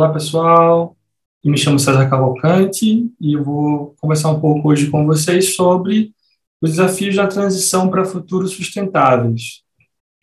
Olá, 0.00 0.14
pessoal. 0.14 0.96
Me 1.44 1.58
chamo 1.58 1.78
César 1.78 2.08
Cavalcante 2.08 3.12
e 3.20 3.36
vou 3.36 3.94
conversar 4.00 4.30
um 4.30 4.40
pouco 4.40 4.70
hoje 4.70 4.88
com 4.88 5.04
vocês 5.04 5.54
sobre 5.54 6.14
os 6.58 6.70
desafios 6.70 7.14
da 7.14 7.26
transição 7.26 7.90
para 7.90 8.06
futuros 8.06 8.52
sustentáveis. 8.52 9.60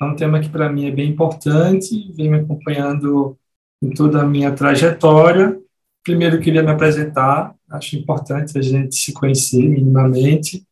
É 0.01 0.05
um 0.05 0.15
tema 0.15 0.39
que 0.39 0.49
para 0.49 0.67
mim 0.67 0.87
é 0.87 0.91
bem 0.91 1.11
importante, 1.11 2.11
vem 2.13 2.31
me 2.31 2.39
acompanhando 2.39 3.37
em 3.79 3.91
toda 3.91 4.19
a 4.23 4.25
minha 4.25 4.51
trajetória. 4.51 5.55
Primeiro, 6.03 6.41
queria 6.41 6.63
me 6.63 6.71
apresentar, 6.71 7.53
acho 7.69 7.97
importante 7.97 8.57
a 8.57 8.61
gente 8.63 8.95
se 8.95 9.13
conhecer 9.13 9.61
minimamente. 9.61 10.65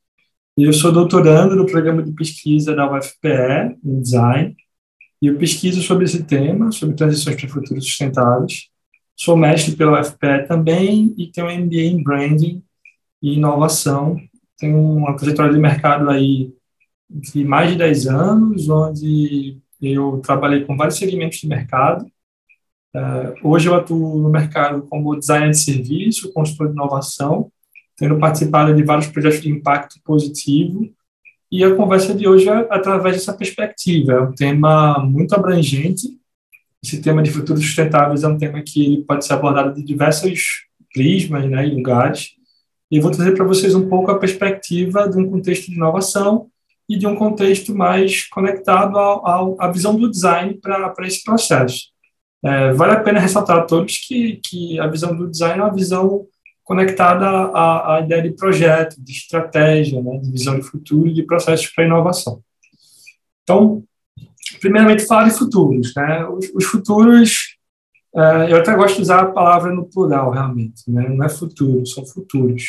Eu 0.58 0.74
sou 0.74 0.92
doutorando 0.92 1.56
no 1.56 1.68
programa 1.68 2.02
de 2.02 2.12
pesquisa 2.12 2.76
da 2.76 2.92
UFPE, 2.92 3.78
em 3.86 4.02
Design, 4.02 4.56
e 5.22 5.28
eu 5.28 5.38
pesquiso 5.38 5.84
sobre 5.84 6.06
esse 6.06 6.24
tema, 6.24 6.72
sobre 6.72 6.96
transições 6.96 7.36
para 7.40 7.48
futuros 7.48 7.86
sustentáveis. 7.86 8.74
Sou 9.16 9.38
mestre 9.38 9.76
pela 9.76 10.02
UFPE 10.02 10.48
também 10.48 11.14
e 11.18 11.28
tenho 11.28 11.48
um 11.48 11.66
MBA 11.66 11.82
em 11.82 12.04
Branding 12.04 12.64
e 13.22 13.36
Inovação. 13.36 14.20
Tenho 14.58 14.78
uma 14.78 15.16
trajetória 15.16 15.54
de 15.54 15.60
mercado 15.60 16.10
aí 16.10 16.54
de 17.10 17.44
mais 17.46 17.72
de 17.72 17.78
10 17.78 18.08
anos, 18.08 18.70
onde 18.70 19.58
eu 19.82 20.20
trabalhei 20.24 20.66
com 20.66 20.76
vários 20.76 20.98
segmentos 20.98 21.40
de 21.40 21.48
mercado. 21.48 22.06
Uh, 22.96 23.36
hoje 23.44 23.68
eu 23.68 23.76
atuo 23.76 24.18
no 24.20 24.30
mercado 24.30 24.82
como 24.84 25.16
designer 25.18 25.52
de 25.52 25.60
serviço, 25.60 26.32
consultor 26.34 26.68
de 26.68 26.74
inovação, 26.74 27.52
tendo 27.98 28.18
participado 28.18 28.74
de 28.74 28.84
vários 28.84 29.08
projetos 29.08 29.42
de 29.42 29.50
impacto 29.50 30.00
positivo. 30.04 30.90
E 31.52 31.64
a 31.64 31.76
conversa 31.76 32.14
de 32.14 32.28
hoje 32.28 32.50
é 32.50 32.68
através 32.70 33.16
dessa 33.16 33.34
perspectiva. 33.34 34.14
É 34.14 34.22
um 34.22 34.34
tema 34.34 35.00
muito 35.00 35.34
abrangente. 35.36 36.20
Esse 36.86 37.02
tema 37.02 37.24
de 37.24 37.32
futuros 37.32 37.66
sustentáveis 37.66 38.24
é 38.24 38.28
um 38.28 38.38
tema 38.38 38.62
que 38.62 38.86
ele 38.86 39.04
pode 39.04 39.26
ser 39.26 39.34
abordado 39.34 39.74
de 39.74 39.84
diversos 39.84 40.68
prismas 40.94 41.50
né, 41.50 41.66
e 41.66 41.74
lugares. 41.74 42.34
E 42.92 43.00
vou 43.00 43.10
trazer 43.10 43.34
para 43.34 43.44
vocês 43.44 43.74
um 43.74 43.90
pouco 43.90 44.12
a 44.12 44.20
perspectiva 44.20 45.10
de 45.10 45.18
um 45.18 45.28
contexto 45.28 45.66
de 45.66 45.78
inovação 45.78 46.48
e 46.88 46.96
de 46.96 47.08
um 47.08 47.16
contexto 47.16 47.74
mais 47.74 48.28
conectado 48.28 49.00
à 49.00 49.72
visão 49.72 49.96
do 49.96 50.12
design 50.12 50.60
para 50.62 50.94
esse 51.00 51.24
processo. 51.24 51.86
É, 52.44 52.72
vale 52.74 52.94
a 52.94 53.00
pena 53.00 53.20
ressaltar 53.20 53.58
a 53.58 53.64
todos 53.64 53.98
que, 54.08 54.40
que 54.46 54.80
a 54.80 54.86
visão 54.86 55.16
do 55.16 55.28
design 55.28 55.60
é 55.60 55.64
uma 55.64 55.74
visão 55.74 56.28
conectada 56.64 57.26
à, 57.26 57.96
à 57.96 58.02
ideia 58.02 58.22
de 58.22 58.36
projeto, 58.36 58.96
de 59.00 59.12
estratégia, 59.12 60.04
né, 60.04 60.20
de 60.20 60.32
visão 60.32 60.56
de 60.56 60.62
futuro 60.62 61.08
e 61.08 61.14
de 61.14 61.24
processos 61.24 61.66
para 61.66 61.86
inovação. 61.86 62.44
Então, 63.42 63.84
primeiramente, 64.60 65.06
falar 65.06 65.28
de 65.30 65.38
futuros. 65.38 65.94
Né? 65.96 66.26
Os, 66.28 66.52
os 66.54 66.66
futuros, 66.66 67.56
uh, 68.16 68.48
eu 68.50 68.58
até 68.58 68.76
gosto 68.76 68.98
de 68.98 69.02
usar 69.02 69.22
a 69.22 69.32
palavra 69.32 69.74
no 69.74 69.86
plural, 69.86 70.32
realmente. 70.32 70.84
Né? 70.88 71.08
Não 71.10 71.26
é 71.26 71.30
futuro, 71.30 71.86
são 71.86 72.06
futuros. 72.06 72.64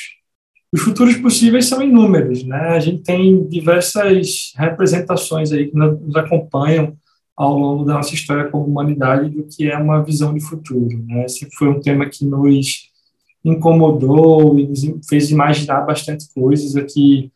Os 0.72 0.82
futuros 0.82 1.16
possíveis 1.16 1.66
são 1.66 1.82
inúmeros. 1.82 2.44
Né? 2.44 2.60
A 2.60 2.80
gente 2.80 3.02
tem 3.02 3.46
diversas 3.48 4.52
representações 4.56 5.52
aí 5.52 5.68
que 5.68 5.76
nos 5.76 6.16
acompanham 6.16 6.96
ao 7.36 7.56
longo 7.58 7.84
da 7.84 7.94
nossa 7.94 8.14
história 8.14 8.50
como 8.50 8.64
humanidade 8.64 9.28
do 9.28 9.44
que 9.44 9.70
é 9.70 9.76
uma 9.76 10.02
visão 10.02 10.32
de 10.32 10.40
futuro. 10.40 11.04
Né? 11.06 11.26
Esse 11.26 11.48
foi 11.56 11.68
um 11.68 11.80
tema 11.80 12.06
que 12.06 12.24
nos 12.24 12.90
incomodou 13.44 14.58
e 14.58 14.66
nos 14.66 14.80
fez 15.08 15.30
imaginar 15.30 15.82
bastante 15.82 16.26
coisas 16.34 16.74
aqui. 16.74 17.30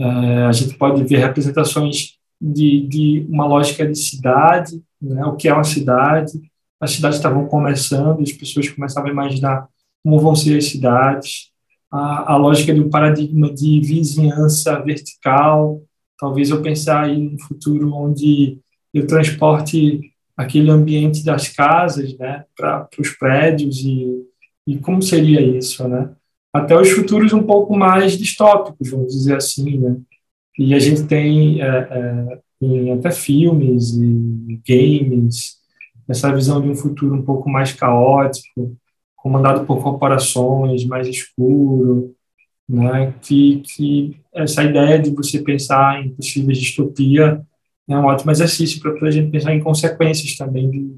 É, 0.00 0.06
a 0.44 0.52
gente 0.52 0.76
pode 0.76 1.04
ver 1.04 1.18
representações 1.18 2.18
de, 2.42 2.86
de 2.88 3.26
uma 3.28 3.46
lógica 3.46 3.86
de 3.86 3.96
cidade, 3.96 4.82
né? 5.00 5.24
o 5.24 5.36
que 5.36 5.48
é 5.48 5.54
uma 5.54 5.64
cidade. 5.64 6.32
As 6.80 6.92
cidades 6.92 7.18
estavam 7.18 7.46
começando, 7.46 8.20
as 8.20 8.32
pessoas 8.32 8.68
começavam 8.68 9.08
a 9.08 9.12
imaginar 9.12 9.68
como 10.02 10.18
vão 10.18 10.34
ser 10.34 10.58
as 10.58 10.64
cidades. 10.64 11.50
A, 11.90 12.32
a 12.32 12.36
lógica 12.36 12.74
de 12.74 12.80
um 12.80 12.90
paradigma 12.90 13.52
de 13.52 13.80
vizinhança 13.80 14.80
vertical. 14.80 15.80
Talvez 16.18 16.50
eu 16.50 16.60
pensar 16.60 17.04
aí 17.04 17.18
num 17.18 17.38
futuro 17.38 17.94
onde 17.94 18.58
eu 18.92 19.06
transporte 19.06 20.00
aquele 20.36 20.70
ambiente 20.70 21.24
das 21.24 21.48
casas 21.48 22.16
né, 22.18 22.44
para 22.56 22.88
os 22.98 23.10
prédios 23.10 23.78
e 23.78 24.26
e 24.66 24.78
como 24.78 25.02
seria 25.02 25.40
isso, 25.40 25.86
né? 25.88 26.10
Até 26.52 26.78
os 26.78 26.90
futuros 26.90 27.32
um 27.32 27.42
pouco 27.42 27.76
mais 27.76 28.16
distópicos, 28.16 28.90
vamos 28.90 29.12
dizer 29.12 29.36
assim, 29.36 29.78
né? 29.78 29.96
E 30.58 30.74
a 30.74 30.78
gente 30.78 31.04
tem 31.04 31.62
é, 31.62 31.66
é, 31.66 32.92
até 32.92 33.10
filmes 33.10 33.94
e 33.94 34.60
games 34.66 35.62
essa 36.08 36.34
visão 36.34 36.60
de 36.60 36.68
um 36.68 36.74
futuro 36.74 37.14
um 37.14 37.22
pouco 37.22 37.48
mais 37.48 37.72
caótico, 37.72 38.76
comandado 39.16 39.64
por 39.64 39.82
corporações, 39.82 40.84
mais 40.84 41.06
escuro, 41.08 42.14
né? 42.68 43.14
Que, 43.22 43.60
que 43.60 44.16
essa 44.34 44.64
ideia 44.64 44.98
de 44.98 45.10
você 45.10 45.40
pensar 45.40 46.04
em 46.04 46.10
possíveis 46.10 46.58
distopia 46.58 47.42
é 47.88 47.96
um 47.96 48.04
ótimo 48.04 48.30
exercício 48.30 48.80
para 48.80 49.08
a 49.08 49.10
gente 49.10 49.30
pensar 49.30 49.54
em 49.54 49.60
consequências 49.60 50.36
também 50.36 50.70
de, 50.70 50.96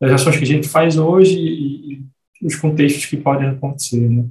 das 0.00 0.12
ações 0.12 0.36
que 0.36 0.44
a 0.44 0.46
gente 0.46 0.68
faz 0.68 0.96
hoje 0.96 1.38
e, 1.38 2.02
os 2.42 2.54
contextos 2.54 3.06
que 3.06 3.16
podem 3.16 3.48
acontecer. 3.48 4.10
Né? 4.10 4.26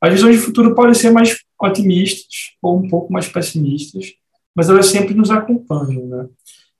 As 0.00 0.12
visões 0.12 0.36
de 0.36 0.42
futuro 0.42 0.76
podem 0.76 0.94
ser 0.94 1.10
mais 1.10 1.36
otimistas 1.60 2.52
ou 2.62 2.78
um 2.78 2.88
pouco 2.88 3.12
mais 3.12 3.28
pessimistas, 3.28 4.12
mas 4.58 4.68
elas 4.68 4.86
sempre 4.86 5.14
nos 5.14 5.30
acompanham. 5.30 6.08
Né? 6.08 6.28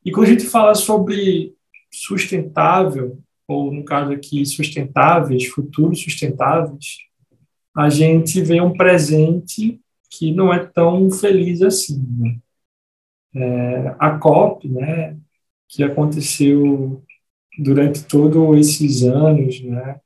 E 0.05 0.11
quando 0.11 0.27
a 0.27 0.31
gente 0.31 0.47
fala 0.47 0.75
sobre 0.75 1.55
sustentável, 1.93 3.21
ou 3.47 3.73
no 3.73 3.85
caso 3.85 4.11
aqui, 4.11 4.45
sustentáveis, 4.45 5.47
futuros 5.47 6.03
sustentáveis, 6.03 6.97
a 7.77 7.89
gente 7.89 8.43
vê 8.43 8.61
um 8.61 8.73
presente 8.73 9.81
que 10.11 10.33
não 10.33 10.53
é 10.53 10.59
tão 10.59 11.09
feliz 11.09 11.63
assim. 11.63 12.05
Né? 12.19 12.39
É, 13.37 13.95
a 13.97 14.19
COP, 14.19 14.69
né, 14.69 15.17
que 15.69 15.85
aconteceu 15.85 17.01
durante 17.61 18.03
todos 18.07 18.59
esses 18.59 19.05
anos, 19.05 19.61
né, 19.63 20.01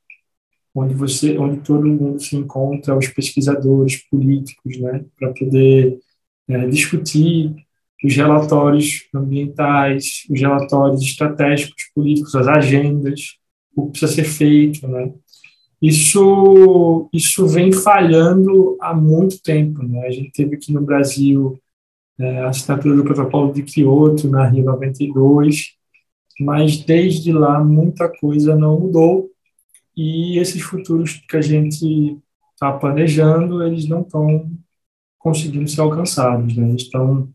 onde 0.75 0.93
você, 0.93 1.39
onde 1.39 1.61
todo 1.61 1.87
mundo 1.87 2.19
se 2.19 2.35
encontra, 2.35 2.95
os 2.95 3.07
pesquisadores 3.07 4.07
políticos, 4.07 4.77
né, 4.77 5.03
para 5.17 5.33
poder 5.33 5.97
é, 6.47 6.67
discutir 6.67 7.62
os 8.03 8.15
relatórios 8.15 9.07
ambientais, 9.13 10.23
os 10.29 10.39
relatórios 10.39 11.01
estratégicos 11.01 11.83
políticos, 11.95 12.35
as 12.35 12.47
agendas, 12.47 13.37
o 13.75 13.85
que 13.85 13.91
precisa 13.91 14.13
ser 14.13 14.25
feito, 14.25 14.87
né. 14.87 15.11
Isso, 15.81 17.09
isso 17.13 17.45
vem 17.47 17.71
falhando 17.71 18.77
há 18.81 18.93
muito 18.93 19.41
tempo, 19.41 19.83
né. 19.83 20.07
A 20.07 20.11
gente 20.11 20.31
teve 20.31 20.55
aqui 20.55 20.71
no 20.71 20.81
Brasil 20.81 21.59
é, 22.19 22.39
a 22.39 22.49
assinatura 22.49 22.95
do 22.95 23.03
protocolo 23.03 23.53
de 23.53 23.63
Kyoto 23.63 24.29
na 24.29 24.47
Rio 24.47 24.65
92, 24.65 25.73
mas 26.39 26.77
desde 26.77 27.31
lá 27.31 27.63
muita 27.63 28.09
coisa 28.09 28.55
não 28.55 28.79
mudou 28.79 29.29
e 29.95 30.39
esses 30.39 30.61
futuros 30.61 31.21
que 31.29 31.37
a 31.37 31.41
gente 31.41 32.17
está 32.53 32.71
planejando, 32.71 33.63
eles 33.63 33.87
não 33.87 34.01
estão 34.01 34.49
conseguindo 35.19 35.69
ser 35.69 35.81
alcançados, 35.81 36.55
né? 36.55 36.69
eles 36.69 36.83
estão 36.83 37.31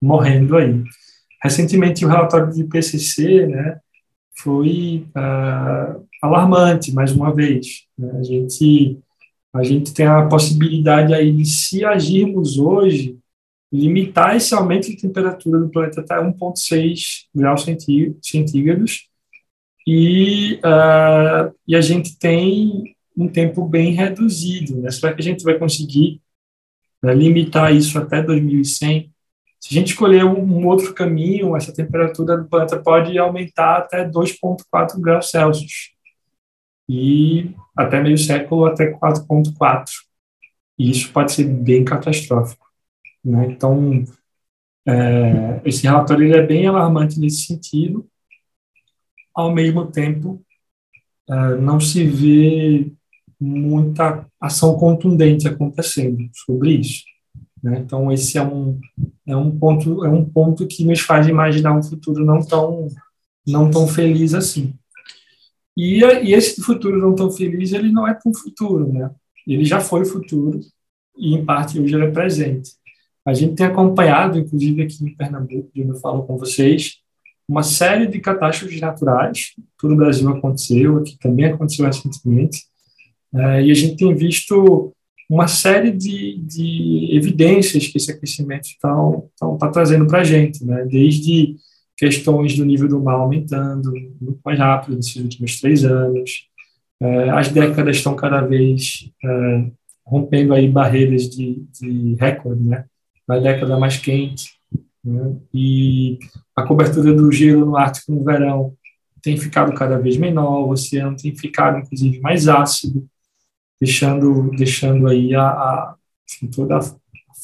morrendo 0.00 0.56
aí. 0.56 0.82
Recentemente, 1.42 2.04
o 2.04 2.08
relatório 2.08 2.52
do 2.52 2.60
IPCC 2.60 3.46
né, 3.46 3.80
foi 4.36 5.06
uh, 5.16 6.06
alarmante, 6.22 6.92
mais 6.92 7.12
uma 7.12 7.34
vez. 7.34 7.86
Né? 7.98 8.10
A, 8.18 8.22
gente, 8.22 8.98
a 9.54 9.62
gente 9.62 9.92
tem 9.92 10.06
a 10.06 10.26
possibilidade 10.26 11.14
aí 11.14 11.32
de, 11.32 11.46
se 11.46 11.84
agirmos 11.84 12.58
hoje, 12.58 13.18
limitar 13.72 14.36
esse 14.36 14.54
aumento 14.54 14.88
de 14.88 14.96
temperatura 14.96 15.60
do 15.60 15.70
planeta 15.70 16.00
até 16.00 16.16
1,6 16.16 17.26
graus 17.34 17.64
centígrados, 18.22 19.08
e, 19.86 20.54
uh, 20.56 21.54
e 21.66 21.74
a 21.74 21.80
gente 21.80 22.18
tem 22.18 22.94
um 23.16 23.28
tempo 23.28 23.66
bem 23.66 23.92
reduzido. 23.92 24.80
Né? 24.80 24.90
Será 24.90 25.12
que 25.12 25.20
a 25.20 25.24
gente 25.24 25.42
vai 25.42 25.58
conseguir 25.58 26.20
né, 27.02 27.14
limitar 27.14 27.74
isso 27.74 27.98
até 27.98 28.22
2100? 28.22 29.09
Se 29.60 29.74
a 29.74 29.78
gente 29.78 29.88
escolher 29.88 30.24
um 30.24 30.66
outro 30.66 30.94
caminho, 30.94 31.54
essa 31.54 31.72
temperatura 31.72 32.38
do 32.38 32.48
planeta 32.48 32.80
pode 32.80 33.18
aumentar 33.18 33.76
até 33.78 34.08
2,4 34.08 35.00
graus 35.00 35.30
Celsius. 35.30 35.90
E 36.88 37.54
até 37.76 38.02
meio 38.02 38.18
século, 38.18 38.64
até 38.64 38.90
4,4. 38.90 39.90
E 40.78 40.90
isso 40.90 41.12
pode 41.12 41.32
ser 41.32 41.44
bem 41.44 41.84
catastrófico. 41.84 42.66
Né? 43.24 43.46
Então, 43.50 44.02
é, 44.88 45.60
esse 45.64 45.82
relatório 45.84 46.24
ele 46.24 46.36
é 46.36 46.42
bem 46.46 46.66
alarmante 46.66 47.20
nesse 47.20 47.44
sentido 47.44 48.10
ao 49.34 49.52
mesmo 49.54 49.90
tempo, 49.90 50.42
é, 51.28 51.56
não 51.56 51.80
se 51.80 52.04
vê 52.04 52.92
muita 53.40 54.26
ação 54.40 54.76
contundente 54.76 55.48
acontecendo 55.48 56.28
sobre 56.34 56.72
isso. 56.74 57.04
Né? 57.62 57.78
Então 57.80 58.10
esse 58.10 58.38
é 58.38 58.42
um 58.42 58.78
é 59.26 59.36
um 59.36 59.56
ponto 59.58 60.04
é 60.04 60.08
um 60.08 60.24
ponto 60.24 60.66
que 60.66 60.84
nos 60.84 61.00
faz 61.00 61.26
imaginar 61.26 61.76
um 61.76 61.82
futuro 61.82 62.24
não 62.24 62.40
tão 62.40 62.88
não 63.46 63.70
tão 63.70 63.86
feliz 63.86 64.34
assim. 64.34 64.74
E, 65.76 66.00
e 66.00 66.34
esse 66.34 66.60
futuro 66.60 66.98
não 66.98 67.14
tão 67.14 67.30
feliz, 67.30 67.72
ele 67.72 67.90
não 67.90 68.06
é 68.06 68.14
tão 68.14 68.34
futuro, 68.34 68.92
né? 68.92 69.10
Ele 69.46 69.64
já 69.64 69.80
foi 69.80 70.04
futuro 70.04 70.60
e, 71.16 71.34
em 71.34 71.44
parte, 71.44 71.78
hoje 71.78 71.94
ele 71.94 72.04
é 72.04 72.10
presente. 72.10 72.72
A 73.24 73.32
gente 73.34 73.54
tem 73.54 73.66
acompanhado, 73.66 74.38
inclusive 74.38 74.82
aqui 74.82 75.04
em 75.04 75.14
Pernambuco, 75.14 75.70
onde 75.76 75.88
eu 75.88 75.96
falo 75.96 76.24
com 76.24 76.36
vocês, 76.36 76.98
uma 77.48 77.62
série 77.62 78.06
de 78.06 78.20
catástrofes 78.20 78.80
naturais. 78.80 79.54
Todo 79.78 79.94
o 79.94 79.96
Brasil 79.96 80.28
aconteceu, 80.28 80.98
aqui 80.98 81.18
também 81.18 81.46
aconteceu 81.46 81.86
recentemente. 81.86 82.64
É, 83.34 83.62
e 83.62 83.70
a 83.70 83.74
gente 83.74 83.96
tem 83.96 84.14
visto 84.14 84.92
uma 85.30 85.46
série 85.46 85.92
de, 85.92 86.38
de 86.38 87.08
evidências 87.12 87.86
que 87.86 87.98
esse 87.98 88.10
aquecimento 88.10 88.64
está 88.64 88.92
tá 89.60 89.68
trazendo 89.68 90.04
para 90.08 90.22
a 90.22 90.24
gente, 90.24 90.64
né? 90.64 90.84
desde 90.84 91.54
questões 91.96 92.56
do 92.56 92.64
nível 92.64 92.88
do 92.88 93.00
mar 93.00 93.14
aumentando 93.14 93.92
muito 94.20 94.40
mais 94.44 94.58
rápido 94.58 94.96
nesses 94.96 95.14
últimos 95.14 95.60
três 95.60 95.84
anos, 95.84 96.48
é, 97.00 97.30
as 97.30 97.48
décadas 97.48 97.98
estão 97.98 98.16
cada 98.16 98.40
vez 98.40 99.08
é, 99.24 99.70
rompendo 100.04 100.52
aí 100.52 100.68
barreiras 100.68 101.28
de, 101.30 101.62
de 101.80 102.16
recorde, 102.18 102.64
né? 102.64 102.84
Na 103.28 103.38
década 103.38 103.78
mais 103.78 103.96
quente, 103.96 104.50
né? 105.04 105.36
e 105.54 106.18
a 106.56 106.64
cobertura 106.64 107.14
do 107.14 107.30
gelo 107.30 107.64
no 107.64 107.76
Ártico 107.76 108.12
no 108.12 108.24
verão 108.24 108.74
tem 109.22 109.36
ficado 109.36 109.72
cada 109.74 109.98
vez 109.98 110.16
menor, 110.16 110.66
o 110.66 110.70
oceano 110.70 111.16
tem 111.16 111.34
ficado 111.36 111.78
inclusive 111.78 112.18
mais 112.20 112.48
ácido, 112.48 113.08
deixando, 113.80 114.50
deixando 114.50 115.08
aí 115.08 115.34
a, 115.34 115.42
a 115.42 115.96
assim, 116.28 116.48
toda 116.48 116.78
a 116.78 116.80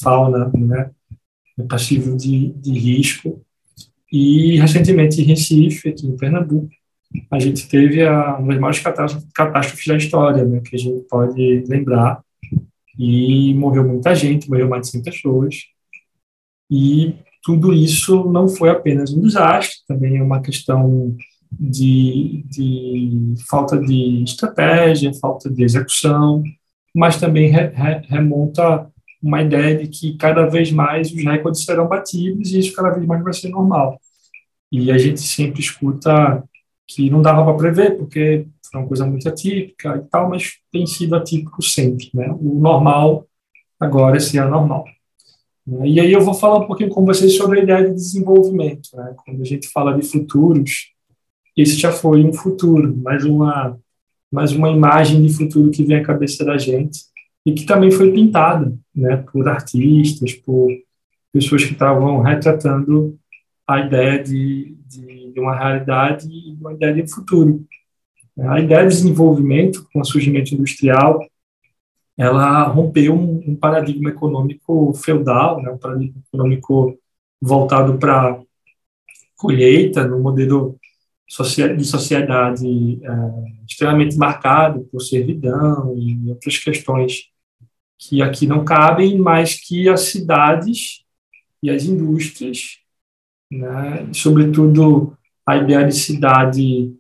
fauna 0.01 0.51
né, 0.55 0.91
passível 1.69 2.17
de, 2.17 2.53
de 2.53 2.73
risco. 2.73 3.43
E, 4.13 4.57
recentemente, 4.57 5.21
em 5.21 5.25
Recife, 5.25 5.89
aqui 5.89 6.07
em 6.07 6.17
Pernambuco, 6.17 6.69
a 7.31 7.39
gente 7.39 7.69
teve 7.69 8.07
a, 8.07 8.37
uma 8.37 8.53
das 8.53 8.61
maiores 8.61 8.81
catástrofes 9.35 9.87
da 9.87 9.97
história, 9.97 10.45
né, 10.45 10.61
que 10.61 10.77
a 10.77 10.79
gente 10.79 11.05
pode 11.09 11.65
lembrar, 11.67 12.23
e 12.99 13.53
morreu 13.55 13.87
muita 13.87 14.15
gente, 14.15 14.49
morreu 14.49 14.69
mais 14.69 14.83
de 14.83 14.93
100 14.93 15.03
pessoas, 15.03 15.57
e 16.71 17.15
tudo 17.43 17.73
isso 17.73 18.25
não 18.31 18.49
foi 18.49 18.71
apenas 18.71 19.13
um 19.13 19.21
desastre, 19.21 19.79
também 19.87 20.17
é 20.17 20.23
uma 20.23 20.41
questão 20.41 21.17
de, 21.53 22.45
de 22.49 23.35
falta 23.49 23.79
de 23.79 24.23
estratégia, 24.23 25.15
falta 25.15 25.51
de 25.51 25.63
execução, 25.63 26.43
mas 26.95 27.19
também 27.19 27.51
re, 27.51 27.69
re, 27.69 28.01
remonta 28.09 28.91
uma 29.23 29.43
ideia 29.43 29.77
de 29.79 29.89
que 29.89 30.17
cada 30.17 30.47
vez 30.47 30.71
mais 30.71 31.11
os 31.11 31.25
recordes 31.25 31.65
serão 31.65 31.89
batidos 31.89 32.53
e 32.53 32.59
isso 32.59 32.75
cada 32.75 32.91
vez 32.91 33.07
mais 33.07 33.23
vai 33.23 33.33
ser 33.33 33.49
normal. 33.49 34.01
E 34.71 34.91
a 34.91 34.99
gente 34.99 35.21
sempre 35.21 35.61
escuta 35.61 36.43
que 36.87 37.11
não 37.11 37.23
dava 37.23 37.45
para 37.45 37.57
prever, 37.57 37.97
porque 37.97 38.47
foi 38.71 38.81
uma 38.81 38.89
coisa 38.89 39.07
muito 39.07 39.29
atípica 39.29 39.97
e 39.97 40.09
tal, 40.11 40.29
mas 40.29 40.55
tem 40.73 40.87
sido 40.87 41.17
atípico 41.17 41.63
sempre. 41.63 42.11
Né? 42.15 42.29
O 42.31 42.59
normal 42.59 43.27
agora 43.81 44.17
é 44.17 44.21
ser 44.21 44.39
anormal. 44.39 44.85
E 45.85 45.99
aí 45.99 46.13
eu 46.13 46.21
vou 46.21 46.35
falar 46.35 46.59
um 46.59 46.67
pouquinho 46.67 46.91
com 46.91 47.05
vocês 47.05 47.37
sobre 47.37 47.61
a 47.61 47.63
ideia 47.63 47.89
de 47.89 47.95
desenvolvimento. 47.95 48.89
Né? 48.95 49.15
Quando 49.25 49.43
a 49.43 49.45
gente 49.45 49.69
fala 49.69 49.99
de 49.99 50.07
futuros, 50.07 50.93
esse 51.57 51.77
já 51.77 51.91
foi 51.91 52.23
um 52.25 52.33
futuro, 52.33 52.95
mais 52.97 53.25
uma, 53.25 53.79
mais 54.31 54.53
uma 54.53 54.71
imagem 54.71 55.23
de 55.23 55.33
futuro 55.33 55.71
que 55.71 55.83
vem 55.83 55.97
à 55.97 56.05
cabeça 56.05 56.45
da 56.45 56.59
gente 56.59 57.01
e 57.45 57.53
que 57.53 57.65
também 57.65 57.91
foi 57.91 58.13
pintada 58.13 58.77
né, 58.95 59.17
por 59.17 59.49
artistas, 59.49 60.35
por 60.35 60.69
pessoas 61.33 61.65
que 61.65 61.73
estavam 61.73 62.21
retratando 62.21 63.19
a 63.67 63.81
ideia 63.81 64.23
de, 64.23 64.77
de, 64.87 65.33
uma 65.39 65.57
realidade 65.57 66.29
e 66.29 66.57
uma 66.61 66.73
ideia 66.73 66.95
de 66.95 67.13
futuro. 67.13 67.65
A 68.39 68.61
ideia 68.61 68.83
de 68.87 68.95
desenvolvimento, 68.95 69.87
com 69.93 70.01
o 70.01 70.05
surgimento 70.05 70.55
industrial, 70.55 71.21
ela 72.17 72.65
rompeu 72.65 73.15
um, 73.15 73.43
um 73.47 73.57
paradigma 73.57 74.11
econômico 74.11 74.93
feudal, 74.95 75.63
né, 75.63 75.71
um 75.71 75.79
paradigma 75.79 76.21
econômico 76.27 76.99
voltado 77.41 77.99
para 77.99 78.41
colheita, 79.37 80.07
no 80.07 80.19
modelo 80.19 80.79
de 81.27 81.85
sociedade 81.85 83.01
é, 83.03 83.65
extremamente 83.69 84.17
marcado 84.17 84.89
por 84.91 85.01
servidão 85.01 85.95
e 85.97 86.31
outras 86.31 86.57
questões 86.59 87.31
que 87.99 88.23
aqui 88.23 88.47
não 88.47 88.65
cabem, 88.65 89.19
mas 89.19 89.55
que 89.55 89.89
as 89.89 90.01
cidades 90.03 91.05
e 91.63 91.71
as 91.71 91.85
indústrias, 91.85 92.79
né, 93.51 94.09
sobretudo 94.13 95.17
a 95.45 95.57
ideia 95.57 95.87
de 95.87 95.95
cidade 95.95 96.93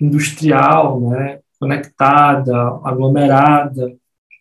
industrial, 0.00 1.00
né, 1.00 1.40
conectada, 1.58 2.54
aglomerada, 2.84 3.94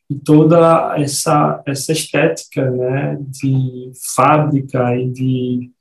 e 0.09 0.15
toda 0.15 0.95
essa, 0.97 1.63
essa 1.65 1.91
estética 1.91 2.69
né, 2.69 3.17
de 3.21 3.91
fábrica 4.15 4.95
e 4.95 5.09
de 5.09 5.71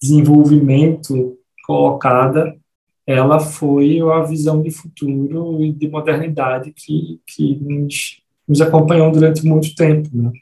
desenvolvimento 0.00 1.38
colocada 1.66 2.56
ela 3.06 3.38
foi 3.38 4.00
a 4.00 4.22
visão 4.22 4.62
de 4.62 4.70
futuro 4.70 5.62
e 5.62 5.72
de 5.72 5.88
modernidade 5.88 6.72
que, 6.72 7.20
que 7.26 7.56
nos, 7.56 8.22
nos 8.48 8.60
acompanhou 8.60 9.12
durante 9.12 9.44
muito 9.44 9.74
tempo. 9.74 10.08
Né? 10.12 10.32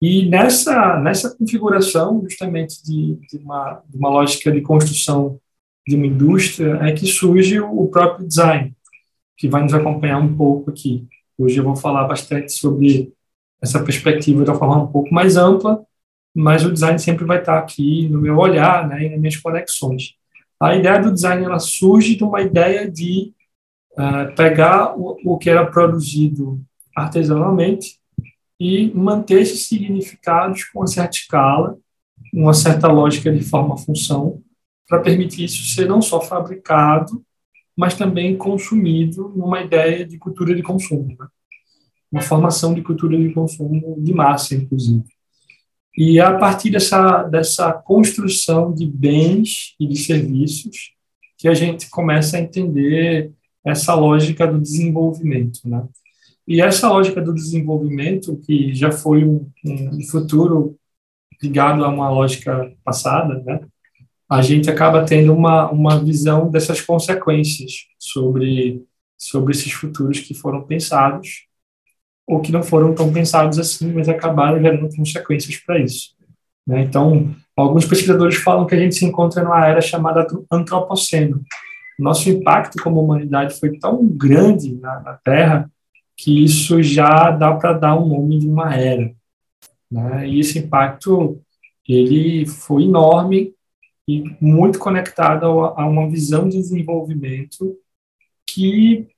E 0.00 0.28
nessa, 0.28 0.98
nessa 1.00 1.34
configuração, 1.34 2.22
justamente, 2.22 2.82
de, 2.84 3.18
de, 3.30 3.38
uma, 3.38 3.82
de 3.88 3.96
uma 3.96 4.10
lógica 4.10 4.52
de 4.52 4.60
construção 4.60 5.40
de 5.86 5.96
uma 5.96 6.06
indústria, 6.06 6.78
é 6.82 6.92
que 6.92 7.06
surge 7.06 7.60
o 7.60 7.86
próprio 7.86 8.26
design, 8.26 8.74
que 9.36 9.48
vai 9.48 9.62
nos 9.62 9.72
acompanhar 9.72 10.18
um 10.18 10.36
pouco 10.36 10.70
aqui. 10.70 11.06
Hoje 11.38 11.58
eu 11.58 11.64
vou 11.64 11.76
falar 11.76 12.04
bastante 12.04 12.52
sobre 12.52 13.12
essa 13.62 13.82
perspectiva 13.82 14.44
de 14.44 14.50
uma 14.50 14.58
forma 14.58 14.82
um 14.82 14.86
pouco 14.88 15.14
mais 15.14 15.36
ampla, 15.36 15.82
mas 16.34 16.64
o 16.64 16.72
design 16.72 16.98
sempre 16.98 17.24
vai 17.24 17.38
estar 17.38 17.58
aqui 17.58 18.08
no 18.08 18.20
meu 18.20 18.36
olhar 18.36 18.86
né, 18.86 19.04
e 19.04 19.08
nas 19.08 19.18
minhas 19.18 19.36
conexões. 19.36 20.14
A 20.60 20.74
ideia 20.74 21.00
do 21.00 21.12
design 21.12 21.44
ela 21.44 21.58
surge 21.58 22.16
de 22.16 22.24
uma 22.24 22.40
ideia 22.40 22.90
de 22.90 23.32
uh, 23.92 24.34
pegar 24.34 24.98
o, 24.98 25.18
o 25.24 25.38
que 25.38 25.50
era 25.50 25.66
produzido 25.66 26.60
artesanalmente 26.96 27.98
e 28.58 28.90
manter 28.94 29.42
esses 29.42 29.66
significados 29.66 30.64
com 30.64 30.80
uma 30.80 30.86
certa 30.86 31.16
escala, 31.16 31.78
uma 32.32 32.54
certa 32.54 32.88
lógica 32.88 33.30
de 33.30 33.42
forma-função, 33.42 34.42
para 34.88 35.00
permitir 35.00 35.44
isso 35.44 35.74
ser 35.74 35.86
não 35.86 36.00
só 36.00 36.20
fabricado, 36.20 37.22
mas 37.76 37.94
também 37.94 38.36
consumido 38.36 39.28
numa 39.36 39.60
ideia 39.60 40.06
de 40.06 40.16
cultura 40.18 40.54
de 40.54 40.62
consumo, 40.62 41.14
né? 41.18 41.26
uma 42.10 42.22
formação 42.22 42.72
de 42.72 42.82
cultura 42.82 43.18
de 43.18 43.32
consumo 43.34 43.96
de 44.00 44.14
massa, 44.14 44.54
inclusive. 44.54 45.04
E 45.96 46.20
a 46.20 46.36
partir 46.36 46.70
dessa, 46.70 47.22
dessa 47.22 47.72
construção 47.72 48.72
de 48.74 48.86
bens 48.86 49.74
e 49.80 49.86
de 49.86 49.96
serviços 49.96 50.92
que 51.38 51.48
a 51.48 51.54
gente 51.54 51.88
começa 51.88 52.36
a 52.36 52.40
entender 52.40 53.32
essa 53.64 53.94
lógica 53.94 54.46
do 54.46 54.60
desenvolvimento. 54.60 55.60
Né? 55.64 55.86
E 56.46 56.60
essa 56.60 56.88
lógica 56.88 57.20
do 57.20 57.34
desenvolvimento, 57.34 58.36
que 58.46 58.74
já 58.74 58.92
foi 58.92 59.24
um, 59.24 59.50
um 59.64 60.02
futuro 60.08 60.78
ligado 61.42 61.84
a 61.84 61.88
uma 61.88 62.10
lógica 62.10 62.72
passada, 62.84 63.42
né? 63.42 63.60
a 64.28 64.42
gente 64.42 64.68
acaba 64.68 65.04
tendo 65.04 65.32
uma, 65.32 65.70
uma 65.70 66.02
visão 66.02 66.50
dessas 66.50 66.80
consequências 66.80 67.86
sobre, 67.98 68.84
sobre 69.16 69.52
esses 69.52 69.72
futuros 69.72 70.20
que 70.20 70.34
foram 70.34 70.62
pensados 70.62 71.45
ou 72.26 72.40
que 72.40 72.50
não 72.50 72.62
foram 72.62 72.94
tão 72.94 73.12
pensados 73.12 73.58
assim, 73.58 73.92
mas 73.92 74.08
acabaram 74.08 74.60
gerando 74.60 74.94
consequências 74.96 75.56
para 75.58 75.78
isso. 75.78 76.16
Né? 76.66 76.82
Então, 76.82 77.34
alguns 77.56 77.86
pesquisadores 77.86 78.36
falam 78.36 78.66
que 78.66 78.74
a 78.74 78.78
gente 78.78 78.96
se 78.96 79.04
encontra 79.04 79.44
numa 79.44 79.64
era 79.66 79.80
chamada 79.80 80.26
antropoceno. 80.50 81.42
Nosso 81.98 82.28
impacto 82.28 82.82
como 82.82 83.00
humanidade 83.00 83.58
foi 83.58 83.78
tão 83.78 84.06
grande 84.06 84.74
na, 84.74 85.00
na 85.00 85.14
Terra 85.14 85.70
que 86.16 86.44
isso 86.44 86.82
já 86.82 87.30
dá 87.30 87.54
para 87.54 87.74
dar 87.74 87.96
um 87.96 88.08
nome 88.08 88.38
de 88.38 88.48
uma 88.48 88.74
era. 88.74 89.12
Né? 89.90 90.28
E 90.28 90.40
esse 90.40 90.58
impacto 90.58 91.40
ele 91.86 92.46
foi 92.46 92.84
enorme 92.84 93.54
e 94.08 94.24
muito 94.40 94.78
conectado 94.78 95.46
a, 95.46 95.82
a 95.82 95.86
uma 95.86 96.08
visão 96.08 96.48
de 96.48 96.58
desenvolvimento 96.58 97.76
que 98.46 99.08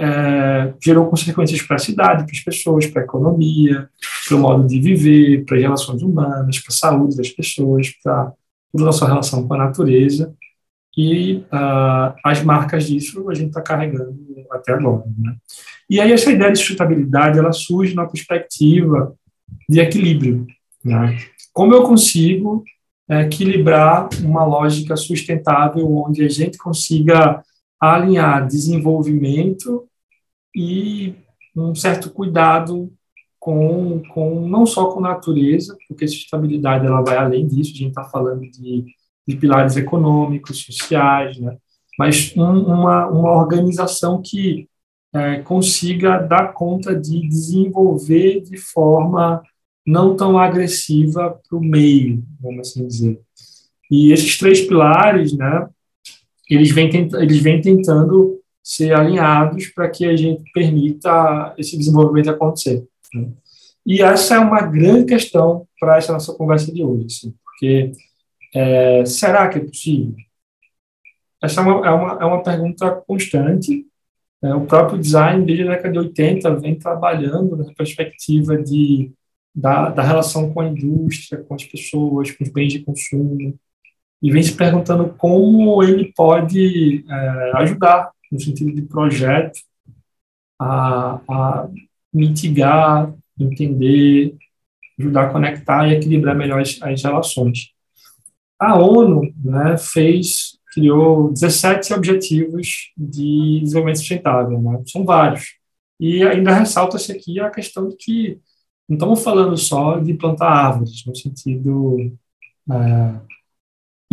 é, 0.00 0.74
gerou 0.82 1.06
consequências 1.06 1.62
para 1.62 1.76
a 1.76 1.78
cidade, 1.78 2.24
para 2.24 2.32
as 2.32 2.40
pessoas, 2.40 2.86
para 2.86 3.02
a 3.02 3.04
economia, 3.04 3.88
para 4.26 4.36
o 4.36 4.40
modo 4.40 4.66
de 4.66 4.80
viver, 4.80 5.44
para 5.44 5.56
as 5.56 5.62
relações 5.62 6.02
humanas, 6.02 6.58
para 6.58 6.72
a 6.72 6.76
saúde 6.76 7.16
das 7.16 7.30
pessoas, 7.30 7.90
para 8.02 8.32
a 8.32 8.32
nossa 8.74 9.06
relação 9.06 9.46
com 9.46 9.54
a 9.54 9.58
natureza. 9.58 10.34
E 10.96 11.44
uh, 11.52 12.14
as 12.24 12.42
marcas 12.42 12.86
disso 12.86 13.28
a 13.28 13.34
gente 13.34 13.48
está 13.48 13.60
carregando 13.60 14.16
até 14.50 14.72
agora. 14.72 15.04
Né? 15.18 15.36
E 15.90 16.00
aí 16.00 16.12
essa 16.12 16.30
ideia 16.30 16.52
de 16.52 16.58
sustentabilidade 16.58 17.38
ela 17.38 17.52
surge 17.52 17.94
na 17.94 18.06
perspectiva 18.06 19.14
de 19.68 19.80
equilíbrio. 19.80 20.46
Né? 20.84 21.18
Como 21.52 21.74
eu 21.74 21.82
consigo 21.82 22.62
é, 23.08 23.22
equilibrar 23.22 24.08
uma 24.22 24.44
lógica 24.44 24.96
sustentável 24.96 25.90
onde 25.94 26.24
a 26.24 26.28
gente 26.28 26.56
consiga 26.56 27.42
alinhar 27.92 28.46
desenvolvimento 28.46 29.88
e 30.54 31.14
um 31.56 31.74
certo 31.74 32.10
cuidado 32.10 32.92
com, 33.38 34.02
com 34.08 34.48
não 34.48 34.64
só 34.64 34.90
com 34.90 35.00
natureza, 35.00 35.76
porque 35.86 36.08
sustentabilidade 36.08 36.86
ela 36.86 37.02
vai 37.02 37.16
além 37.16 37.46
disso, 37.46 37.72
a 37.74 37.78
gente 37.78 37.88
está 37.88 38.04
falando 38.04 38.40
de, 38.40 38.86
de, 39.26 39.36
pilares 39.36 39.76
econômicos, 39.76 40.64
sociais, 40.64 41.38
né? 41.38 41.56
mas 41.98 42.34
um, 42.36 42.42
uma, 42.42 43.06
uma 43.06 43.32
organização 43.32 44.22
que 44.22 44.68
é, 45.12 45.40
consiga 45.42 46.18
dar 46.18 46.52
conta 46.54 46.98
de 46.98 47.28
desenvolver 47.28 48.40
de 48.40 48.56
forma 48.56 49.42
não 49.86 50.16
tão 50.16 50.38
agressiva 50.38 51.38
para 51.48 51.58
o 51.58 51.60
meio, 51.60 52.24
vamos 52.40 52.68
assim 52.68 52.86
dizer. 52.86 53.20
E 53.90 54.12
esses 54.12 54.38
três 54.38 54.62
pilares, 54.62 55.36
né, 55.36 55.68
eles 56.48 56.70
vêm, 56.70 56.90
eles 57.14 57.38
vêm 57.38 57.60
tentando 57.60 58.40
ser 58.62 58.94
alinhados 58.94 59.68
para 59.68 59.88
que 59.90 60.06
a 60.06 60.16
gente 60.16 60.42
permita 60.52 61.54
esse 61.58 61.76
desenvolvimento 61.76 62.30
acontecer. 62.30 62.84
Né? 63.12 63.28
E 63.86 64.00
essa 64.00 64.36
é 64.36 64.38
uma 64.38 64.62
grande 64.62 65.06
questão 65.06 65.66
para 65.78 65.98
essa 65.98 66.12
nossa 66.12 66.32
conversa 66.32 66.72
de 66.72 66.82
hoje, 66.82 67.06
assim, 67.06 67.34
porque 67.44 67.92
é, 68.54 69.04
será 69.04 69.48
que 69.48 69.58
é 69.58 69.64
possível? 69.64 70.14
Essa 71.42 71.60
é 71.60 71.64
uma, 71.64 71.86
é 71.86 71.90
uma, 71.90 72.22
é 72.22 72.24
uma 72.24 72.42
pergunta 72.42 72.90
constante. 73.06 73.86
É, 74.42 74.54
o 74.54 74.64
próprio 74.64 74.98
design, 74.98 75.44
desde 75.44 75.64
a 75.64 75.72
década 75.72 75.92
de 75.92 75.98
80, 75.98 76.56
vem 76.56 76.78
trabalhando 76.78 77.56
na 77.56 77.72
perspectiva 77.74 78.56
de, 78.56 79.12
da, 79.54 79.90
da 79.90 80.02
relação 80.02 80.52
com 80.52 80.60
a 80.60 80.68
indústria, 80.68 81.42
com 81.42 81.54
as 81.54 81.64
pessoas, 81.64 82.30
com 82.30 82.44
os 82.44 82.50
bens 82.50 82.72
de 82.72 82.80
consumo, 82.80 83.58
e 84.24 84.30
vem 84.30 84.42
se 84.42 84.54
perguntando 84.54 85.12
como 85.18 85.82
ele 85.82 86.10
pode 86.16 87.04
é, 87.06 87.52
ajudar, 87.58 88.10
no 88.32 88.40
sentido 88.40 88.74
de 88.74 88.80
projeto, 88.80 89.60
a, 90.58 91.20
a 91.28 91.68
mitigar, 92.10 93.12
entender, 93.38 94.34
ajudar 94.98 95.26
a 95.26 95.30
conectar 95.30 95.86
e 95.86 95.96
equilibrar 95.96 96.34
melhor 96.34 96.62
as, 96.62 96.80
as 96.80 97.02
relações. 97.02 97.74
A 98.58 98.78
ONU 98.78 99.30
né, 99.44 99.76
fez, 99.76 100.58
criou 100.72 101.30
17 101.30 101.92
objetivos 101.92 102.94
de 102.96 103.60
desenvolvimento 103.60 103.98
sustentável, 103.98 104.58
né? 104.58 104.82
são 104.86 105.04
vários. 105.04 105.58
E 106.00 106.22
ainda 106.22 106.54
ressalta-se 106.54 107.12
aqui 107.12 107.38
a 107.40 107.50
questão 107.50 107.90
de 107.90 107.96
que 107.96 108.40
não 108.88 108.96
estamos 108.96 109.22
falando 109.22 109.54
só 109.58 109.98
de 109.98 110.14
plantar 110.14 110.48
árvores, 110.48 111.04
no 111.06 111.14
sentido 111.14 112.10
é, 112.72 113.34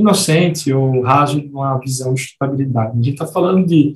inocente 0.02 0.72
ou 0.74 1.02
raso 1.02 1.42
de 1.42 1.48
uma 1.48 1.78
visão 1.78 2.14
de 2.14 2.22
sustentabilidade. 2.22 2.92
A 2.92 2.96
gente 2.96 3.12
está 3.12 3.28
falando 3.28 3.66
de 3.66 3.96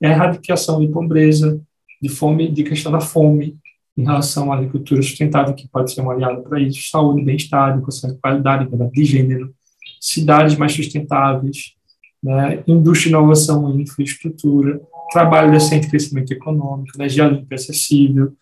erradicação 0.00 0.80
de 0.80 0.88
pobreza, 0.88 1.60
de 2.00 2.08
fome, 2.08 2.50
de 2.50 2.64
questão 2.64 2.90
da 2.90 3.00
fome, 3.00 3.56
em 3.96 4.04
relação 4.04 4.50
à 4.50 4.56
agricultura 4.56 5.02
sustentável, 5.02 5.54
que 5.54 5.68
pode 5.68 5.92
ser 5.92 6.00
um 6.00 6.10
aliado 6.10 6.42
para 6.42 6.60
isso, 6.60 6.88
saúde, 6.90 7.22
bem-estar, 7.22 7.80
qualidade, 8.22 8.64
igualdade 8.64 8.92
de 8.92 9.04
gênero, 9.04 9.52
cidades 10.00 10.56
mais 10.56 10.72
sustentáveis, 10.72 11.74
né, 12.22 12.62
indústria, 12.66 13.10
inovação 13.10 13.76
e 13.76 13.82
infraestrutura, 13.82 14.80
trabalho 15.12 15.52
decente 15.52 15.88
crescimento 15.88 16.32
econômico, 16.32 16.96
energia 16.96 17.26
limpa 17.26 17.48
e 17.50 17.54
acessível, 17.54 18.32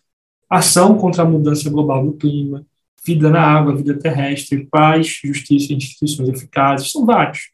ação 0.49 0.97
contra 0.97 1.23
a 1.23 1.25
mudança 1.25 1.69
global 1.69 2.05
do 2.05 2.13
clima, 2.13 2.65
vida 3.09 3.29
na 3.29 3.41
água, 3.41 3.75
vida 3.75 3.97
terrestre, 3.97 4.67
paz, 4.69 5.19
justiça 5.23 5.73
instituições 5.73 6.29
eficazes, 6.29 6.91
são 6.91 7.05
vários. 7.05 7.49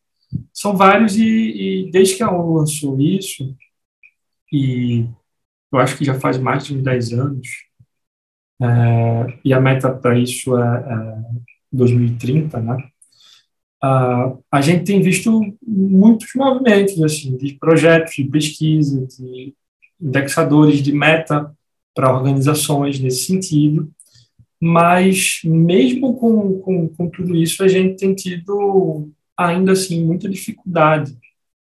São 0.54 0.76
vários 0.76 1.16
e, 1.16 1.24
e 1.24 1.92
desde 1.92 2.16
que 2.16 2.24
a 2.24 2.30
ONU 2.30 2.58
lançou 2.58 3.00
isso, 3.00 3.56
e 4.52 5.06
eu 5.72 5.80
acho 5.80 5.98
que 5.98 6.04
já 6.04 6.20
faz 6.20 6.38
mais 6.38 6.66
de 6.66 6.82
10 6.82 7.14
anos, 7.14 7.48
é, 8.62 9.40
e 9.46 9.54
a 9.54 9.62
meta 9.62 9.94
para 9.94 10.18
isso 10.18 10.58
é, 10.58 10.64
é 10.64 11.18
2030, 11.72 12.60
né? 12.60 12.90
Uh, 13.84 14.44
a 14.52 14.62
gente 14.62 14.84
tem 14.84 15.02
visto 15.02 15.42
muitos 15.66 16.30
movimentos 16.36 17.02
assim 17.04 17.38
de 17.38 17.54
projetos 17.54 18.16
de 18.16 18.24
pesquisa, 18.24 19.06
de 19.06 19.54
indexadores 20.02 20.82
de 20.82 20.92
meta 20.92 21.56
para 21.94 22.12
organizações 22.12 23.00
nesse 23.00 23.26
sentido, 23.26 23.92
mas 24.62 25.42
mesmo 25.44 26.16
com, 26.16 26.60
com, 26.60 26.88
com 26.90 27.10
tudo 27.10 27.36
isso 27.36 27.64
a 27.64 27.68
gente 27.68 27.98
tem 27.98 28.16
tido 28.16 29.10
ainda 29.38 29.74
assim 29.74 30.04
muita 30.04 30.30
dificuldade 30.30 31.16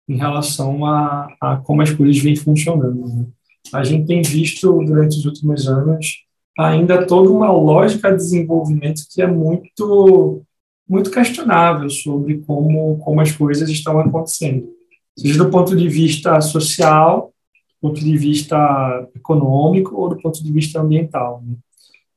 em 0.08 0.18
relação 0.18 0.86
a, 0.86 1.28
a 1.42 1.58
como 1.58 1.82
as 1.82 1.92
coisas 1.92 2.22
vêm 2.22 2.36
funcionando. 2.36 3.08
Né? 3.08 3.26
A 3.74 3.84
gente 3.84 4.06
tem 4.06 4.22
visto 4.22 4.72
durante 4.84 5.18
os 5.18 5.26
últimos 5.26 5.68
anos 5.68 6.24
ainda 6.58 7.06
toda 7.06 7.30
uma 7.30 7.52
lógica 7.52 8.12
de 8.12 8.18
desenvolvimento 8.18 9.04
que 9.12 9.22
é 9.22 9.28
muito 9.28 10.44
muito 10.88 11.10
questionável 11.10 11.90
sobre 11.90 12.38
como 12.40 12.98
como 13.00 13.20
as 13.20 13.32
coisas 13.32 13.70
estão 13.70 14.00
acontecendo, 14.00 14.70
seja 15.18 15.44
do 15.44 15.50
ponto 15.50 15.76
de 15.76 15.90
vista 15.90 16.40
social, 16.40 17.34
do 17.82 17.90
ponto 17.90 18.00
de 18.00 18.16
vista 18.18 19.10
econômico 19.16 19.96
ou 19.96 20.10
do 20.10 20.18
ponto 20.18 20.44
de 20.44 20.52
vista 20.54 20.80
ambiental. 20.80 21.44
Né? 21.46 21.56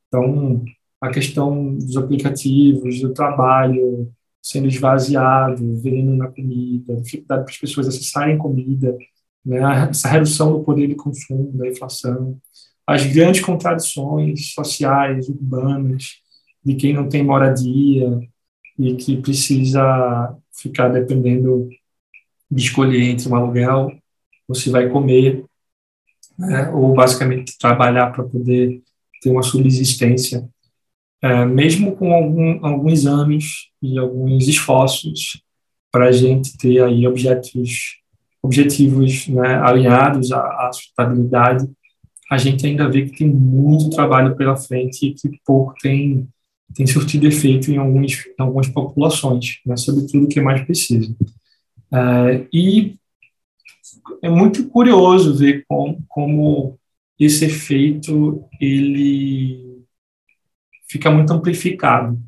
Então, 0.09 0.65
a 0.99 1.09
questão 1.09 1.75
dos 1.75 1.95
aplicativos, 1.95 2.99
do 2.99 3.13
trabalho 3.13 4.11
sendo 4.41 4.67
esvaziado, 4.67 5.79
veneno 5.81 6.15
na 6.15 6.27
comida, 6.27 6.95
dificuldade 6.95 7.43
para 7.43 7.51
as 7.51 7.57
pessoas 7.57 7.87
acessarem 7.87 8.37
comida, 8.37 8.97
né? 9.45 9.59
essa 9.89 10.07
redução 10.07 10.51
do 10.51 10.63
poder 10.63 10.87
de 10.87 10.95
consumo, 10.95 11.51
da 11.53 11.67
inflação, 11.67 12.37
as 12.87 13.05
grandes 13.05 13.41
contradições 13.41 14.53
sociais, 14.53 15.29
urbanas, 15.29 16.21
de 16.63 16.75
quem 16.75 16.93
não 16.93 17.07
tem 17.07 17.23
moradia 17.23 18.19
e 18.77 18.95
que 18.95 19.17
precisa 19.17 20.35
ficar 20.51 20.89
dependendo 20.89 21.69
de 22.49 22.63
escolher 22.63 23.03
entre 23.03 23.29
um 23.29 23.35
aluguel 23.35 23.91
ou 24.47 24.55
se 24.55 24.69
vai 24.69 24.89
comer, 24.89 25.45
né, 26.37 26.69
ou 26.71 26.93
basicamente 26.93 27.57
trabalhar 27.59 28.11
para 28.11 28.23
poder 28.23 28.81
ter 29.21 29.29
uma 29.29 29.43
subsistência, 29.43 30.47
é, 31.21 31.45
mesmo 31.45 31.95
com 31.95 32.13
algum, 32.13 32.65
alguns 32.65 33.05
anos 33.05 33.69
e 33.81 33.97
alguns 33.97 34.47
esforços 34.47 35.41
para 35.91 36.07
a 36.07 36.11
gente 36.11 36.57
ter 36.57 36.81
aí 36.83 37.05
objetivos, 37.05 37.97
objetivos 38.41 39.27
né, 39.27 39.55
alinhados 39.55 40.31
à, 40.31 40.39
à 40.39 40.71
sustentabilidade, 40.71 41.67
a 42.31 42.37
gente 42.37 42.65
ainda 42.65 42.87
vê 42.87 43.05
que 43.05 43.17
tem 43.17 43.27
muito 43.27 43.89
trabalho 43.89 44.35
pela 44.35 44.55
frente 44.55 45.07
e 45.07 45.13
que 45.13 45.39
pouco 45.43 45.73
tem, 45.81 46.27
tem 46.75 46.85
surtido 46.85 47.27
efeito 47.27 47.71
em, 47.71 47.77
alguns, 47.77 48.25
em 48.27 48.41
algumas 48.41 48.67
populações, 48.67 49.59
né, 49.65 49.75
sobretudo 49.75 50.27
que 50.27 50.39
mais 50.39 50.63
precisa. 50.63 51.13
É, 51.91 52.47
e 52.53 52.95
é 54.21 54.29
muito 54.29 54.67
curioso 54.69 55.35
ver 55.35 55.65
como, 55.67 56.03
como 56.07 56.78
esse 57.19 57.45
efeito 57.45 58.43
ele 58.59 59.83
fica 60.89 61.11
muito 61.11 61.31
amplificado 61.33 62.19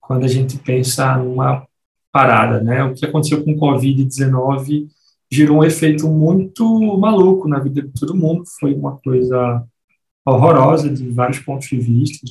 quando 0.00 0.24
a 0.24 0.28
gente 0.28 0.56
pensa 0.58 1.16
numa 1.16 1.66
parada, 2.12 2.62
né? 2.62 2.84
O 2.84 2.94
que 2.94 3.04
aconteceu 3.04 3.44
com 3.44 3.52
o 3.52 3.58
Covid-19 3.58 4.86
gerou 5.30 5.58
um 5.58 5.64
efeito 5.64 6.08
muito 6.08 6.96
maluco 6.96 7.48
na 7.48 7.58
vida 7.58 7.82
de 7.82 7.92
todo 7.92 8.16
mundo. 8.16 8.44
Foi 8.58 8.72
uma 8.72 8.96
coisa 8.98 9.64
horrorosa 10.24 10.88
de 10.88 11.08
vários 11.10 11.40
pontos 11.40 11.68
de 11.68 11.78
vista, 11.78 12.26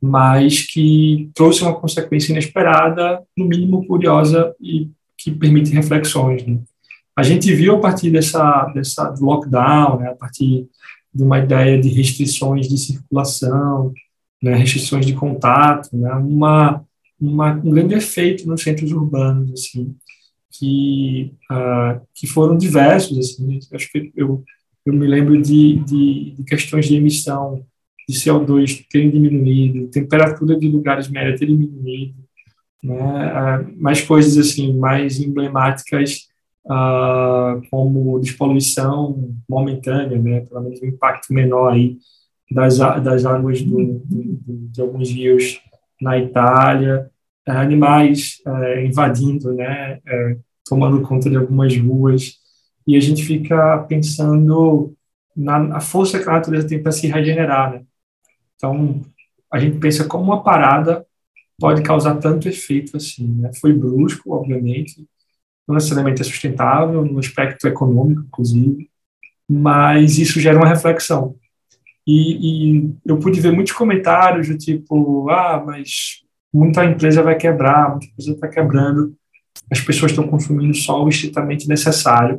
mas 0.00 0.66
que 0.66 1.30
trouxe 1.34 1.62
uma 1.62 1.74
consequência 1.74 2.32
inesperada, 2.32 3.22
no 3.36 3.46
mínimo 3.46 3.86
curiosa 3.86 4.54
e 4.60 4.90
que 5.16 5.30
permite 5.30 5.72
reflexões. 5.72 6.46
Né? 6.46 6.60
A 7.16 7.22
gente 7.22 7.52
viu 7.54 7.76
a 7.76 7.80
partir 7.80 8.10
dessa, 8.10 8.64
dessa 8.74 9.10
do 9.10 9.24
lockdown, 9.24 9.98
né, 9.98 10.08
a 10.10 10.14
partir 10.14 10.68
de 11.14 11.22
uma 11.22 11.38
ideia 11.38 11.80
de 11.80 11.88
restrições 11.88 12.68
de 12.68 12.78
circulação, 12.78 13.92
né, 14.42 14.54
restrições 14.54 15.06
de 15.06 15.14
contato, 15.14 15.88
né, 15.96 16.12
uma, 16.14 16.84
uma, 17.20 17.52
um 17.54 17.70
grande 17.70 17.94
efeito 17.94 18.46
nos 18.48 18.62
centros 18.62 18.90
urbanos, 18.90 19.52
assim, 19.52 19.94
que, 20.50 21.34
uh, 21.50 22.00
que 22.14 22.26
foram 22.26 22.56
diversos, 22.56 23.18
assim, 23.18 23.58
acho 23.72 23.90
que 23.90 24.12
eu, 24.16 24.42
eu 24.84 24.92
me 24.92 25.06
lembro 25.06 25.40
de, 25.40 25.76
de, 25.84 26.34
de 26.36 26.44
questões 26.44 26.86
de 26.86 26.96
emissão 26.96 27.64
de 28.08 28.16
CO2 28.16 28.84
terem 28.90 29.10
diminuído, 29.10 29.88
temperatura 29.88 30.58
de 30.58 30.68
lugares 30.68 31.08
média 31.08 31.36
terem 31.36 31.56
diminuído, 31.56 32.16
né, 32.82 32.96
uh, 32.96 33.80
mais 33.80 34.00
coisas 34.00 34.36
assim, 34.36 34.76
mais 34.76 35.20
emblemáticas, 35.20 36.31
uh, 36.66 37.60
como 37.70 38.20
despoluição 38.20 39.34
momentânea, 39.48 40.18
né, 40.18 40.40
pelo 40.40 40.62
menos 40.62 40.82
um 40.82 40.86
impacto 40.86 41.32
menor 41.32 41.72
aí 41.72 41.98
das, 42.50 42.78
das 42.78 43.24
águas 43.24 43.62
do, 43.62 44.02
do, 44.04 44.68
de 44.70 44.80
alguns 44.80 45.10
rios 45.10 45.60
na 46.00 46.18
Itália, 46.18 47.10
é, 47.46 47.52
animais 47.52 48.40
é, 48.46 48.84
invadindo, 48.84 49.52
né, 49.52 50.00
é, 50.06 50.36
tomando 50.64 51.02
conta 51.02 51.28
de 51.30 51.36
algumas 51.36 51.76
ruas. 51.76 52.38
e 52.86 52.96
a 52.96 53.00
gente 53.00 53.24
fica 53.24 53.78
pensando 53.88 54.94
na, 55.36 55.58
na 55.58 55.80
força 55.80 56.18
que 56.18 56.28
a 56.28 56.32
natureza 56.32 56.68
tem 56.68 56.82
para 56.82 56.92
se 56.92 57.06
regenerar, 57.06 57.72
né? 57.72 57.82
Então, 58.56 59.00
a 59.52 59.58
gente 59.58 59.78
pensa 59.78 60.04
como 60.06 60.24
uma 60.24 60.42
parada 60.42 61.04
pode 61.58 61.82
causar 61.82 62.16
tanto 62.16 62.48
efeito 62.48 62.96
assim, 62.96 63.26
né? 63.40 63.50
Foi 63.60 63.72
brusco, 63.72 64.34
obviamente, 64.34 65.06
não 65.72 65.78
necessariamente 65.78 66.20
é 66.20 66.24
sustentável 66.24 67.04
no 67.04 67.18
aspecto 67.18 67.66
econômico, 67.66 68.22
inclusive, 68.22 68.90
mas 69.48 70.18
isso 70.18 70.38
gera 70.38 70.58
uma 70.58 70.68
reflexão. 70.68 71.34
E, 72.06 72.76
e 72.76 72.94
eu 73.06 73.18
pude 73.18 73.40
ver 73.40 73.52
muitos 73.52 73.72
comentários 73.72 74.48
do 74.48 74.58
tipo, 74.58 75.30
ah, 75.30 75.62
mas 75.64 76.22
muita 76.52 76.84
empresa 76.84 77.22
vai 77.22 77.36
quebrar, 77.36 77.90
muita 77.90 78.06
empresa 78.06 78.32
está 78.32 78.48
quebrando, 78.48 79.16
as 79.70 79.80
pessoas 79.80 80.12
estão 80.12 80.28
consumindo 80.28 80.74
só 80.74 81.02
o 81.02 81.08
estritamente 81.08 81.66
necessário 81.68 82.38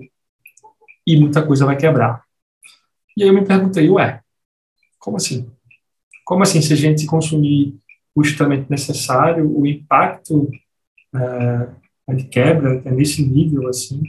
e 1.05 1.17
muita 1.17 1.45
coisa 1.45 1.65
vai 1.65 1.75
quebrar. 1.75 2.23
E 3.17 3.23
aí 3.23 3.29
eu 3.29 3.33
me 3.33 3.45
perguntei, 3.45 3.89
ué, 3.89 4.21
como 4.99 5.17
assim? 5.17 5.49
Como 6.25 6.43
assim, 6.43 6.61
se 6.61 6.73
a 6.73 6.75
gente 6.75 7.05
consumir 7.05 7.75
o 8.15 8.21
estritamente 8.21 8.69
necessário, 8.69 9.49
o 9.57 9.65
impacto 9.65 10.49
é, 12.07 12.13
de 12.15 12.25
quebra 12.25 12.81
é 12.86 12.91
nesse 12.91 13.25
nível, 13.25 13.67
assim, 13.67 14.03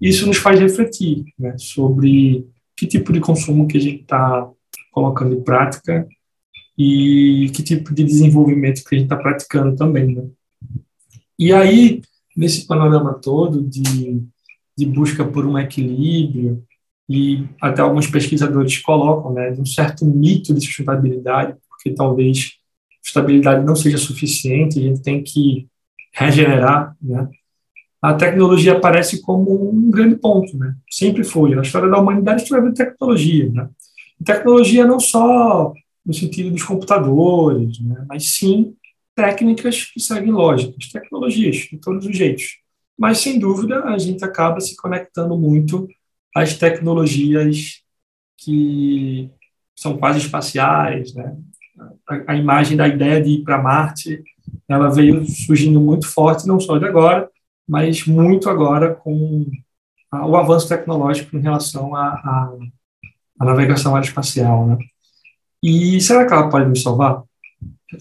isso 0.00 0.26
nos 0.26 0.36
faz 0.36 0.60
refletir 0.60 1.24
né, 1.38 1.56
sobre 1.58 2.46
que 2.76 2.86
tipo 2.86 3.12
de 3.12 3.20
consumo 3.20 3.66
que 3.66 3.76
a 3.76 3.80
gente 3.80 4.02
está 4.02 4.48
colocando 4.92 5.34
em 5.34 5.42
prática 5.42 6.06
e 6.76 7.50
que 7.54 7.62
tipo 7.62 7.92
de 7.92 8.04
desenvolvimento 8.04 8.84
que 8.84 8.94
a 8.94 8.98
gente 8.98 9.06
está 9.06 9.16
praticando 9.16 9.74
também, 9.74 10.14
né? 10.14 10.24
E 11.36 11.52
aí, 11.52 12.02
nesse 12.36 12.66
panorama 12.66 13.14
todo 13.14 13.62
de, 13.62 14.22
de 14.76 14.86
busca 14.86 15.24
por 15.24 15.44
um 15.44 15.58
equilíbrio, 15.58 16.64
e 17.08 17.46
até 17.60 17.80
alguns 17.80 18.06
pesquisadores 18.06 18.78
colocam, 18.78 19.32
né, 19.32 19.50
de 19.50 19.60
um 19.60 19.66
certo 19.66 20.04
mito 20.04 20.52
de 20.52 20.60
sustentabilidade, 20.60 21.56
porque 21.68 21.90
talvez 21.90 22.58
estabilidade 23.02 23.64
não 23.64 23.74
seja 23.74 23.96
suficiente, 23.96 24.78
a 24.78 24.82
gente 24.82 25.00
tem 25.00 25.22
que 25.22 25.66
regenerar, 26.12 26.94
né? 27.00 27.28
A 28.00 28.14
tecnologia 28.14 28.74
aparece 28.74 29.20
como 29.20 29.70
um 29.70 29.90
grande 29.90 30.16
ponto, 30.16 30.56
né? 30.56 30.74
Sempre 30.90 31.24
foi. 31.24 31.54
Na 31.54 31.62
história 31.62 31.88
da 31.88 31.98
humanidade, 31.98 32.44
a 32.54 32.60
de 32.60 32.74
tecnologia, 32.74 33.50
né? 33.50 33.68
E 34.20 34.24
tecnologia 34.24 34.86
não 34.86 35.00
só 35.00 35.72
no 36.04 36.14
sentido 36.14 36.50
dos 36.50 36.62
computadores, 36.62 37.80
né? 37.80 38.04
mas 38.08 38.30
sim 38.30 38.74
técnicas 39.14 39.84
que 39.84 40.00
seguem 40.00 40.32
lógicas, 40.32 40.88
tecnologias 40.90 41.56
de 41.56 41.76
todos 41.76 42.06
os 42.06 42.16
jeitos. 42.16 42.58
Mas, 42.96 43.18
sem 43.18 43.38
dúvida, 43.38 43.84
a 43.84 43.98
gente 43.98 44.24
acaba 44.24 44.60
se 44.60 44.76
conectando 44.76 45.36
muito 45.36 45.88
às 46.34 46.56
tecnologias 46.56 47.82
que 48.38 49.28
são 49.76 49.98
quase 49.98 50.20
espaciais, 50.20 51.14
né? 51.14 51.36
A, 52.08 52.32
a 52.32 52.36
imagem 52.36 52.76
da 52.76 52.88
ideia 52.88 53.20
de 53.20 53.30
ir 53.30 53.42
para 53.42 53.62
Marte, 53.62 54.22
ela 54.68 54.88
veio 54.88 55.24
surgindo 55.26 55.80
muito 55.80 56.06
forte, 56.06 56.46
não 56.46 56.58
só 56.58 56.78
de 56.78 56.86
agora, 56.86 57.28
mas 57.68 58.06
muito 58.06 58.48
agora 58.48 58.94
com 58.94 59.46
o 60.10 60.36
avanço 60.36 60.68
tecnológico 60.68 61.36
em 61.36 61.40
relação 61.40 61.94
à 61.94 62.50
navegação 63.38 63.94
aeroespacial, 63.94 64.66
né? 64.66 64.78
E 65.62 66.00
será 66.00 66.26
que 66.26 66.32
ela 66.32 66.48
pode 66.48 66.68
nos 66.68 66.82
salvar? 66.82 67.22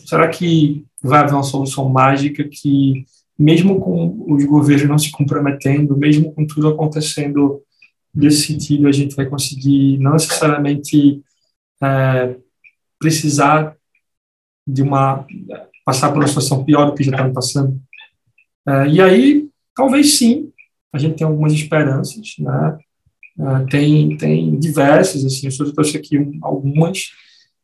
Será 0.05 0.27
que 0.27 0.85
vai 1.01 1.19
haver 1.19 1.33
uma 1.33 1.43
solução 1.43 1.89
mágica 1.89 2.43
que, 2.43 3.05
mesmo 3.37 3.79
com 3.79 4.25
os 4.31 4.45
governos 4.45 4.87
não 4.87 4.97
se 4.97 5.11
comprometendo, 5.11 5.97
mesmo 5.97 6.33
com 6.33 6.45
tudo 6.45 6.69
acontecendo 6.69 7.61
nesse 8.13 8.47
sentido, 8.47 8.87
a 8.87 8.91
gente 8.91 9.15
vai 9.15 9.25
conseguir 9.25 9.97
não 9.99 10.13
necessariamente 10.13 11.21
é, 11.81 12.35
precisar 12.99 13.75
de 14.65 14.81
uma 14.81 15.25
passar 15.85 16.09
por 16.09 16.17
uma 16.17 16.27
situação 16.27 16.65
pior 16.65 16.87
do 16.87 16.95
que 16.95 17.03
já 17.03 17.11
estamos 17.11 17.33
passando? 17.33 17.81
É, 18.67 18.87
e 18.89 19.01
aí, 19.01 19.46
talvez 19.77 20.17
sim, 20.17 20.51
a 20.91 20.97
gente 20.97 21.15
tem 21.15 21.27
algumas 21.27 21.53
esperanças, 21.53 22.35
né? 22.39 22.77
É, 23.39 23.65
tem 23.69 24.17
tem 24.17 24.59
diversas 24.59 25.23
assim, 25.23 25.47
eu 25.47 25.73
trouxe 25.73 25.95
aqui 25.95 26.17
algumas 26.41 27.11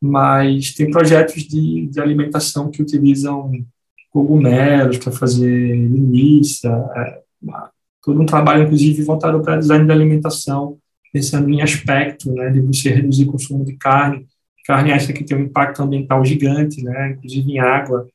mas 0.06 0.74
tem 0.74 0.92
projetos 0.92 1.44
de, 1.44 1.88
de 1.88 2.02
alimentação 2.02 2.70
que 2.70 2.82
utilizam 2.82 3.50
cogumelos 4.12 4.98
para 4.98 5.14
fazer 5.14 5.76
linguiça, 5.76 6.70
é, 6.94 7.22
todo 8.04 8.22
um 8.22 8.26
trabalho, 8.26 8.64
inclusive, 8.64 9.02
voltado 9.02 9.42
para 9.42 9.56
design 9.56 9.86
de 9.86 9.92
alimentação, 9.94 10.78
pensando 11.14 11.50
em 11.50 11.62
aspecto 11.62 12.34
né, 12.34 12.50
de 12.50 12.60
você 12.60 12.90
reduzir 12.90 13.24
o 13.24 13.32
consumo 13.32 13.64
de 13.64 13.78
carne. 13.78 14.28
Carne 14.66 14.92
essa 14.92 15.14
que 15.14 15.24
tem 15.24 15.38
um 15.38 15.44
impacto 15.44 15.82
ambiental 15.82 16.24
gigante, 16.26 16.84
né, 16.84 17.12
inclusive 17.12 17.54
em 17.54 17.60
água. 17.60 18.06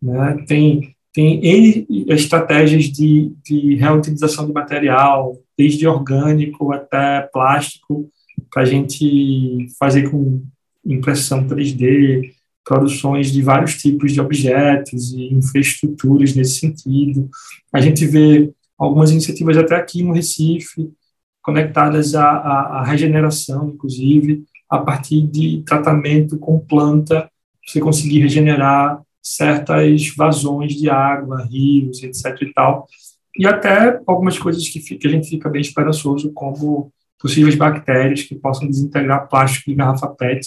Né, 0.00 0.44
tem, 0.48 0.93
tem 1.14 1.40
N 1.46 1.86
estratégias 2.08 2.86
de, 2.86 3.32
de 3.44 3.76
reutilização 3.76 4.46
de 4.46 4.52
material, 4.52 5.38
desde 5.56 5.86
orgânico 5.86 6.72
até 6.72 7.20
plástico, 7.32 8.10
para 8.52 8.64
a 8.64 8.66
gente 8.66 9.68
fazer 9.78 10.10
com 10.10 10.42
impressão 10.84 11.46
3D, 11.46 12.32
produções 12.64 13.30
de 13.30 13.42
vários 13.42 13.76
tipos 13.76 14.12
de 14.12 14.20
objetos 14.20 15.12
e 15.12 15.32
infraestruturas 15.32 16.34
nesse 16.34 16.58
sentido. 16.58 17.30
A 17.72 17.80
gente 17.80 18.04
vê 18.06 18.52
algumas 18.76 19.12
iniciativas 19.12 19.56
até 19.56 19.76
aqui 19.76 20.02
no 20.02 20.12
Recife, 20.12 20.90
conectadas 21.40 22.16
à, 22.16 22.24
à, 22.24 22.80
à 22.80 22.84
regeneração, 22.84 23.70
inclusive, 23.72 24.42
a 24.68 24.78
partir 24.78 25.22
de 25.28 25.62
tratamento 25.64 26.38
com 26.38 26.58
planta, 26.58 27.30
você 27.64 27.78
conseguir 27.80 28.20
regenerar 28.20 29.00
certas 29.24 30.14
vazões 30.14 30.74
de 30.74 30.90
água, 30.90 31.44
rios, 31.44 32.02
etc. 32.02 32.42
e 32.42 32.52
tal. 32.52 32.86
E 33.36 33.46
até 33.46 33.98
algumas 34.06 34.38
coisas 34.38 34.68
que, 34.68 34.78
que 34.80 35.06
a 35.06 35.10
gente 35.10 35.28
fica 35.28 35.48
bem 35.48 35.62
esperançoso, 35.62 36.32
como 36.32 36.92
possíveis 37.18 37.54
bactérias 37.54 38.22
que 38.22 38.34
possam 38.34 38.68
desintegrar 38.68 39.28
plástico 39.28 39.70
de 39.70 39.76
garrafa 39.76 40.08
PET 40.08 40.46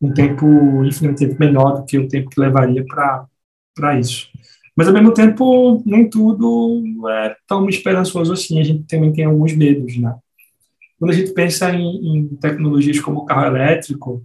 um 0.00 0.12
tempo 0.12 0.84
infinitamente 0.84 1.38
menor 1.38 1.80
do 1.80 1.84
que 1.84 1.98
o 1.98 2.08
tempo 2.08 2.30
que 2.30 2.40
levaria 2.40 2.84
para 2.86 3.98
isso. 3.98 4.28
Mas, 4.76 4.88
ao 4.88 4.94
mesmo 4.94 5.12
tempo, 5.12 5.82
nem 5.84 6.08
tudo 6.08 6.82
é 7.08 7.36
tão 7.46 7.68
esperançoso 7.68 8.32
assim, 8.32 8.58
a 8.60 8.64
gente 8.64 8.84
também 8.84 9.12
tem 9.12 9.24
alguns 9.24 9.54
medos, 9.54 9.96
né? 9.98 10.16
Quando 10.98 11.10
a 11.10 11.14
gente 11.14 11.32
pensa 11.32 11.70
em, 11.72 12.16
em 12.16 12.28
tecnologias 12.36 12.98
como 13.00 13.20
o 13.20 13.24
carro 13.24 13.46
elétrico, 13.56 14.24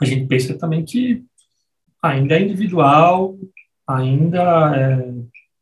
a 0.00 0.04
gente 0.04 0.26
pensa 0.26 0.56
também 0.56 0.84
que 0.84 1.24
ainda 2.02 2.36
é 2.36 2.42
individual, 2.42 3.38
ainda 3.86 4.76
é 4.76 5.12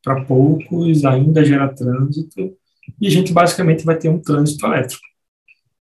para 0.02 0.24
poucos, 0.24 1.04
ainda 1.04 1.44
gera 1.44 1.68
trânsito, 1.68 2.56
e 3.00 3.06
a 3.06 3.10
gente 3.10 3.32
basicamente 3.32 3.84
vai 3.84 3.98
ter 3.98 4.08
um 4.08 4.18
trânsito 4.18 4.64
elétrico. 4.66 5.02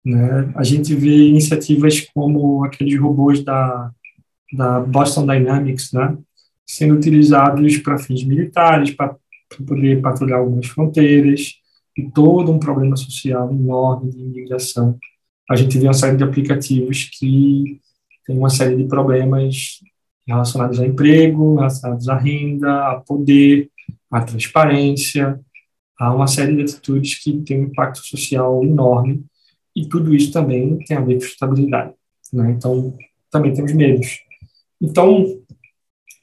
Né? 0.04 0.52
A 0.56 0.64
gente 0.64 0.94
vê 0.94 1.28
iniciativas 1.28 2.00
como 2.14 2.64
aqueles 2.64 2.98
robôs 2.98 3.44
da, 3.44 3.90
da 4.52 4.80
Boston 4.80 5.26
Dynamics, 5.26 5.92
né? 5.92 6.16
sendo 6.66 6.94
utilizados 6.94 7.76
para 7.78 7.98
fins 7.98 8.24
militares, 8.24 8.90
para 8.90 9.16
poder 9.66 10.00
patrulhar 10.00 10.38
algumas 10.38 10.66
fronteiras, 10.66 11.54
e 11.96 12.10
todo 12.10 12.52
um 12.52 12.58
problema 12.58 12.96
social 12.96 13.50
enorme 13.50 14.10
de 14.10 14.18
imigração. 14.18 14.98
A 15.48 15.56
gente 15.56 15.78
vê 15.78 15.86
uma 15.86 15.94
série 15.94 16.16
de 16.16 16.24
aplicativos 16.24 17.08
que 17.18 17.80
tem 18.26 18.36
uma 18.36 18.50
série 18.50 18.76
de 18.76 18.84
problemas 18.84 19.80
relacionados 20.26 20.80
a 20.80 20.86
emprego, 20.86 21.56
relacionados 21.56 22.08
à 22.08 22.16
renda, 22.16 22.92
a 22.92 23.00
poder, 23.00 23.70
à 24.10 24.20
transparência, 24.22 25.40
há 25.98 26.14
uma 26.14 26.26
série 26.26 26.56
de 26.56 26.62
atitudes 26.62 27.22
que 27.22 27.32
têm 27.42 27.60
um 27.60 27.64
impacto 27.64 27.98
social 27.98 28.62
enorme 28.64 29.24
e 29.74 29.88
tudo 29.88 30.14
isso 30.14 30.32
também 30.32 30.78
tem 30.78 30.96
a 30.96 31.00
ver 31.00 31.18
com 31.18 31.24
estabilidade. 31.24 31.94
Né? 32.32 32.52
Então, 32.52 32.96
também 33.30 33.52
temos 33.52 33.72
medos. 33.72 34.18
Então, 34.80 35.24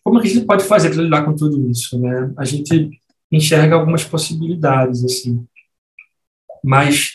como 0.03 0.19
é 0.19 0.23
a 0.23 0.25
gente 0.25 0.45
pode 0.45 0.63
fazer 0.65 0.89
para 0.89 1.01
lidar 1.01 1.23
com 1.23 1.35
tudo 1.35 1.69
isso? 1.69 1.97
Né? 1.99 2.33
A 2.37 2.43
gente 2.43 2.91
enxerga 3.31 3.75
algumas 3.75 4.03
possibilidades, 4.03 5.03
assim. 5.03 5.45
Mas 6.63 7.11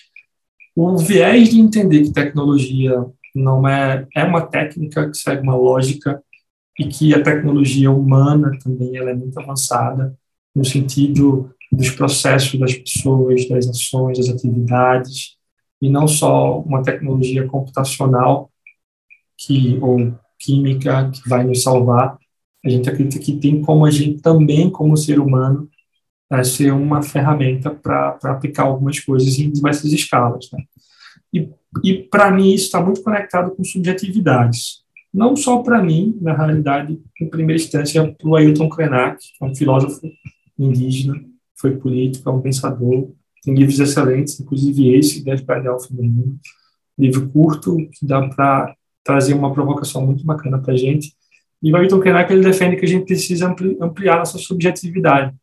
o 0.75 0.97
viés 0.97 1.51
de 1.51 1.61
entender 1.61 2.03
que 2.03 2.13
tecnologia 2.13 3.05
não 3.35 3.69
é, 3.69 4.07
é 4.15 4.25
uma 4.25 4.47
técnica 4.47 5.11
que 5.11 5.17
segue 5.17 5.43
uma 5.43 5.57
lógica 5.57 6.23
e 6.79 6.87
que 6.87 7.15
a 7.15 7.23
tecnologia 7.23 7.91
humana 7.91 8.57
também 8.63 8.97
ela 8.97 9.11
é 9.11 9.15
muito 9.15 9.39
avançada 9.39 10.17
no 10.55 10.65
sentido 10.65 11.51
dos 11.71 11.91
processos 11.91 12.59
das 12.59 12.75
pessoas, 12.75 13.49
das 13.49 13.67
ações, 13.67 14.19
das 14.19 14.29
atividades, 14.29 15.37
e 15.83 15.91
não 15.91 16.09
só 16.09 16.61
uma 16.61 16.83
tecnologia 16.83 17.47
computacional 17.47 18.51
que 19.37 19.79
ou 19.81 20.15
química 20.39 21.11
que 21.11 21.29
vai 21.29 21.45
nos 21.45 21.63
salvar. 21.63 22.17
A 22.65 22.69
gente 22.69 22.89
acredita 22.89 23.23
que 23.23 23.37
tem 23.37 23.61
como 23.63 23.85
a 23.85 23.91
gente 23.91 24.21
também, 24.21 24.71
como 24.71 24.97
ser 24.97 25.21
humano, 25.21 25.69
é, 26.31 26.43
ser 26.45 26.73
uma 26.73 27.03
ferramenta 27.03 27.71
para 27.71 28.19
aplicar 28.25 28.65
algumas 28.65 29.01
coisas 29.01 29.39
em 29.39 29.51
diversas 29.51 29.93
escalas. 29.93 30.49
Né? 30.53 30.65
E, 31.33 31.51
e 31.85 32.03
para 32.03 32.31
mim, 32.31 32.53
isso 32.53 32.67
está 32.67 32.81
muito 32.81 33.03
conectado 33.03 33.55
com 33.55 33.65
subjetividades. 33.65 34.85
Não 35.13 35.35
só 35.35 35.63
para 35.63 35.83
mim, 35.83 36.19
na 36.21 36.37
realidade, 36.37 37.01
em 37.21 37.29
primeira 37.29 37.61
instância, 37.61 38.15
para 38.15 38.29
o 38.29 38.37
Ailton 38.37 38.69
Krenak, 38.69 39.19
que 39.19 39.45
é 39.45 39.47
um 39.47 39.55
filósofo 39.55 40.01
indígena, 40.59 41.15
foi 41.57 41.77
político, 41.77 42.29
é 42.29 42.33
um 42.33 42.41
pensador, 42.41 43.11
tem 43.43 43.55
livros 43.55 43.81
excelentes, 43.81 44.39
inclusive 44.39 44.95
esse, 44.97 45.25
Dez 45.25 45.41
para 45.41 45.61
Delphi 45.61 45.89
Feminino, 45.89 46.39
livro 46.99 47.29
curto, 47.31 47.77
que 47.93 48.05
dá 48.05 48.29
para 48.29 48.75
trazer 49.03 49.35
uma 49.35 49.53
provocação 49.53 50.05
muito 50.05 50.25
bacana 50.25 50.59
para 50.59 50.75
a 50.75 50.77
gente. 50.77 51.15
E 51.63 51.73
o 51.73 51.77
Ailton 51.77 52.01
Krenak, 52.01 52.33
ele 52.33 52.43
defende 52.43 52.77
que 52.77 52.85
a 52.85 52.89
gente 52.89 53.07
precisa 53.07 53.55
ampliar 53.81 54.19
nossa 54.19 54.39
subjetividade. 54.39 55.35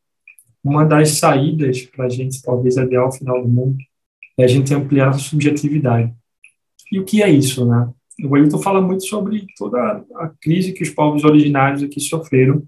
Uma 0.63 0.85
das 0.85 1.11
saídas 1.11 1.81
para 1.81 2.05
a 2.05 2.09
gente, 2.09 2.41
talvez, 2.41 2.77
até 2.77 2.95
ao 2.95 3.11
final 3.11 3.41
do 3.41 3.47
mundo, 3.47 3.77
é 4.37 4.43
a 4.43 4.47
gente 4.47 4.73
ampliar 4.73 5.09
a 5.09 5.13
subjetividade. 5.13 6.13
E 6.91 6.99
o 6.99 7.05
que 7.05 7.23
é 7.23 7.29
isso, 7.29 7.65
né? 7.65 7.89
O 8.23 8.35
Ailton 8.35 8.59
fala 8.59 8.81
muito 8.81 9.05
sobre 9.05 9.45
toda 9.57 10.05
a 10.15 10.29
crise 10.41 10.73
que 10.73 10.83
os 10.83 10.89
povos 10.89 11.23
originários 11.23 11.83
aqui 11.83 11.99
sofreram 11.99 12.63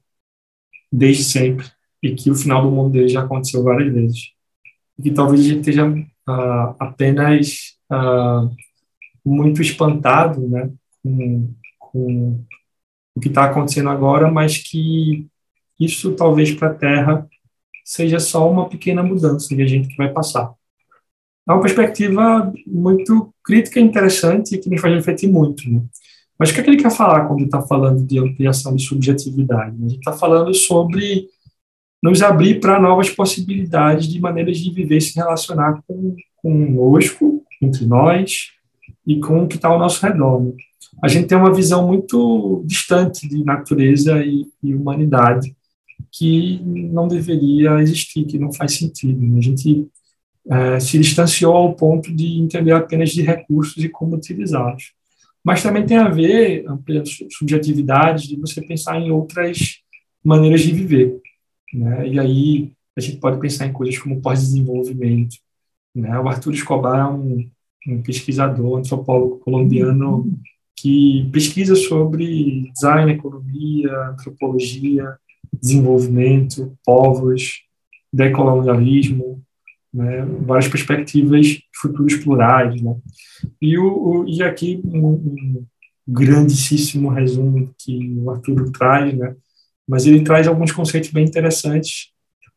desde 0.92 1.24
sempre 1.24 1.66
e 2.04 2.14
que 2.14 2.30
o 2.30 2.36
final 2.36 2.62
do 2.62 2.72
mundo 2.72 2.92
deles 2.92 3.12
já 3.12 3.24
aconteceu 3.24 3.64
várias 3.64 3.94
vezes. 3.94 4.32
E 5.00 5.04
que 5.04 5.12
talvez 5.12 5.42
a 5.42 5.44
gente 5.44 5.60
esteja 5.60 5.88
uh, 5.88 6.76
apenas 6.80 7.78
uh, 7.92 8.54
muito 9.24 9.62
espantado 9.62 10.48
né, 10.48 10.70
com, 11.02 11.54
com 11.80 12.46
o 13.16 13.20
que 13.20 13.30
está 13.30 13.46
acontecendo 13.46 13.90
agora, 13.90 14.30
mas 14.30 14.58
que 14.58 15.28
isso 15.80 16.16
talvez 16.16 16.54
para 16.54 16.70
a 16.70 16.74
Terra 16.74 17.28
seja 17.86 18.20
só 18.20 18.50
uma 18.50 18.68
pequena 18.68 19.02
mudança 19.02 19.56
que 19.56 19.62
a 19.62 19.68
gente 19.68 19.96
vai 19.96 20.12
passar. 20.12 20.54
É 21.48 21.54
uma 21.54 21.62
perspectiva 21.62 22.52
muito 22.66 23.34
crítica 23.48 23.80
e 23.80 23.84
interessante 23.84 24.54
e 24.56 24.58
que 24.58 24.70
me 24.70 24.78
faz 24.78 24.94
refletir 24.94 25.32
muito. 25.32 25.70
Né? 25.72 25.82
Mas 26.38 26.50
o 26.50 26.54
que, 26.54 26.60
é 26.60 26.64
que 26.64 26.70
ele 26.70 26.82
quer 26.82 26.92
falar 26.92 27.26
quando 27.26 27.46
está 27.46 27.62
falando 27.62 28.06
de 28.06 28.20
ampliação 28.20 28.76
de 28.76 28.84
subjetividade? 28.84 29.74
A 29.78 29.88
gente 29.88 30.00
está 30.00 30.12
falando 30.12 30.54
sobre 30.54 31.30
nos 32.04 32.22
abrir 32.22 32.60
para 32.60 32.80
novas 32.80 33.10
possibilidades 33.10 34.08
de 34.08 34.20
maneiras 34.20 34.58
de 34.58 34.70
viver 34.70 34.98
e 34.98 35.02
se 35.02 35.16
relacionar 35.16 35.82
com, 35.88 36.16
conosco, 36.36 37.42
entre 37.62 37.86
nós 37.86 38.52
e 39.06 39.18
com 39.20 39.44
o 39.44 39.48
que 39.48 39.56
está 39.56 39.70
ao 39.70 39.80
nosso 39.80 40.06
redor. 40.06 40.44
Né? 40.44 40.52
A 41.02 41.08
gente 41.08 41.28
tem 41.28 41.38
uma 41.38 41.54
visão 41.54 41.88
muito 41.88 42.62
distante 42.66 43.28
de 43.28 43.44
natureza 43.46 44.22
e, 44.24 44.46
e 44.62 44.76
humanidade 44.76 45.56
que 46.12 46.62
não 46.64 47.08
deveria 47.08 47.80
existir, 47.82 48.26
que 48.26 48.38
não 48.38 48.52
faz 48.52 48.74
sentido. 48.74 49.26
Né? 49.26 49.40
A 49.40 49.42
gente 49.42 49.88
é, 50.50 50.80
se 50.80 50.98
distanciou 50.98 51.54
ao 51.54 51.74
ponto 51.74 52.14
de 52.14 52.40
entender 52.40 52.72
apenas 52.72 53.10
de 53.10 53.22
recursos 53.22 53.84
e 53.84 53.90
como 53.90 54.16
utilizá-los. 54.16 54.94
Mas 55.44 55.64
também 55.64 55.86
tem 55.86 55.98
a 55.98 56.10
ver, 56.10 56.66
ampliando 56.68 57.08
subjetividades, 57.32 58.28
de 58.28 58.36
você 58.36 58.62
pensar 58.62 59.00
em 59.00 59.12
outras 59.12 59.80
maneiras 60.24 60.62
de 60.62 60.74
viver. 60.74 61.20
Né? 61.74 62.10
E 62.10 62.20
aí 62.20 62.72
a 62.96 63.02
gente 63.02 63.18
pode 63.18 63.40
pensar 63.40 63.66
em 63.66 63.74
coisas 63.74 63.98
como 63.98 64.22
pós-desenvolvimento. 64.22 65.38
Né? 65.96 66.20
O 66.20 66.28
Arthur 66.28 66.54
Escobar 66.54 67.00
é 67.00 67.06
um, 67.06 67.50
um 67.88 68.02
pesquisador, 68.02 68.80
antropólogo 68.80 69.40
colombiano 69.40 70.30
que 70.76 71.28
pesquisa 71.32 71.76
sobre 71.76 72.70
design, 72.74 73.12
economia, 73.12 73.92
antropologia, 74.10 75.18
desenvolvimento, 75.52 76.78
povos, 76.86 77.64
decolonialismo, 78.14 79.44
né, 79.98 80.24
várias 80.42 80.68
perspectivas 80.68 81.60
futuros 81.74 82.16
plurais. 82.18 82.80
Né? 82.80 82.96
E, 83.60 83.78
o, 83.80 83.86
o, 83.86 84.28
e 84.28 84.44
aqui 84.44 84.80
um, 84.86 85.08
um 85.08 85.66
grandíssimo 86.08 87.10
resumo 87.10 87.74
que 87.78 88.16
o 88.20 88.30
Arthur 88.30 88.72
traz, 88.72 89.14
né? 89.18 89.36
mas 89.88 90.06
ele 90.06 90.24
traz 90.24 90.48
alguns 90.48 90.72
conceitos 90.72 91.10
bem 91.10 91.26
interessantes. 91.26 92.12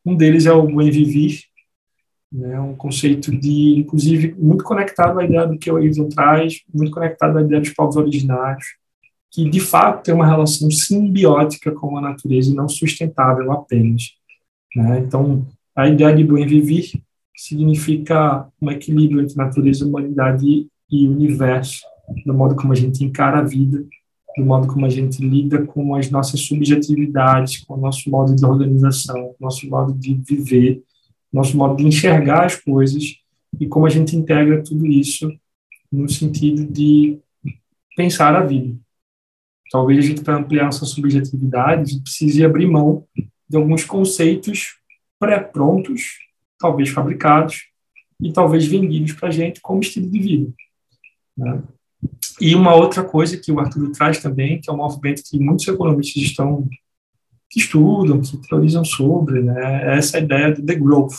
Um 0.05 0.15
deles 0.15 0.45
é 0.45 0.53
o 0.53 0.67
bem 0.67 0.91
viver, 0.91 1.41
né, 2.33 2.61
um 2.61 2.77
conceito 2.77 3.31
de, 3.37 3.79
inclusive, 3.79 4.35
muito 4.39 4.63
conectado 4.63 5.19
à 5.19 5.25
ideia 5.25 5.47
do 5.47 5.59
que 5.59 5.71
o 5.71 5.79
Eivon 5.79 6.09
traz, 6.09 6.63
muito 6.73 6.93
conectado 6.93 7.39
à 7.39 7.43
ideia 7.43 7.61
dos 7.61 7.71
povos 7.71 7.97
originários, 7.97 8.65
que 9.31 9.49
de 9.49 9.61
fato 9.61 10.05
tem 10.05 10.15
uma 10.15 10.27
relação 10.27 10.71
simbiótica 10.71 11.73
com 11.73 11.99
a 11.99 12.01
natureza 12.01 12.51
e 12.51 12.55
não 12.55 12.69
sustentável 12.69 13.51
apenas. 13.53 14.15
Né? 14.75 15.01
Então, 15.01 15.47
a 15.75 15.89
ideia 15.89 16.15
de 16.15 16.25
bem 16.25 16.47
viver 16.47 16.91
significa 17.43 18.47
um 18.61 18.71
equilíbrio 18.71 19.21
entre 19.21 19.37
natureza, 19.37 19.87
humanidade 19.87 20.67
e 20.91 21.09
universo, 21.09 21.81
do 22.27 22.35
modo 22.35 22.57
como 22.57 22.73
a 22.73 22.77
gente 22.77 23.05
encara 23.05 23.39
a 23.39 23.43
vida 23.43 23.85
do 24.37 24.45
modo 24.45 24.67
como 24.67 24.87
a 24.87 24.89
gente 24.89 25.25
lida 25.27 25.65
com 25.67 25.95
as 25.95 26.11
nossas 26.11 26.41
subjetividades, 26.41 27.65
com 27.65 27.75
o 27.75 27.81
nosso 27.81 28.09
modo 28.11 28.35
de 28.35 28.45
organização, 28.45 29.35
nosso 29.41 29.69
modo 29.69 29.93
de 29.93 30.15
viver, 30.15 30.83
nosso 31.33 31.57
modo 31.57 31.77
de 31.77 31.87
enxergar 31.87 32.45
as 32.45 32.57
coisas 32.57 33.17
e 33.59 33.67
como 33.67 33.87
a 33.87 33.91
gente 33.91 34.17
integra 34.17 34.63
tudo 34.63 34.87
isso 34.87 35.31
no 35.91 36.09
sentido 36.09 36.65
de 36.65 37.19
pensar 37.97 38.35
a 38.35 38.45
vida. 38.45 38.77
Talvez 39.71 39.99
a 39.99 40.03
gente, 40.03 40.23
para 40.23 40.37
ampliar 40.37 40.65
nossa 40.65 40.85
subjetividade, 40.85 42.01
precise 42.01 42.45
abrir 42.45 42.67
mão 42.67 43.05
de 43.49 43.57
alguns 43.57 43.85
conceitos 43.85 44.79
pré-prontos, 45.19 46.19
talvez 46.61 46.91
fabricados, 46.91 47.71
e 48.21 48.33
talvez 48.33 48.67
vendidos 48.67 49.13
para 49.13 49.29
a 49.29 49.33
gente 49.33 49.61
como 49.61 49.81
estilo 49.81 50.11
de 50.11 50.19
vida. 50.19 50.53
Né? 51.37 51.63
E 52.41 52.55
uma 52.55 52.75
outra 52.75 53.03
coisa 53.03 53.37
que 53.37 53.51
o 53.51 53.59
Arthur 53.59 53.91
traz 53.93 54.21
também, 54.21 54.61
que 54.61 54.71
é 54.71 54.73
um 54.73 54.77
movimento 54.77 55.23
que 55.25 55.39
muitos 55.39 55.67
economistas 55.67 56.23
estão 56.23 56.69
que 57.49 57.59
estudam, 57.59 58.21
que 58.21 58.37
teorizam 58.37 58.85
sobre, 58.85 59.43
né, 59.43 59.85
é 59.85 59.99
essa 59.99 60.21
ideia 60.21 60.55
do 60.55 60.63
degrowth, 60.63 61.17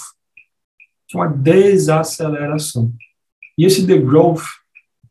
que 1.05 1.17
é 1.17 1.19
uma 1.19 1.27
desaceleração. 1.27 2.89
E 3.57 3.65
esse 3.65 3.85
degrowth, 3.85 4.43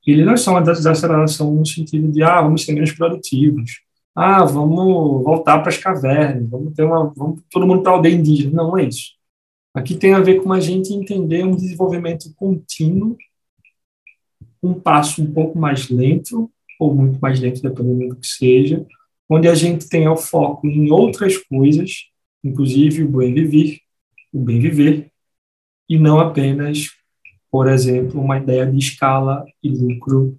ele 0.07 0.25
não 0.25 0.33
é 0.33 0.37
só 0.39 0.53
uma 0.53 0.63
desaceleração 0.63 1.55
no 1.55 1.67
sentido 1.67 2.11
de, 2.11 2.23
ah, 2.23 2.41
vamos 2.41 2.65
ser 2.65 2.73
menos 2.73 2.93
produtivos, 2.93 3.83
ah, 4.17 4.45
vamos 4.47 5.23
voltar 5.23 5.59
para 5.59 5.69
as 5.69 5.77
cavernas, 5.77 6.49
vamos 6.49 6.73
ter 6.75 6.85
uma, 6.85 7.13
vamos 7.15 7.43
todo 7.51 7.67
mundo 7.67 7.83
para 7.83 7.93
a 7.93 7.95
aldeia 7.97 8.15
indígena. 8.15 8.55
Não, 8.55 8.69
não 8.69 8.79
é 8.79 8.85
isso. 8.85 9.20
Aqui 9.73 9.97
tem 9.97 10.15
a 10.15 10.21
ver 10.21 10.43
com 10.43 10.53
a 10.53 10.61
gente 10.61 10.93
entender 10.93 11.45
um 11.45 11.55
desenvolvimento 11.55 12.33
contínuo 12.35 13.17
um 14.63 14.75
passo 14.79 15.23
um 15.23 15.33
pouco 15.33 15.59
mais 15.59 15.89
lento, 15.89 16.51
ou 16.79 16.95
muito 16.95 17.19
mais 17.21 17.41
lento, 17.41 17.63
dependendo 17.63 18.09
do 18.09 18.17
que 18.17 18.27
seja, 18.27 18.87
onde 19.29 19.49
a 19.49 19.55
gente 19.55 19.89
tenha 19.89 20.13
o 20.13 20.17
foco 20.17 20.67
em 20.67 20.91
outras 20.91 21.37
coisas, 21.39 22.07
inclusive 22.43 23.05
o 23.05 23.09
bem 23.09 23.33
viver, 23.33 23.79
o 24.33 24.41
bem 24.41 24.61
viver, 24.61 25.11
e 25.89 25.99
não 25.99 26.21
apenas, 26.21 26.89
por 27.51 27.69
exemplo, 27.69 28.21
uma 28.21 28.39
ideia 28.39 28.67
de 28.67 28.79
escala 28.79 29.45
e 29.63 29.71
lucro 29.71 30.39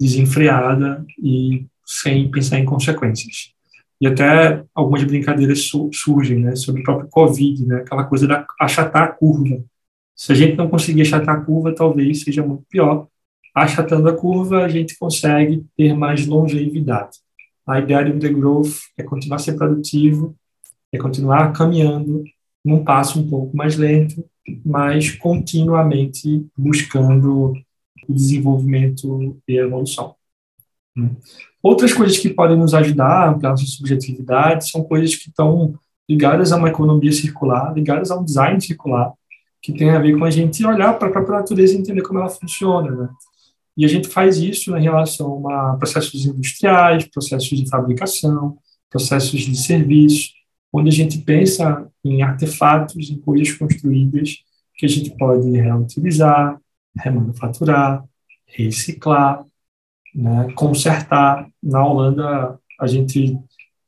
desenfreada 0.00 1.04
e 1.18 1.66
sem 1.84 2.30
pensar 2.30 2.58
em 2.58 2.64
consequências. 2.64 3.54
E 4.00 4.06
até 4.06 4.62
algumas 4.74 5.02
brincadeiras 5.04 5.68
surgem, 5.92 6.38
né, 6.38 6.54
sobre 6.54 6.80
o 6.80 6.84
próprio 6.84 7.08
Covid, 7.10 7.66
né, 7.66 7.76
aquela 7.76 8.04
coisa 8.04 8.26
da 8.26 8.46
achatar 8.60 9.02
a 9.02 9.08
curva. 9.08 9.62
Se 10.14 10.32
a 10.32 10.34
gente 10.34 10.56
não 10.56 10.68
conseguir 10.68 11.02
achatar 11.02 11.36
a 11.36 11.40
curva, 11.40 11.74
talvez 11.74 12.22
seja 12.22 12.44
muito 12.44 12.64
pior, 12.70 13.08
achatando 13.54 14.08
a 14.08 14.16
curva, 14.16 14.64
a 14.64 14.68
gente 14.68 14.96
consegue 14.98 15.64
ter 15.76 15.94
mais 15.94 16.26
longevidade. 16.26 17.18
A 17.66 17.80
ideia 17.80 18.04
do 18.04 18.18
The 18.18 18.28
Growth 18.28 18.76
é 18.96 19.02
continuar 19.02 19.36
a 19.36 19.40
ser 19.40 19.54
produtivo, 19.54 20.34
é 20.92 20.98
continuar 20.98 21.52
caminhando 21.52 22.24
num 22.64 22.82
passo 22.84 23.20
um 23.20 23.28
pouco 23.28 23.56
mais 23.56 23.76
lento, 23.76 24.24
mas 24.64 25.10
continuamente 25.10 26.46
buscando 26.56 27.52
o 28.08 28.14
desenvolvimento 28.14 29.38
e 29.46 29.58
evolução. 29.58 30.17
Né? 30.98 31.10
Outras 31.62 31.92
coisas 31.92 32.18
que 32.18 32.30
podem 32.30 32.56
nos 32.56 32.74
ajudar 32.74 33.28
a 33.28 33.36
nossa 33.36 33.64
subjetividade 33.64 34.70
são 34.70 34.82
coisas 34.84 35.14
que 35.16 35.28
estão 35.28 35.74
ligadas 36.08 36.52
a 36.52 36.56
uma 36.56 36.68
economia 36.68 37.12
circular, 37.12 37.74
ligadas 37.74 38.10
a 38.10 38.18
um 38.18 38.24
design 38.24 38.60
circular, 38.60 39.12
que 39.60 39.72
tem 39.72 39.90
a 39.90 39.98
ver 39.98 40.16
com 40.16 40.24
a 40.24 40.30
gente 40.30 40.64
olhar 40.64 40.98
para 40.98 41.08
a 41.08 41.10
própria 41.10 41.38
natureza 41.38 41.74
e 41.74 41.78
entender 41.78 42.02
como 42.02 42.18
ela 42.18 42.28
funciona. 42.28 42.90
Né? 42.90 43.08
E 43.76 43.84
a 43.84 43.88
gente 43.88 44.08
faz 44.08 44.38
isso 44.38 44.76
em 44.76 44.82
relação 44.82 45.48
a 45.48 45.76
processos 45.76 46.24
industriais, 46.24 47.04
processos 47.06 47.58
de 47.58 47.68
fabricação, 47.68 48.56
processos 48.90 49.40
de 49.40 49.56
serviço, 49.56 50.30
onde 50.72 50.88
a 50.88 50.92
gente 50.92 51.18
pensa 51.18 51.86
em 52.04 52.22
artefatos, 52.22 53.10
em 53.10 53.18
coisas 53.18 53.52
construídas 53.52 54.38
que 54.76 54.86
a 54.86 54.88
gente 54.88 55.10
pode 55.16 55.50
reutilizar, 55.50 56.58
remanufaturar, 56.96 58.04
reciclar, 58.46 59.44
né, 60.14 60.52
consertar. 60.54 61.48
Na 61.62 61.84
Holanda, 61.84 62.58
a 62.80 62.86
gente 62.86 63.38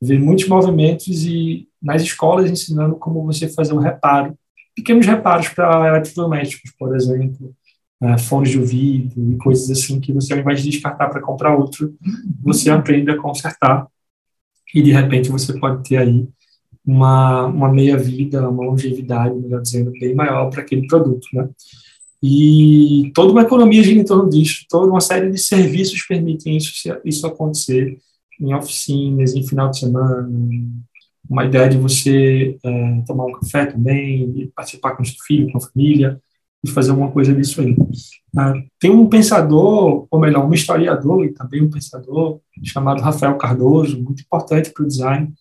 vê 0.01 0.17
muitos 0.17 0.47
movimentos 0.47 1.25
e 1.25 1.67
nas 1.81 2.01
escolas 2.01 2.49
ensinando 2.49 2.95
como 2.95 3.25
você 3.25 3.47
fazer 3.47 3.73
um 3.73 3.79
reparo, 3.79 4.37
pequenos 4.75 5.05
reparos 5.05 5.49
para 5.49 5.87
eletrodomésticos, 5.87 6.71
por 6.77 6.95
exemplo, 6.95 7.53
né, 7.99 8.17
fones 8.17 8.49
de 8.49 8.59
ouvido 8.59 9.31
e 9.31 9.37
coisas 9.37 9.69
assim 9.69 9.99
que 9.99 10.11
você, 10.11 10.33
ao 10.33 10.39
invés 10.39 10.61
de 10.61 10.71
descartar 10.71 11.09
para 11.09 11.21
comprar 11.21 11.55
outro, 11.55 11.95
você 12.41 12.69
aprende 12.69 13.11
a 13.11 13.17
consertar 13.17 13.87
e 14.73 14.81
de 14.81 14.91
repente 14.91 15.29
você 15.29 15.57
pode 15.59 15.87
ter 15.87 15.97
aí 15.97 16.27
uma, 16.85 17.45
uma 17.45 17.71
meia-vida, 17.71 18.49
uma 18.49 18.65
longevidade, 18.65 19.35
melhor 19.35 19.61
dizendo, 19.61 19.91
bem 19.91 20.15
maior 20.15 20.49
para 20.49 20.61
aquele 20.61 20.87
produto, 20.87 21.27
né? 21.33 21.47
E 22.23 23.11
toda 23.15 23.31
uma 23.31 23.41
economia 23.41 23.83
gira 23.83 23.99
em 23.99 24.05
torno 24.05 24.29
disso, 24.29 24.65
toda 24.69 24.91
uma 24.91 25.01
série 25.01 25.31
de 25.31 25.39
serviços 25.39 26.05
permitem 26.07 26.57
isso, 26.57 26.71
isso 27.03 27.25
acontecer 27.25 27.97
em 28.39 28.53
oficinas, 28.53 29.35
em 29.35 29.47
final 29.47 29.69
de 29.69 29.79
semana, 29.79 30.29
uma 31.29 31.45
ideia 31.45 31.69
de 31.69 31.77
você 31.77 32.57
é, 32.63 33.01
tomar 33.07 33.25
um 33.25 33.31
café 33.31 33.65
também, 33.65 34.51
participar 34.55 34.95
com 34.95 35.03
o 35.03 35.05
seu 35.05 35.15
filho, 35.25 35.51
com 35.51 35.57
a 35.57 35.61
família, 35.61 36.21
e 36.63 36.69
fazer 36.69 36.91
alguma 36.91 37.11
coisa 37.11 37.33
disso 37.33 37.61
aí. 37.61 37.75
Ah, 38.37 38.53
tem 38.79 38.91
um 38.91 39.07
pensador, 39.07 40.07
ou 40.09 40.19
melhor, 40.19 40.47
um 40.47 40.53
historiador 40.53 41.25
e 41.25 41.33
também 41.33 41.61
um 41.63 41.69
pensador, 41.69 42.39
chamado 42.63 43.01
Rafael 43.01 43.35
Cardoso, 43.37 44.01
muito 44.01 44.21
importante 44.21 44.71
para 44.71 44.83
o 44.83 44.87
design. 44.87 45.33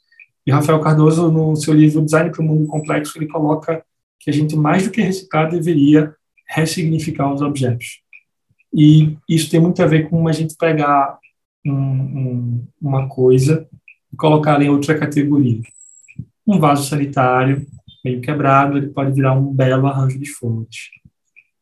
E 0.46 0.50
Rafael 0.50 0.80
Cardoso, 0.80 1.30
no 1.30 1.54
seu 1.56 1.74
livro 1.74 2.02
Design 2.02 2.30
para 2.30 2.40
o 2.40 2.44
Mundo 2.44 2.66
Complexo, 2.66 3.18
ele 3.18 3.26
coloca 3.26 3.84
que 4.18 4.30
a 4.30 4.32
gente, 4.32 4.56
mais 4.56 4.84
do 4.84 4.90
que 4.90 5.02
reciclar, 5.02 5.50
deveria 5.50 6.14
ressignificar 6.50 7.32
os 7.32 7.40
objetos. 7.40 8.00
E 8.74 9.16
isso 9.28 9.50
tem 9.50 9.60
muito 9.60 9.82
a 9.82 9.86
ver 9.86 10.08
com 10.08 10.26
a 10.28 10.32
gente 10.32 10.56
pegar 10.56 11.18
um, 11.64 11.72
um, 11.72 12.66
uma 12.80 13.08
coisa 13.08 13.66
e 14.12 14.16
colocar 14.16 14.60
em 14.60 14.68
outra 14.68 14.98
categoria. 14.98 15.60
Um 16.46 16.58
vaso 16.58 16.88
sanitário 16.88 17.66
meio 18.04 18.20
quebrado, 18.20 18.78
ele 18.78 18.88
pode 18.88 19.12
virar 19.12 19.34
um 19.34 19.52
belo 19.52 19.86
arranjo 19.86 20.18
de 20.18 20.30
flores. 20.30 20.88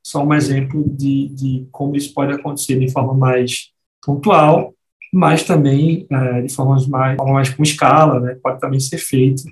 Só 0.03 0.25
um 0.25 0.33
exemplo 0.33 0.85
de, 0.89 1.29
de 1.29 1.69
como 1.71 1.97
isso 1.97 2.15
pode 2.15 2.33
acontecer 2.33 2.79
de 2.79 2.91
forma 2.91 3.13
mais 3.13 3.71
pontual, 4.03 4.73
mas 5.13 5.43
também 5.43 6.07
é, 6.11 6.43
de 6.43 6.55
formas 6.55 6.87
mais, 6.87 7.17
forma 7.17 7.35
mais 7.35 7.51
com 7.51 7.63
escala, 7.63 8.21
né? 8.21 8.39
pode 8.43 8.61
também 8.61 8.79
ser 8.79 8.99
feito 8.99 9.43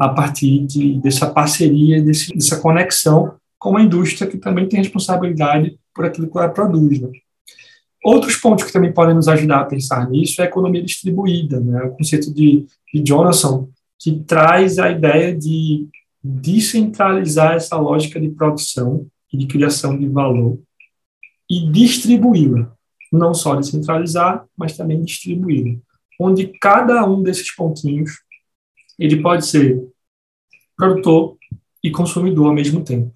a 0.00 0.08
partir 0.08 0.64
de, 0.66 0.98
dessa 1.00 1.30
parceria, 1.30 2.02
desse, 2.02 2.32
dessa 2.32 2.58
conexão 2.58 3.38
com 3.60 3.76
a 3.76 3.82
indústria 3.82 4.28
que 4.28 4.38
também 4.38 4.66
tem 4.66 4.80
responsabilidade 4.80 5.78
por 5.94 6.06
aquilo 6.06 6.30
que 6.30 6.38
ela 6.38 6.48
produz. 6.48 6.98
Né? 6.98 7.10
Outros 8.02 8.36
pontos 8.36 8.64
que 8.64 8.72
também 8.72 8.90
podem 8.90 9.14
nos 9.14 9.28
ajudar 9.28 9.60
a 9.60 9.66
pensar 9.66 10.08
nisso 10.08 10.40
é 10.40 10.46
a 10.46 10.48
economia 10.48 10.82
distribuída, 10.82 11.60
né? 11.60 11.82
o 11.84 11.90
conceito 11.90 12.32
de, 12.32 12.64
de 12.92 13.02
Jonathan, 13.04 13.68
que 13.98 14.18
traz 14.20 14.78
a 14.78 14.90
ideia 14.90 15.36
de 15.36 15.86
descentralizar 16.24 17.54
essa 17.54 17.76
lógica 17.76 18.18
de 18.18 18.30
produção 18.30 19.06
e 19.30 19.36
de 19.36 19.46
criação 19.46 19.96
de 19.96 20.08
valor 20.08 20.58
e 21.48 21.70
distribuí-la. 21.70 22.72
Não 23.12 23.34
só 23.34 23.56
descentralizar, 23.56 24.46
mas 24.56 24.76
também 24.76 25.02
distribuí-la. 25.04 25.78
Onde 26.18 26.46
cada 26.46 27.06
um 27.06 27.22
desses 27.22 27.54
pontinhos 27.54 28.22
ele 28.98 29.20
pode 29.20 29.46
ser 29.46 29.82
produtor 30.76 31.36
e 31.84 31.90
consumidor 31.90 32.46
ao 32.46 32.54
mesmo 32.54 32.82
tempo. 32.82 33.12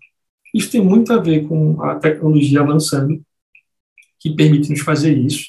Isso 0.54 0.70
tem 0.70 0.80
muito 0.80 1.12
a 1.12 1.18
ver 1.18 1.48
com 1.48 1.82
a 1.82 1.96
tecnologia 1.96 2.60
avançando, 2.60 3.20
que 4.20 4.30
permite 4.30 4.70
nos 4.70 4.80
fazer 4.82 5.12
isso, 5.18 5.48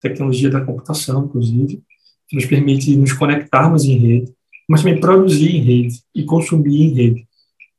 tecnologia 0.00 0.50
da 0.50 0.60
computação, 0.60 1.24
inclusive, 1.24 1.80
que 2.26 2.34
nos 2.34 2.46
permite 2.46 2.96
nos 2.96 3.12
conectarmos 3.12 3.84
em 3.84 3.96
rede, 3.96 4.34
mas 4.68 4.82
também 4.82 4.98
produzir 4.98 5.54
em 5.54 5.60
rede 5.60 6.02
e 6.12 6.24
consumir 6.24 6.82
em 6.82 6.92
rede. 6.92 7.28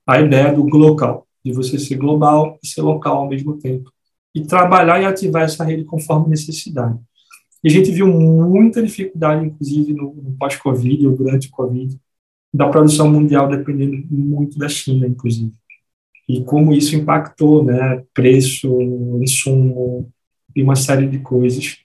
A 0.07 0.21
ideia 0.21 0.53
do 0.53 0.63
global, 0.63 1.27
de 1.43 1.51
você 1.51 1.77
ser 1.77 1.97
global 1.97 2.57
e 2.63 2.67
ser 2.67 2.81
local 2.81 3.17
ao 3.17 3.29
mesmo 3.29 3.57
tempo. 3.57 3.91
E 4.33 4.45
trabalhar 4.45 5.01
e 5.01 5.05
ativar 5.05 5.43
essa 5.43 5.65
rede 5.65 5.83
conforme 5.83 6.29
necessidade. 6.29 6.97
E 7.61 7.67
a 7.67 7.71
gente 7.71 7.91
viu 7.91 8.07
muita 8.07 8.81
dificuldade, 8.81 9.45
inclusive, 9.45 9.93
no, 9.93 10.15
no 10.15 10.37
pós-Covid 10.39 11.05
ou 11.07 11.17
durante 11.17 11.49
o 11.49 11.51
Covid, 11.51 11.99
da 12.53 12.67
produção 12.69 13.11
mundial 13.11 13.49
dependendo 13.49 14.05
muito 14.09 14.57
da 14.57 14.69
China, 14.69 15.05
inclusive 15.05 15.60
e 16.27 16.43
como 16.43 16.73
isso 16.73 16.95
impactou, 16.95 17.63
né, 17.63 18.03
preço, 18.13 18.69
insumo 19.21 20.09
e 20.55 20.61
uma 20.61 20.75
série 20.75 21.07
de 21.07 21.19
coisas. 21.19 21.77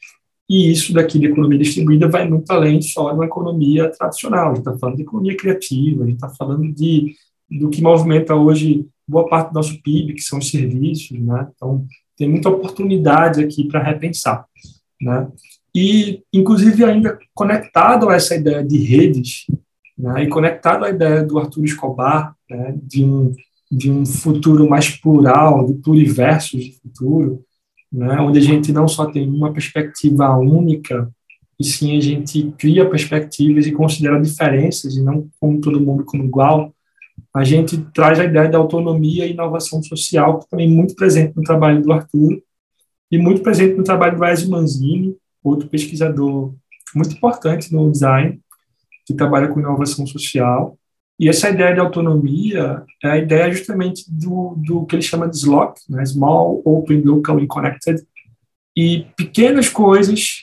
E 0.49 0.71
isso 0.71 0.93
daqui 0.93 1.19
de 1.19 1.27
economia 1.27 1.59
distribuída 1.59 2.09
vai 2.09 2.29
muito 2.29 2.51
além 2.51 2.81
só 2.81 3.11
de 3.11 3.17
uma 3.17 3.27
economia 3.27 3.91
tradicional. 3.91 4.53
A 4.53 4.55
gente 4.55 4.59
está 4.59 4.79
falando 4.79 4.97
de 4.97 5.03
economia 5.03 5.37
criativa, 5.37 6.05
a 6.05 6.07
gente 6.07 6.17
está 6.17 6.29
falando 6.29 6.73
de 6.73 7.15
do 7.49 7.71
que 7.71 7.81
movimenta 7.81 8.35
hoje 8.35 8.87
boa 9.07 9.29
parte 9.29 9.51
do 9.51 9.55
nosso 9.55 9.81
PIB, 9.81 10.15
que 10.15 10.23
são 10.23 10.39
os 10.39 10.51
serviços, 10.51 11.19
né? 11.19 11.49
Então 11.55 11.87
tem 12.17 12.29
muita 12.29 12.49
oportunidade 12.49 13.43
aqui 13.43 13.65
para 13.65 13.83
repensar, 13.83 14.45
né? 15.01 15.29
E 15.75 16.23
inclusive 16.33 16.85
ainda 16.85 17.19
conectado 17.35 18.09
a 18.09 18.15
essa 18.15 18.35
ideia 18.35 18.65
de 18.65 18.79
redes, 18.79 19.47
né? 19.97 20.25
E 20.25 20.29
conectado 20.29 20.85
à 20.85 20.91
ideia 20.91 21.23
do 21.23 21.39
Arthur 21.39 21.65
Escobar, 21.65 22.35
né? 22.51 22.75
De 22.83 23.05
um 23.05 23.33
de 23.71 23.91
um 23.91 24.07
futuro 24.07 24.69
mais 24.69 24.91
plural, 24.91 25.67
de 25.67 25.75
pluriversos 25.75 26.65
de 26.65 26.79
futuro, 26.81 27.45
né, 27.93 28.19
onde 28.21 28.39
a 28.39 28.43
gente 28.43 28.73
não 28.73 28.87
só 28.87 29.07
tem 29.07 29.29
uma 29.29 29.53
perspectiva 29.53 30.37
única, 30.37 31.11
e 31.59 31.65
sim 31.65 31.97
a 31.97 32.01
gente 32.01 32.53
cria 32.59 32.89
perspectivas 32.89 33.67
e 33.67 33.73
considera 33.73 34.21
diferenças, 34.21 34.97
e 34.97 35.03
não 35.03 35.29
como 35.41 35.61
todo 35.61 35.81
mundo 35.81 36.05
como 36.05 36.25
igual, 36.25 36.73
a 37.35 37.45
gente 37.45 37.79
traz 37.95 38.21
a 38.21 38.25
ideia 38.25 38.49
da 38.49 38.59
autonomia 38.59 39.27
e 39.27 39.33
inovação 39.33 39.83
social, 39.83 40.39
que 40.39 40.51
também 40.51 40.69
é 40.69 40.75
muito 40.75 40.95
presente 40.95 41.35
no 41.37 41.43
trabalho 41.43 41.83
do 41.83 41.93
Arthur, 41.93 42.43
e 43.11 43.19
muito 43.19 43.43
presente 43.43 43.77
no 43.77 43.85
trabalho 43.85 44.17
do 44.17 44.25
Ezio 44.25 44.51
Manzini, 44.51 45.17
outro 45.43 45.69
pesquisador 45.69 46.55
muito 46.95 47.15
importante 47.15 47.73
no 47.73 47.91
design, 47.91 48.41
que 49.07 49.15
trabalha 49.15 49.49
com 49.49 49.61
inovação 49.61 50.07
social, 50.07 50.79
e 51.19 51.29
essa 51.29 51.49
ideia 51.49 51.73
de 51.73 51.81
autonomia 51.81 52.85
é 53.03 53.11
a 53.11 53.19
ideia 53.19 53.51
justamente 53.51 54.05
do, 54.09 54.55
do 54.59 54.85
que 54.85 54.97
ele 54.97 55.03
chama 55.03 55.29
de 55.29 55.37
SLOC, 55.37 55.79
né? 55.89 56.05
Small, 56.05 56.61
Open, 56.65 57.01
Local 57.01 57.39
and 57.39 57.47
Connected, 57.47 58.07
e 58.77 59.07
pequenas 59.17 59.71
coisas 59.71 60.43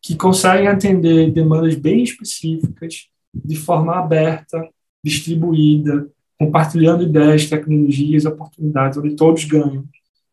que 0.00 0.14
conseguem 0.14 0.68
atender 0.68 1.32
demandas 1.32 1.74
bem 1.74 2.02
específicas, 2.02 3.08
de 3.34 3.56
forma 3.56 3.96
aberta, 3.96 4.68
distribuída, 5.02 6.08
compartilhando 6.38 7.02
ideias, 7.02 7.48
tecnologias, 7.48 8.24
oportunidades, 8.24 8.98
onde 8.98 9.16
todos 9.16 9.44
ganham, 9.44 9.84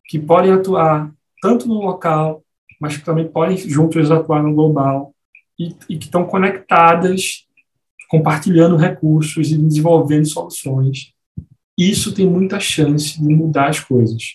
que 0.06 0.18
podem 0.18 0.52
atuar 0.52 1.12
tanto 1.40 1.66
no 1.66 1.74
local, 1.74 2.44
mas 2.80 2.96
que 2.96 3.04
também 3.04 3.26
podem 3.26 3.56
juntos 3.56 4.10
atuar 4.10 4.42
no 4.42 4.54
global, 4.54 5.12
e, 5.58 5.74
e 5.88 5.98
que 5.98 6.04
estão 6.04 6.24
conectadas 6.24 7.46
compartilhando 8.12 8.76
recursos 8.76 9.50
e 9.50 9.56
desenvolvendo 9.56 10.28
soluções. 10.28 11.14
Isso 11.78 12.12
tem 12.12 12.28
muita 12.28 12.60
chance 12.60 13.18
de 13.18 13.34
mudar 13.34 13.70
as 13.70 13.80
coisas. 13.80 14.34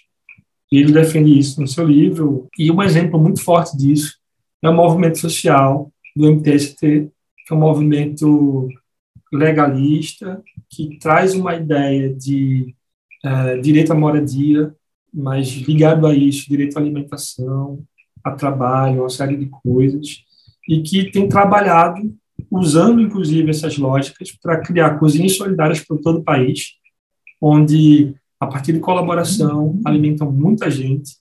Ele 0.71 0.91
defende 0.91 1.37
isso 1.37 1.61
no 1.61 1.67
seu 1.67 1.85
livro, 1.85 2.47
e 2.57 2.71
um 2.71 2.81
exemplo 2.81 3.19
muito 3.21 3.39
forte 3.39 3.77
disso 3.77 4.17
é 4.63 4.67
o 4.67 4.73
movimento 4.73 5.19
social 5.19 5.91
do 6.15 6.25
MTST, 6.25 6.75
que 7.45 7.53
é 7.53 7.55
um 7.55 7.59
movimento 7.59 8.67
legalista, 9.31 10.41
que 10.67 10.97
traz 10.97 11.35
uma 11.35 11.55
ideia 11.55 12.11
de 12.11 12.73
uh, 13.23 13.61
direito 13.61 13.93
à 13.93 13.95
moradia, 13.95 14.73
mas 15.13 15.49
ligado 15.49 16.07
a 16.07 16.15
isso, 16.15 16.49
direito 16.49 16.77
à 16.77 16.81
alimentação, 16.81 17.83
a 18.23 18.31
trabalho, 18.31 19.01
uma 19.01 19.09
série 19.09 19.37
de 19.37 19.45
coisas, 19.45 20.23
e 20.67 20.81
que 20.81 21.11
tem 21.11 21.29
trabalhado 21.29 22.11
usando 22.49 23.01
inclusive 23.01 23.49
essas 23.49 23.77
lógicas 23.77 24.31
para 24.41 24.61
criar 24.61 24.97
cozinhas 24.99 25.35
solidárias 25.35 25.79
por 25.83 25.99
todo 25.99 26.19
o 26.19 26.23
país, 26.23 26.73
onde 27.41 28.15
a 28.39 28.47
partir 28.47 28.73
de 28.73 28.79
colaboração 28.79 29.79
alimentam 29.85 30.31
muita 30.31 30.69
gente 30.69 31.11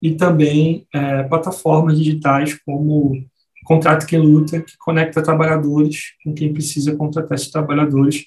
e 0.00 0.12
também 0.12 0.86
é, 0.92 1.22
plataformas 1.24 1.96
digitais 1.96 2.58
como 2.64 3.24
Contrato 3.64 4.06
Quem 4.06 4.18
Luta, 4.18 4.60
que 4.60 4.76
conecta 4.76 5.22
trabalhadores 5.22 6.14
com 6.24 6.34
quem 6.34 6.52
precisa 6.52 6.96
contratar 6.96 7.36
esses 7.36 7.50
trabalhadores, 7.50 8.26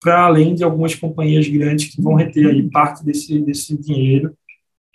para 0.00 0.24
além 0.24 0.54
de 0.54 0.62
algumas 0.62 0.94
companhias 0.94 1.48
grandes 1.48 1.94
que 1.94 2.00
vão 2.00 2.14
reter 2.14 2.46
aí 2.46 2.70
parte 2.70 3.04
desse, 3.04 3.40
desse 3.40 3.76
dinheiro, 3.76 4.36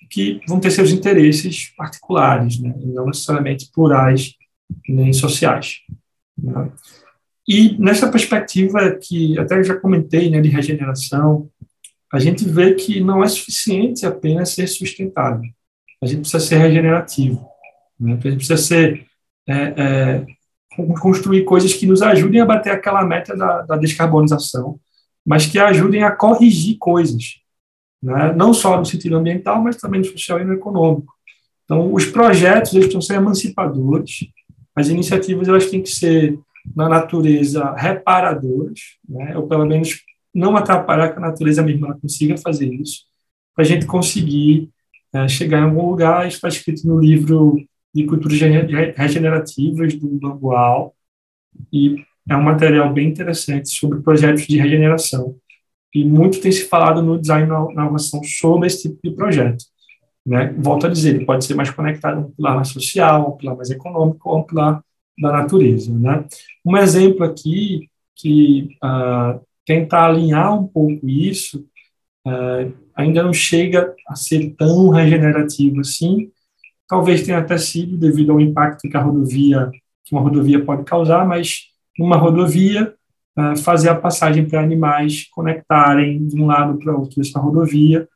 que 0.09 0.39
vão 0.47 0.59
ter 0.59 0.71
seus 0.71 0.91
interesses 0.91 1.73
particulares, 1.75 2.59
né, 2.59 2.73
e 2.81 2.85
não 2.85 3.05
necessariamente 3.05 3.69
plurais 3.73 4.33
nem 4.87 5.11
sociais. 5.11 5.79
Né? 6.37 6.71
E 7.47 7.77
nessa 7.77 8.09
perspectiva 8.09 8.97
que 9.01 9.37
até 9.39 9.63
já 9.63 9.75
comentei, 9.75 10.29
né, 10.29 10.39
de 10.39 10.49
regeneração, 10.49 11.49
a 12.11 12.19
gente 12.19 12.45
vê 12.45 12.73
que 12.73 12.99
não 13.01 13.23
é 13.23 13.27
suficiente 13.27 14.05
apenas 14.05 14.53
ser 14.53 14.67
sustentável. 14.67 15.49
A 16.01 16.05
gente 16.05 16.21
precisa 16.21 16.39
ser 16.39 16.57
regenerativo. 16.57 17.45
Né? 17.99 18.11
A 18.13 18.15
gente 18.15 18.35
precisa 18.37 18.57
ser 18.57 19.05
é, 19.47 19.55
é, 19.55 20.25
construir 20.99 21.43
coisas 21.43 21.73
que 21.73 21.85
nos 21.85 22.01
ajudem 22.01 22.41
a 22.41 22.45
bater 22.45 22.71
aquela 22.71 23.03
meta 23.03 23.35
da, 23.35 23.61
da 23.61 23.77
descarbonização, 23.77 24.79
mas 25.25 25.45
que 25.45 25.59
ajudem 25.59 26.03
a 26.03 26.11
corrigir 26.11 26.77
coisas, 26.79 27.35
né? 28.01 28.33
não 28.33 28.53
só 28.53 28.77
no 28.77 28.85
sentido 28.85 29.17
ambiental, 29.17 29.61
mas 29.61 29.77
também 29.77 30.01
no 30.01 30.07
social 30.07 30.39
e 30.39 30.45
no 30.45 30.53
econômico. 30.53 31.13
Então, 31.63 31.93
os 31.93 32.05
projetos 32.05 32.73
eles 32.73 32.87
precisam 32.87 33.01
ser 33.01 33.15
emancipadores, 33.15 34.27
as 34.75 34.89
iniciativas 34.89 35.47
elas 35.47 35.69
têm 35.69 35.81
que 35.81 35.89
ser, 35.89 36.39
na 36.75 36.87
natureza, 36.87 37.73
reparadoras, 37.75 38.79
né? 39.07 39.35
ou 39.37 39.47
pelo 39.47 39.65
menos 39.65 40.01
não 40.33 40.55
atrapalhar 40.55 41.09
que 41.09 41.17
a 41.17 41.21
natureza 41.21 41.61
mesma 41.61 41.97
consiga 41.99 42.37
fazer 42.37 42.71
isso, 42.73 43.01
para 43.53 43.65
a 43.65 43.67
gente 43.67 43.85
conseguir 43.85 44.69
é, 45.13 45.27
chegar 45.27 45.59
em 45.59 45.63
algum 45.63 45.89
lugar. 45.89 46.27
Isso 46.27 46.37
está 46.37 46.47
escrito 46.47 46.87
no 46.87 46.99
livro 46.99 47.57
de 47.93 48.05
culturas 48.05 48.39
regenerativas 48.95 49.93
do 49.95 50.07
Bambual, 50.07 50.95
e 51.71 51.95
é 52.29 52.35
um 52.35 52.43
material 52.43 52.93
bem 52.93 53.09
interessante 53.09 53.69
sobre 53.69 54.01
projetos 54.01 54.47
de 54.47 54.57
regeneração. 54.57 55.35
E 55.93 56.05
muito 56.05 56.39
tem 56.39 56.51
se 56.51 56.65
falado 56.65 57.01
no 57.01 57.19
design 57.19 57.47
na 57.47 57.71
inovação 57.71 58.23
sobre 58.23 58.67
esse 58.67 58.83
tipo 58.83 58.99
de 59.03 59.11
projeto. 59.15 59.65
Né? 60.25 60.53
Volto 60.57 60.87
a 60.87 60.89
dizer, 60.89 61.15
ele 61.15 61.25
pode 61.25 61.45
ser 61.45 61.55
mais 61.55 61.69
conectado 61.69 62.17
a 62.17 62.21
um 62.21 62.31
pilar 62.31 62.55
mais 62.55 62.69
social, 62.69 63.33
um 63.33 63.37
pilar 63.37 63.55
mais 63.55 63.69
econômico, 63.69 64.29
ou 64.29 64.39
um 64.39 64.43
pilar 64.43 64.83
da 65.19 65.31
natureza. 65.31 65.93
Né? 65.93 66.25
Um 66.65 66.77
exemplo 66.77 67.23
aqui 67.23 67.89
que 68.15 68.77
uh, 68.83 69.41
tenta 69.65 70.05
alinhar 70.05 70.59
um 70.59 70.67
pouco 70.67 71.07
isso, 71.07 71.65
uh, 72.27 72.71
ainda 72.95 73.23
não 73.23 73.33
chega 73.33 73.93
a 74.07 74.15
ser 74.15 74.51
tão 74.55 74.89
regenerativo 74.89 75.79
assim, 75.79 76.31
talvez 76.87 77.23
tenha 77.23 77.39
até 77.39 77.57
sido 77.57 77.97
devido 77.97 78.31
ao 78.31 78.41
impacto 78.41 78.87
que 78.87 78.97
a 78.97 79.01
rodovia, 79.01 79.71
que 80.03 80.13
uma 80.13 80.21
rodovia 80.21 80.63
pode 80.63 80.83
causar, 80.83 81.25
mas 81.25 81.69
numa 81.97 82.17
rodovia, 82.17 82.93
uh, 83.37 83.55
fazer 83.57 83.89
a 83.89 83.95
passagem 83.95 84.47
para 84.47 84.61
animais 84.61 85.27
conectarem 85.31 86.27
de 86.27 86.39
um 86.39 86.45
lado 86.45 86.77
para 86.77 86.95
outro 86.95 87.15
dessa 87.21 87.39
rodovia. 87.39 88.07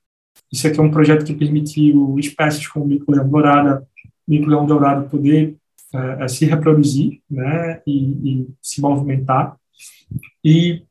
Isso 0.52 0.68
aqui 0.68 0.80
é 0.80 0.84
um 0.84 0.92
projeto 0.92 1.26
que 1.26 1.34
permitiu 1.34 2.16
espécies 2.20 2.68
como 2.68 2.86
o 2.86 2.88
mico-leão 2.88 3.28
dourado, 3.28 3.86
mico-leão 4.28 4.66
dourado 4.66 5.10
poder 5.10 5.56
uh, 5.94 6.30
se 6.30 6.46
reproduzir 6.46 7.22
né, 7.30 7.82
e, 7.86 8.42
e, 8.42 8.48
se 8.62 8.82
movimentar. 8.82 9.58
E 10.44 10.84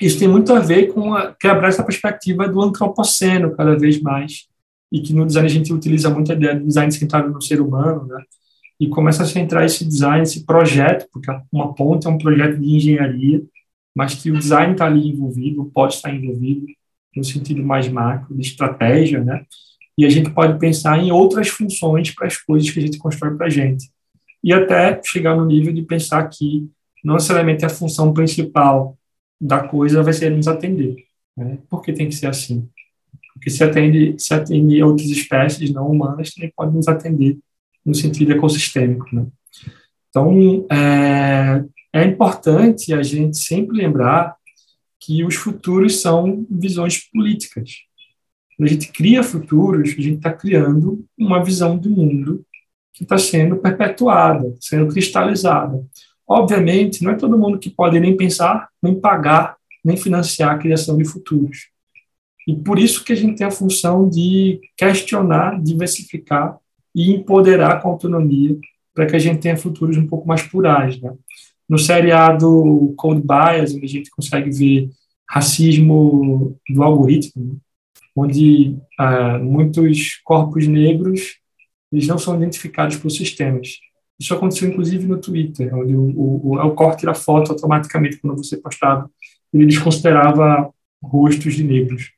isso 0.00 0.18
tem 0.18 0.28
muito 0.28 0.52
a 0.52 0.60
ver 0.60 0.92
com 0.92 1.14
a, 1.14 1.32
quebrar 1.34 1.68
essa 1.68 1.84
perspectiva 1.84 2.48
do 2.48 2.60
antropoceno 2.60 3.54
cada 3.56 3.76
vez 3.78 4.00
mais, 4.00 4.46
e 4.90 5.00
que 5.00 5.14
no 5.14 5.26
design 5.26 5.46
a 5.46 5.50
gente 5.50 5.72
utiliza 5.72 6.10
muito 6.10 6.32
a 6.32 6.34
ideia 6.34 6.58
do 6.58 6.66
design 6.66 6.90
centrado 6.92 7.30
no 7.30 7.40
ser 7.40 7.60
humano, 7.60 8.06
né? 8.06 8.22
e 8.82 8.88
começa 8.88 9.22
a 9.22 9.26
centrar 9.26 9.64
esse 9.64 9.84
design, 9.84 10.22
esse 10.22 10.44
projeto, 10.44 11.06
porque 11.12 11.30
uma 11.52 11.72
ponte 11.72 12.06
é 12.06 12.10
um 12.10 12.18
projeto 12.18 12.58
de 12.58 12.68
engenharia, 12.68 13.40
mas 13.94 14.14
que 14.14 14.30
o 14.30 14.36
design 14.36 14.72
está 14.72 14.86
ali 14.86 15.08
envolvido, 15.08 15.70
pode 15.72 15.94
estar 15.94 16.12
envolvido, 16.12 16.66
no 17.14 17.24
sentido 17.24 17.62
mais 17.62 17.88
macro, 17.88 18.34
de 18.34 18.42
estratégia, 18.42 19.22
né? 19.22 19.44
E 19.96 20.04
a 20.06 20.08
gente 20.08 20.30
pode 20.30 20.58
pensar 20.58 20.98
em 20.98 21.12
outras 21.12 21.48
funções 21.48 22.10
para 22.10 22.26
as 22.26 22.36
coisas 22.36 22.70
que 22.70 22.78
a 22.78 22.82
gente 22.82 22.98
constrói 22.98 23.36
para 23.36 23.46
a 23.46 23.50
gente. 23.50 23.90
E 24.42 24.52
até 24.52 25.00
chegar 25.04 25.36
no 25.36 25.44
nível 25.44 25.72
de 25.72 25.82
pensar 25.82 26.26
que 26.28 26.68
não 27.04 27.14
necessariamente 27.14 27.64
a 27.64 27.68
função 27.68 28.12
principal 28.12 28.96
da 29.40 29.66
coisa 29.66 30.02
vai 30.02 30.12
ser 30.12 30.30
nos 30.30 30.48
atender. 30.48 30.96
Né? 31.36 31.58
Por 31.68 31.82
que 31.82 31.92
tem 31.92 32.08
que 32.08 32.14
ser 32.14 32.26
assim? 32.26 32.68
Porque 33.34 33.50
se 33.50 33.62
atende, 33.62 34.14
se 34.18 34.32
atende 34.32 34.82
outras 34.82 35.08
espécies 35.08 35.72
não 35.72 35.90
humanas, 35.90 36.32
também 36.32 36.52
pode 36.56 36.74
nos 36.74 36.88
atender 36.88 37.38
no 37.84 37.94
sentido 37.94 38.32
ecossistêmico. 38.32 39.06
Né? 39.12 39.26
Então, 40.08 40.66
é, 40.70 41.64
é 41.92 42.04
importante 42.04 42.94
a 42.94 43.02
gente 43.02 43.36
sempre 43.36 43.76
lembrar 43.76 44.36
que 45.04 45.24
os 45.24 45.34
futuros 45.34 46.00
são 46.00 46.46
visões 46.48 47.10
políticas. 47.10 47.78
Quando 48.56 48.68
a 48.68 48.72
gente 48.72 48.92
cria 48.92 49.22
futuros, 49.22 49.90
a 49.90 50.00
gente 50.00 50.16
está 50.16 50.32
criando 50.32 51.04
uma 51.18 51.42
visão 51.42 51.76
do 51.76 51.90
mundo 51.90 52.46
que 52.92 53.02
está 53.02 53.18
sendo 53.18 53.56
perpetuada, 53.56 54.54
sendo 54.60 54.86
cristalizada. 54.92 55.84
Obviamente, 56.26 57.02
não 57.02 57.10
é 57.10 57.16
todo 57.16 57.38
mundo 57.38 57.58
que 57.58 57.68
pode 57.68 57.98
nem 57.98 58.16
pensar, 58.16 58.68
nem 58.80 58.94
pagar, 58.94 59.56
nem 59.84 59.96
financiar 59.96 60.54
a 60.54 60.58
criação 60.58 60.96
de 60.96 61.04
futuros. 61.04 61.68
E 62.46 62.54
por 62.54 62.78
isso 62.78 63.04
que 63.04 63.12
a 63.12 63.16
gente 63.16 63.38
tem 63.38 63.46
a 63.46 63.50
função 63.50 64.08
de 64.08 64.60
questionar, 64.76 65.60
diversificar 65.60 66.56
e 66.94 67.10
empoderar 67.12 67.80
com 67.80 67.88
autonomia 67.88 68.56
para 68.94 69.06
que 69.06 69.16
a 69.16 69.18
gente 69.18 69.40
tenha 69.40 69.56
futuros 69.56 69.96
um 69.96 70.06
pouco 70.06 70.28
mais 70.28 70.42
plurais. 70.42 71.00
Né? 71.00 71.12
No 71.68 71.78
seriado 71.78 72.94
Code 72.96 73.22
Bias, 73.22 73.74
onde 73.74 73.84
a 73.84 73.88
gente 73.88 74.10
consegue 74.10 74.50
ver 74.50 74.90
racismo 75.28 76.58
do 76.68 76.82
algoritmo, 76.82 77.58
onde 78.14 78.76
ah, 78.98 79.38
muitos 79.38 80.20
corpos 80.24 80.66
negros 80.66 81.38
eles 81.90 82.06
não 82.06 82.18
são 82.18 82.36
identificados 82.36 82.96
por 82.96 83.10
sistemas. 83.10 83.78
Isso 84.18 84.34
aconteceu 84.34 84.68
inclusive 84.68 85.06
no 85.06 85.20
Twitter, 85.20 85.74
onde 85.74 85.94
o, 85.94 86.02
o, 86.02 86.54
o, 86.54 86.66
o 86.66 86.74
corte 86.74 87.04
da 87.06 87.14
foto 87.14 87.52
automaticamente 87.52 88.18
quando 88.18 88.36
você 88.36 88.56
postava, 88.56 89.10
ele 89.52 89.66
desconsiderava 89.66 90.70
rostos 91.02 91.54
de 91.54 91.64
negros. 91.64 92.10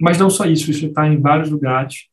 Mas 0.00 0.18
não 0.18 0.30
só 0.30 0.46
isso, 0.46 0.70
isso 0.70 0.86
está 0.86 1.06
em 1.06 1.20
vários 1.20 1.50
lugares 1.50 2.08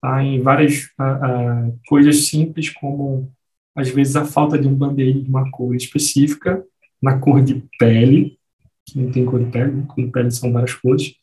tá? 0.00 0.22
em 0.22 0.40
várias 0.40 0.84
uh, 0.98 1.68
uh, 1.68 1.80
coisas 1.86 2.28
simples, 2.28 2.70
como 2.70 3.32
às 3.78 3.88
vezes 3.88 4.16
a 4.16 4.24
falta 4.24 4.58
de 4.58 4.66
um 4.66 4.74
band-aid 4.74 5.22
de 5.22 5.28
uma 5.28 5.50
cor 5.50 5.74
específica, 5.74 6.64
na 7.00 7.18
cor 7.18 7.42
de 7.42 7.62
pele, 7.78 8.36
que 8.84 8.98
não 8.98 9.10
tem 9.10 9.24
cor 9.24 9.42
de 9.42 9.50
pele, 9.50 9.72
né? 9.72 9.84
cor 9.86 10.04
de 10.04 10.10
pele 10.10 10.30
são 10.30 10.52
várias 10.52 10.74
cores, 10.74 11.14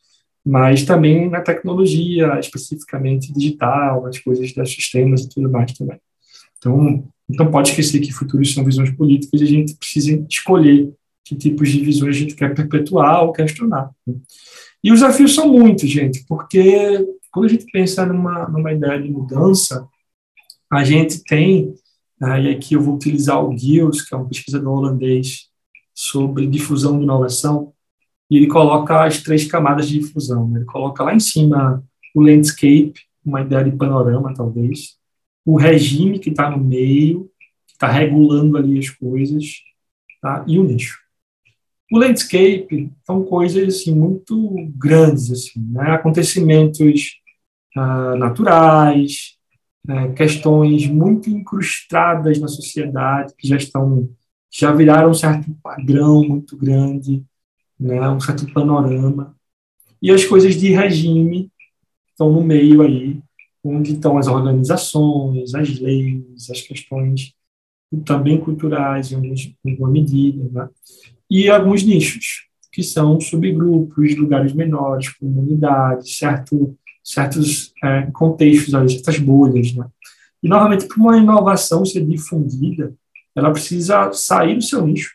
mas 0.46 0.84
também 0.84 1.30
na 1.30 1.42
tecnologia, 1.42 2.40
especificamente 2.40 3.34
digital, 3.34 4.04
nas 4.04 4.20
coisas 4.20 4.54
dos 4.54 4.72
sistemas 4.74 5.22
e 5.22 5.30
tudo 5.30 5.52
mais 5.52 5.74
também. 5.74 6.00
Então, 6.58 7.08
não 7.28 7.52
pode 7.52 7.70
esquecer 7.70 8.00
que 8.00 8.14
futuros 8.14 8.54
são 8.54 8.64
visões 8.64 8.92
políticas 8.92 9.42
e 9.42 9.44
a 9.44 9.48
gente 9.48 9.76
precisa 9.76 10.26
escolher 10.30 10.94
que 11.24 11.36
tipos 11.36 11.70
de 11.70 11.80
visões 11.80 12.16
a 12.16 12.20
gente 12.20 12.36
quer 12.36 12.54
perpetuar 12.54 13.24
ou 13.24 13.34
questionar. 13.34 13.90
Né? 14.06 14.16
E 14.84 14.92
os 14.92 15.00
desafios 15.00 15.34
são 15.34 15.52
muitos, 15.52 15.90
gente, 15.90 16.24
porque 16.28 17.04
quando 17.32 17.48
a 17.48 17.50
gente 17.50 17.66
pensa 17.72 18.06
numa, 18.06 18.48
numa 18.48 18.72
ideia 18.72 19.02
de 19.02 19.10
mudança, 19.10 19.88
a 20.72 20.84
gente 20.84 21.24
tem, 21.24 21.74
ah, 22.22 22.40
e 22.40 22.50
aqui 22.50 22.76
eu 22.76 22.82
vou 22.82 22.96
utilizar 22.96 23.44
o 23.44 23.58
Gilles, 23.58 24.08
que 24.08 24.16
é 24.16 24.18
um 24.18 24.28
pesquisador 24.28 24.78
holandês 24.78 25.50
sobre 25.94 26.48
difusão 26.48 26.98
de 26.98 27.04
inovação, 27.04 27.74
e 28.30 28.38
ele 28.38 28.48
coloca 28.48 29.04
as 29.04 29.22
três 29.22 29.46
camadas 29.46 29.88
de 29.88 30.00
difusão. 30.00 30.48
Né? 30.48 30.60
Ele 30.60 30.66
coloca 30.66 31.04
lá 31.04 31.14
em 31.14 31.20
cima 31.20 31.84
o 32.14 32.22
landscape, 32.22 32.94
uma 33.24 33.42
ideia 33.42 33.64
de 33.64 33.76
panorama, 33.76 34.34
talvez, 34.34 34.98
o 35.46 35.58
regime 35.58 36.20
que 36.20 36.30
está 36.30 36.50
no 36.50 36.58
meio, 36.58 37.30
que 37.68 37.74
está 37.74 37.88
regulando 37.88 38.58
ali 38.58 38.80
as 38.80 38.90
coisas, 38.90 39.46
tá? 40.22 40.44
e 40.48 40.58
o 40.58 40.64
nicho. 40.64 40.98
O 41.92 42.00
landscape 42.00 42.92
são 43.06 43.24
coisas 43.24 43.76
assim, 43.76 43.94
muito 43.94 44.56
grandes, 44.76 45.32
assim, 45.32 45.60
né? 45.72 45.92
acontecimentos 45.92 47.20
uh, 47.78 48.16
naturais, 48.18 49.36
né, 49.88 50.12
questões 50.14 50.88
muito 50.88 51.30
incrustadas 51.30 52.40
na 52.40 52.48
sociedade, 52.48 53.34
que 53.38 53.48
já 53.48 53.58
estão, 53.58 54.10
já 54.52 54.72
viraram 54.72 55.12
um 55.12 55.14
certo 55.14 55.56
padrão 55.62 56.24
muito 56.24 56.58
grande, 56.58 57.24
né, 57.80 58.10
um 58.10 58.20
certo 58.20 58.52
panorama. 58.52 59.36
E 60.02 60.12
as 60.12 60.26
coisas 60.26 60.56
de 60.56 60.72
regime 60.72 61.52
estão 62.10 62.32
no 62.32 62.44
meio 62.44 62.82
aí, 62.82 63.20
onde 63.64 63.94
estão 63.94 64.18
as 64.18 64.28
organizações, 64.28 65.54
as 65.54 65.80
leis, 65.80 66.50
as 66.50 66.62
questões 66.62 67.34
também 68.04 68.40
culturais, 68.40 69.12
em 69.12 69.16
alguma 69.66 69.90
medida, 69.90 70.50
né? 70.52 70.70
e 71.30 71.50
alguns 71.50 71.84
nichos, 71.84 72.48
que 72.72 72.84
são 72.84 73.20
subgrupos, 73.22 74.16
lugares 74.18 74.54
menores, 74.54 75.10
comunidades, 75.10 76.18
certo 76.18 76.78
certos 77.06 77.72
é, 77.84 78.10
contextos, 78.12 78.74
ali, 78.74 78.90
certas 78.90 79.20
bolhas. 79.20 79.74
Né? 79.74 79.86
E, 80.42 80.50
normalmente, 80.50 80.88
para 80.88 80.98
uma 80.98 81.18
inovação 81.18 81.86
ser 81.86 82.04
difundida, 82.04 82.94
ela 83.36 83.52
precisa 83.52 84.12
sair 84.12 84.56
do 84.56 84.64
seu 84.64 84.86
nicho 84.86 85.14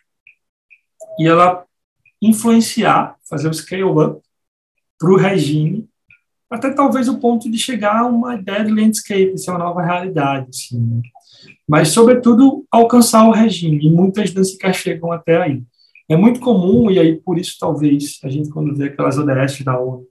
e 1.19 1.27
ela 1.27 1.65
influenciar, 2.23 3.17
fazer 3.29 3.49
o 3.49 3.55
scale-up 3.55 4.21
para 4.99 5.11
o 5.11 5.17
regime, 5.17 5.89
até 6.49 6.71
talvez 6.71 7.09
o 7.09 7.19
ponto 7.19 7.51
de 7.51 7.59
chegar 7.59 8.01
a 8.01 8.07
uma 8.07 8.35
ideia 8.35 8.65
de 8.65 8.73
landscape, 8.73 9.39
ser 9.39 9.51
uma 9.51 9.59
nova 9.59 9.83
realidade. 9.83 10.49
Assim, 10.51 10.81
né? 10.81 11.03
Mas, 11.67 11.89
sobretudo, 11.89 12.65
alcançar 12.71 13.27
o 13.27 13.33
regime, 13.33 13.87
e 13.87 13.91
muitas 13.91 14.31
sequer 14.31 14.75
chegam 14.75 15.13
até 15.13 15.41
aí. 15.41 15.63
É 16.09 16.17
muito 16.17 16.41
comum, 16.41 16.91
e 16.91 16.99
aí 16.99 17.17
por 17.21 17.39
isso 17.39 17.57
talvez 17.59 18.19
a 18.25 18.29
gente, 18.29 18.51
quando 18.51 18.75
vê 18.75 18.87
aquelas 18.87 19.17
ODS 19.17 19.63
da 19.63 19.79
ONU, 19.79 20.07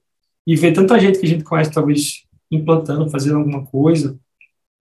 e 0.50 0.56
ver 0.56 0.74
tanta 0.74 1.00
gente 1.00 1.20
que 1.20 1.28
a 1.28 1.30
gente 1.30 1.44
conhece, 1.44 1.72
talvez 1.72 2.26
implantando, 2.50 3.08
fazendo 3.08 3.38
alguma 3.38 3.64
coisa, 3.68 4.20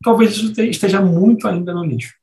talvez 0.03 0.31
isso 0.31 0.63
esteja 0.63 0.99
muito 1.03 1.47
ainda 1.47 1.75
no 1.75 1.85
nicho. 1.85 2.15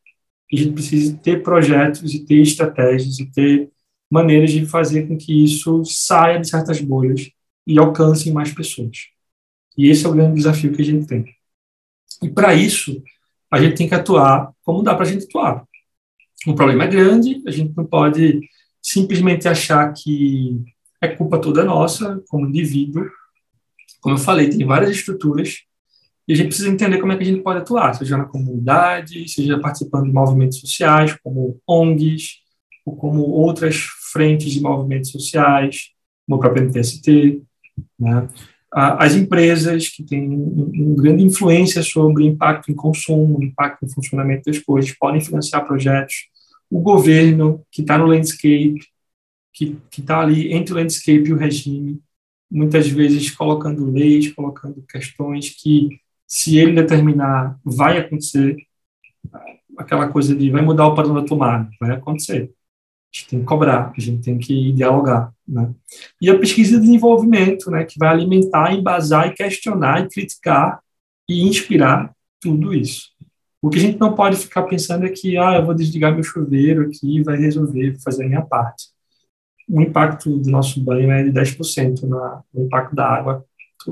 a 0.51 0.55
gente 0.55 0.73
precisa 0.73 1.15
ter 1.17 1.43
projetos 1.43 2.11
e 2.15 2.25
ter 2.25 2.41
estratégias 2.41 3.19
e 3.19 3.31
ter 3.31 3.69
maneiras 4.09 4.51
de 4.51 4.65
fazer 4.65 5.07
com 5.07 5.15
que 5.15 5.43
isso 5.43 5.85
saia 5.85 6.39
de 6.39 6.49
certas 6.49 6.81
bolhas 6.81 7.29
e 7.67 7.77
alcance 7.77 8.31
mais 8.31 8.51
pessoas. 8.51 9.09
E 9.77 9.91
esse 9.91 10.07
é 10.07 10.09
o 10.09 10.13
grande 10.13 10.37
desafio 10.37 10.73
que 10.73 10.81
a 10.81 10.85
gente 10.85 11.05
tem. 11.05 11.25
E 12.23 12.29
para 12.29 12.55
isso, 12.55 12.99
a 13.51 13.61
gente 13.61 13.77
tem 13.77 13.87
que 13.87 13.93
atuar 13.93 14.51
como 14.63 14.81
dá 14.81 14.95
para 14.95 15.05
a 15.05 15.07
gente 15.07 15.25
atuar. 15.25 15.63
O 16.47 16.55
problema 16.55 16.85
é 16.85 16.87
grande, 16.87 17.43
a 17.45 17.51
gente 17.51 17.77
não 17.77 17.85
pode 17.85 18.41
simplesmente 18.81 19.47
achar 19.47 19.93
que 19.93 20.63
é 20.99 21.07
culpa 21.09 21.39
toda 21.39 21.63
nossa, 21.63 22.23
como 22.27 22.47
indivíduo. 22.47 23.07
Como 24.06 24.14
eu 24.14 24.20
falei, 24.20 24.51
tem 24.51 24.64
várias 24.64 24.91
estruturas 24.91 25.64
e 26.28 26.34
a 26.34 26.36
gente 26.36 26.49
precisa 26.49 26.70
entender 26.70 26.99
como 26.99 27.12
é 27.12 27.18
que 27.18 27.24
a 27.24 27.26
gente 27.26 27.41
pode 27.41 27.58
atuar, 27.58 27.91
seja 27.95 28.16
na 28.16 28.26
comunidade, 28.26 29.28
seja 29.28 29.60
participando 29.60 30.06
de 30.06 30.12
movimentos 30.12 30.60
sociais, 30.60 31.18
como 31.24 31.60
ONGs, 31.68 32.36
ou 32.86 32.95
como 32.95 33.24
outras 33.24 33.78
frentes 34.14 34.53
de 34.53 34.62
movimentos 34.62 35.10
sociais, 35.10 35.89
como 36.24 36.38
o 36.38 36.39
próprio 36.39 36.66
MTST, 36.66 37.41
né? 37.99 38.30
as 38.72 39.16
empresas 39.16 39.89
que 39.89 40.03
têm 40.03 40.30
uma 40.30 41.01
grande 41.01 41.24
influência 41.24 41.82
sobre 41.82 42.26
impacto 42.26 42.72
em 42.72 42.76
consumo, 42.76 43.43
impacto 43.43 43.88
no 43.88 43.91
funcionamento 43.91 44.51
das 44.51 44.60
coisas, 44.60 44.95
podem 44.99 45.20
financiar 45.20 45.66
projetos, 45.66 46.28
o 46.70 46.80
governo 46.80 47.66
que 47.72 47.82
está 47.82 47.97
no 47.97 48.06
landscape, 48.06 48.78
que 49.51 49.80
está 49.97 50.20
ali 50.20 50.53
entre 50.53 50.76
o 50.76 50.78
landscape 50.78 51.28
e 51.28 51.34
o 51.34 51.38
regime, 51.38 51.99
muitas 52.56 52.88
vezes 52.88 53.32
colocando 53.32 53.91
leis, 53.91 54.32
colocando 54.34 54.84
questões 54.89 55.49
que, 55.49 55.89
se 56.28 56.58
ele 56.58 56.74
determinar, 56.74 57.60
vai 57.64 57.97
acontecer, 57.97 58.56
aquela 59.78 60.08
coisa 60.08 60.36
de 60.36 60.49
vai 60.49 60.62
mudar 60.62 60.88
o 60.88 60.95
padrão 60.95 61.16
da 61.16 61.24
tomada, 61.24 61.70
vai 61.80 61.91
acontecer 61.91 62.53
gente 63.16 63.28
tem 63.30 63.39
que 63.39 63.45
cobrar, 63.45 63.93
a 63.95 64.01
gente 64.01 64.22
tem 64.22 64.38
que 64.38 64.74
dialogar, 64.74 65.34
né? 65.47 65.74
E 66.22 66.30
a 66.30 66.38
pesquisa 66.38 66.76
de 66.76 66.86
desenvolvimento, 66.86 67.72
né, 67.72 67.86
que 67.86 67.97
vai 67.97 68.10
alimentar, 68.10 68.74
embasar 68.74 69.28
e 69.28 69.34
questionar 69.34 70.03
e 70.03 70.10
criticar 70.10 70.82
e 71.30 71.47
inspirar 71.47 72.14
tudo 72.41 72.74
isso. 72.74 73.12
O 73.62 73.70
que 73.70 73.78
a 73.80 73.82
gente 73.82 73.99
não 73.99 74.14
pode 74.14 74.36
ficar 74.36 74.64
pensando 74.64 75.06
é 75.06 75.10
que, 75.10 75.38
ah, 75.38 75.56
eu 75.56 75.66
vou 75.66 75.74
desligar 75.74 76.14
meu 76.14 76.24
chuveiro 76.24 76.84
aqui 76.84 77.18
e 77.18 77.24
vai 77.24 77.38
resolver, 77.38 77.97
fazer 78.03 78.26
a 78.26 78.28
minha 78.28 78.41
parte. 78.41 78.89
O 79.68 79.82
impacto 79.82 80.38
do 80.38 80.49
nosso 80.49 80.82
banho 80.82 81.11
é 81.11 81.24
de 81.24 81.32
10% 81.32 82.03
na, 82.03 82.43
no 82.53 82.66
impacto 82.66 82.95
da 82.95 83.07
água 83.07 83.45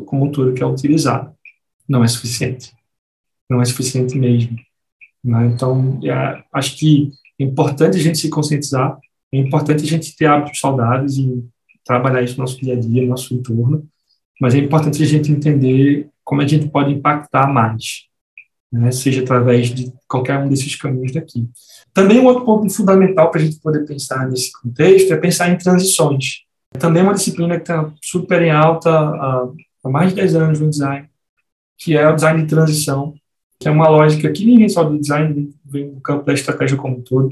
como 0.05 0.31
tudo 0.31 0.53
que 0.53 0.63
é 0.63 0.65
utilizado. 0.65 1.33
Não 1.87 2.03
é 2.03 2.07
suficiente. 2.07 2.73
Não 3.49 3.61
é 3.61 3.65
suficiente 3.65 4.17
mesmo. 4.17 4.55
Né? 5.23 5.47
Então, 5.47 5.99
é, 6.03 6.43
acho 6.53 6.77
que 6.77 7.11
é 7.39 7.43
importante 7.43 7.97
a 7.97 8.01
gente 8.01 8.17
se 8.17 8.29
conscientizar 8.29 8.97
é 9.33 9.37
importante 9.39 9.83
a 9.83 9.87
gente 9.87 10.15
ter 10.15 10.27
hábitos 10.27 10.59
saudáveis 10.59 11.17
e 11.17 11.43
trabalhar 11.83 12.21
isso 12.21 12.37
no 12.37 12.41
nosso 12.41 12.61
dia 12.61 12.75
a 12.75 12.79
dia, 12.79 13.01
no 13.01 13.09
nosso 13.09 13.33
entorno, 13.33 13.83
mas 14.39 14.53
é 14.53 14.59
importante 14.59 15.01
a 15.01 15.05
gente 15.07 15.31
entender 15.31 16.07
como 16.23 16.41
a 16.41 16.47
gente 16.47 16.69
pode 16.69 16.93
impactar 16.93 17.51
mais, 17.51 18.07
né, 18.73 18.91
seja 18.91 19.21
através 19.21 19.69
de 19.69 19.93
qualquer 20.07 20.39
um 20.39 20.49
desses 20.49 20.75
caminhos 20.75 21.13
daqui. 21.13 21.47
Também 21.93 22.19
um 22.19 22.25
outro 22.25 22.43
ponto 22.43 22.67
fundamental 22.73 23.29
para 23.29 23.39
a 23.39 23.45
gente 23.45 23.59
poder 23.59 23.85
pensar 23.85 24.27
nesse 24.27 24.51
contexto 24.51 25.13
é 25.13 25.17
pensar 25.17 25.49
em 25.49 25.57
transições. 25.57 26.41
Também 26.79 27.01
é 27.01 27.03
uma 27.03 27.13
disciplina 27.13 27.55
que 27.55 27.61
está 27.61 27.93
super 28.01 28.41
em 28.41 28.49
alta 28.49 28.89
há, 28.89 29.47
há 29.83 29.89
mais 29.89 30.09
de 30.09 30.15
10 30.15 30.35
anos 30.35 30.59
no 30.59 30.71
design, 30.71 31.07
que 31.77 31.95
é 31.95 32.09
o 32.09 32.15
design 32.15 32.41
de 32.41 32.47
transição, 32.47 33.13
que 33.59 33.67
é 33.67 33.71
uma 33.71 33.87
lógica 33.87 34.31
que 34.31 34.43
ninguém 34.43 34.67
só 34.67 34.83
do 34.83 34.99
design 34.99 35.53
vem 35.63 35.93
do 35.93 36.01
campo 36.01 36.25
da 36.25 36.33
estratégia 36.33 36.75
como 36.75 36.97
um 36.97 37.01
todo, 37.01 37.29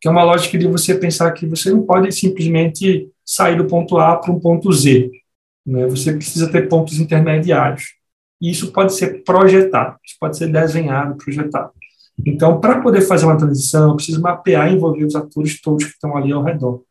que 0.00 0.06
é 0.06 0.10
uma 0.10 0.22
lógica 0.22 0.56
de 0.56 0.68
você 0.68 0.94
pensar 0.94 1.32
que 1.32 1.44
você 1.44 1.72
não 1.72 1.82
pode 1.82 2.12
simplesmente 2.12 3.10
sair 3.24 3.56
do 3.56 3.64
ponto 3.64 3.98
A 3.98 4.16
para 4.16 4.30
um 4.30 4.38
ponto 4.38 4.72
Z. 4.72 5.10
Né? 5.66 5.88
Você 5.88 6.12
precisa 6.12 6.48
ter 6.48 6.68
pontos 6.68 7.00
intermediários. 7.00 7.97
E 8.40 8.50
isso 8.50 8.72
pode 8.72 8.94
ser 8.94 9.24
projetado, 9.24 9.98
isso 10.04 10.16
pode 10.20 10.36
ser 10.36 10.48
desenhado, 10.48 11.16
projetado. 11.16 11.72
Então, 12.26 12.60
para 12.60 12.80
poder 12.80 13.00
fazer 13.02 13.26
uma 13.26 13.36
transição, 13.36 13.90
eu 13.90 13.96
preciso 13.96 14.20
mapear 14.20 14.70
e 14.70 14.74
envolver 14.74 15.04
os 15.04 15.14
atores 15.14 15.60
todos 15.60 15.84
que 15.84 15.90
estão 15.90 16.16
ali 16.16 16.32
ao 16.32 16.42
redor. 16.42 16.82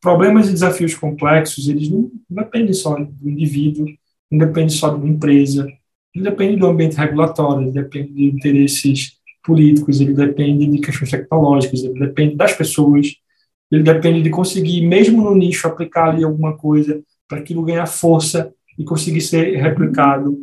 Problemas 0.00 0.48
e 0.48 0.52
desafios 0.52 0.94
complexos, 0.94 1.68
eles 1.68 1.88
não, 1.88 2.10
dependem 2.28 2.72
só 2.72 2.94
do 2.94 3.28
indivíduo, 3.28 3.86
não 4.30 4.38
dependem 4.38 4.68
só 4.68 4.90
de 4.90 4.96
uma 4.96 5.08
empresa, 5.08 5.66
não 6.14 6.22
dependem 6.22 6.58
do 6.58 6.66
ambiente 6.66 6.96
regulatório, 6.96 7.72
depende 7.72 8.12
de 8.12 8.24
interesses 8.26 9.16
políticos, 9.42 10.00
ele 10.00 10.12
depende 10.12 10.66
de 10.66 10.78
questões 10.78 11.10
tecnológicas, 11.10 11.82
ele 11.82 11.98
depende 11.98 12.36
das 12.36 12.52
pessoas, 12.52 13.14
ele 13.70 13.82
depende 13.82 14.22
de 14.22 14.30
conseguir, 14.30 14.86
mesmo 14.86 15.22
no 15.22 15.34
nicho, 15.34 15.66
aplicar 15.66 16.10
ali 16.10 16.24
alguma 16.24 16.56
coisa 16.56 17.02
para 17.28 17.38
aquilo 17.38 17.62
ganhar 17.62 17.86
força 17.86 18.52
e 18.78 18.84
conseguir 18.84 19.20
ser 19.20 19.56
replicado. 19.56 20.38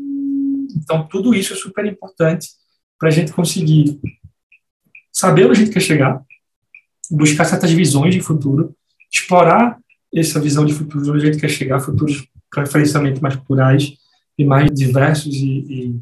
Então, 0.76 1.08
tudo 1.08 1.34
isso 1.34 1.54
é 1.54 1.56
super 1.56 1.86
importante 1.86 2.50
para 2.98 3.10
a 3.10 3.12
gente 3.12 3.32
conseguir 3.32 4.00
saber 5.12 5.46
onde 5.46 5.60
a 5.62 5.64
gente 5.64 5.74
quer 5.74 5.82
chegar, 5.82 6.24
buscar 7.10 7.46
certas 7.46 7.72
visões 7.72 8.14
de 8.14 8.22
futuro, 8.22 8.76
explorar 9.12 9.80
essa 10.14 10.40
visão 10.40 10.66
de 10.66 10.74
futuro, 10.74 11.14
onde 11.14 11.28
a 11.28 11.32
gente 11.32 11.42
quer 11.42 11.50
chegar, 11.50 11.80
futuros 11.80 12.28
preferencialmente 12.50 13.22
mais 13.22 13.36
plurais 13.36 13.94
e 14.38 14.46
mais 14.46 14.72
diversos 14.72 15.34
e, 15.34 15.48
e, 15.48 16.02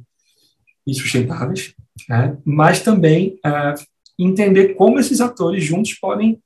e 0.87 0.93
sustentáveis 0.93 1.73
né? 2.07 2.37
mas 2.45 2.81
também 2.81 3.39
é, 3.45 3.73
entender 4.17 4.75
como 4.75 4.99
esses 4.99 5.21
atores 5.21 5.63
juntos 5.63 5.93
podem 5.93 6.41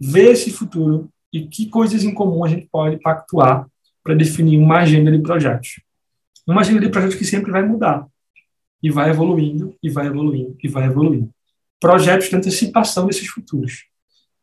ver 0.00 0.32
esse 0.32 0.50
futuro 0.50 1.08
e 1.32 1.46
que 1.46 1.66
coisas 1.66 2.04
em 2.04 2.14
comum 2.14 2.44
a 2.44 2.48
gente 2.48 2.68
pode 2.70 2.98
pactuar 2.98 3.66
para 4.02 4.14
definir 4.14 4.58
uma 4.58 4.78
agenda 4.78 5.10
de 5.10 5.18
projetos. 5.18 5.80
Uma 6.48 6.62
agenda 6.62 6.80
de 6.80 6.88
projetos 6.88 7.16
que 7.16 7.26
sempre 7.26 7.52
vai 7.52 7.62
mudar 7.62 8.06
e 8.82 8.90
vai 8.90 9.10
evoluindo, 9.10 9.76
e 9.82 9.90
vai 9.90 10.06
evoluindo, 10.06 10.56
e 10.62 10.66
vai 10.66 10.86
evoluindo. 10.86 11.30
Projetos 11.78 12.30
de 12.30 12.36
antecipação 12.36 13.06
desses 13.06 13.28
futuros. 13.28 13.84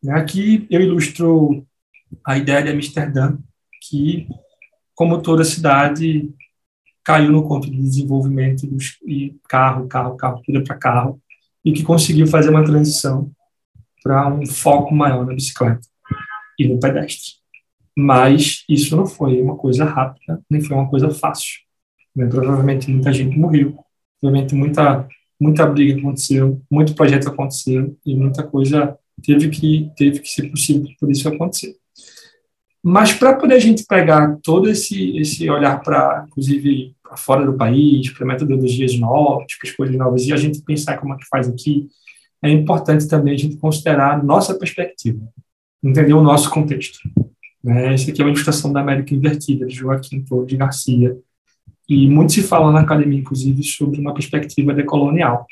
Né? 0.03 0.13
Aqui 0.13 0.67
eu 0.69 0.81
ilustro 0.81 1.65
a 2.23 2.37
ideia 2.37 2.61
de 2.61 2.69
Amsterdã, 2.69 3.35
que, 3.81 4.27
como 4.93 5.19
toda 5.19 5.43
cidade, 5.43 6.31
caiu 7.03 7.31
no 7.31 7.47
conto 7.47 7.71
de 7.71 7.81
desenvolvimento 7.81 8.67
dos, 8.67 8.99
e 9.03 9.35
carro, 9.49 9.87
carro, 9.87 10.15
carro, 10.15 10.41
tudo 10.45 10.63
para 10.63 10.77
carro, 10.77 11.19
e 11.63 11.73
que 11.73 11.81
conseguiu 11.81 12.27
fazer 12.27 12.51
uma 12.51 12.63
transição 12.63 13.31
para 14.03 14.31
um 14.31 14.45
foco 14.45 14.93
maior 14.93 15.25
na 15.25 15.33
bicicleta 15.33 15.87
e 16.59 16.67
no 16.67 16.79
pedestre. 16.79 17.31
Mas 17.97 18.63
isso 18.69 18.95
não 18.95 19.07
foi 19.07 19.41
uma 19.41 19.57
coisa 19.57 19.85
rápida, 19.85 20.39
nem 20.47 20.61
foi 20.61 20.77
uma 20.77 20.87
coisa 20.87 21.09
fácil. 21.09 21.64
Né? 22.15 22.25
Provavelmente 22.27 22.89
muita 22.89 23.11
gente 23.11 23.37
morreu, 23.37 23.75
provavelmente 24.21 24.55
muita 24.55 25.07
muita 25.39 25.65
briga 25.65 25.99
aconteceu, 25.99 26.61
muito 26.71 26.95
projeto 26.95 27.27
aconteceu 27.27 27.97
e 28.05 28.15
muita 28.15 28.41
coisa 28.41 28.97
teve 29.21 29.49
que 29.49 29.91
teve 29.97 30.19
que 30.19 30.29
ser 30.29 30.49
possível 30.49 30.87
por 30.99 31.11
isso 31.11 31.27
acontecer. 31.27 31.75
Mas 32.87 33.11
para 33.13 33.33
poder 33.33 33.55
a 33.55 33.59
gente 33.59 33.83
pegar 33.83 34.37
todo 34.43 34.69
esse, 34.69 35.17
esse 35.17 35.49
olhar 35.49 35.81
para, 35.81 36.23
inclusive, 36.27 36.95
para 37.01 37.17
fora 37.17 37.43
do 37.43 37.57
país, 37.57 38.11
para 38.11 38.27
metodologias 38.27 38.95
novas, 38.99 39.57
para 39.57 39.75
coisas 39.75 39.95
novas, 39.95 40.23
e 40.23 40.31
a 40.31 40.37
gente 40.37 40.61
pensar 40.61 40.97
como 40.97 41.15
é 41.15 41.17
que 41.17 41.25
faz 41.27 41.49
aqui, 41.49 41.87
é 42.43 42.49
importante 42.51 43.07
também 43.07 43.33
a 43.33 43.37
gente 43.37 43.57
considerar 43.57 44.19
a 44.19 44.23
nossa 44.23 44.53
perspectiva, 44.53 45.19
entender 45.83 46.13
o 46.13 46.21
nosso 46.21 46.47
contexto. 46.51 46.99
Né? 47.63 47.95
Essa 47.95 48.11
aqui 48.11 48.21
é 48.21 48.23
uma 48.23 48.29
ilustração 48.29 48.71
da 48.71 48.81
América 48.81 49.15
Invertida, 49.15 49.65
de 49.65 49.73
Joaquim 49.73 50.23
Torres 50.23 50.47
de 50.47 50.55
Garcia, 50.55 51.17
e 51.87 52.07
muito 52.07 52.33
se 52.33 52.41
fala 52.41 52.71
na 52.71 52.81
academia, 52.81 53.19
inclusive, 53.19 53.63
sobre 53.63 53.99
uma 53.99 54.13
perspectiva 54.13 54.73
decolonial, 54.73 55.45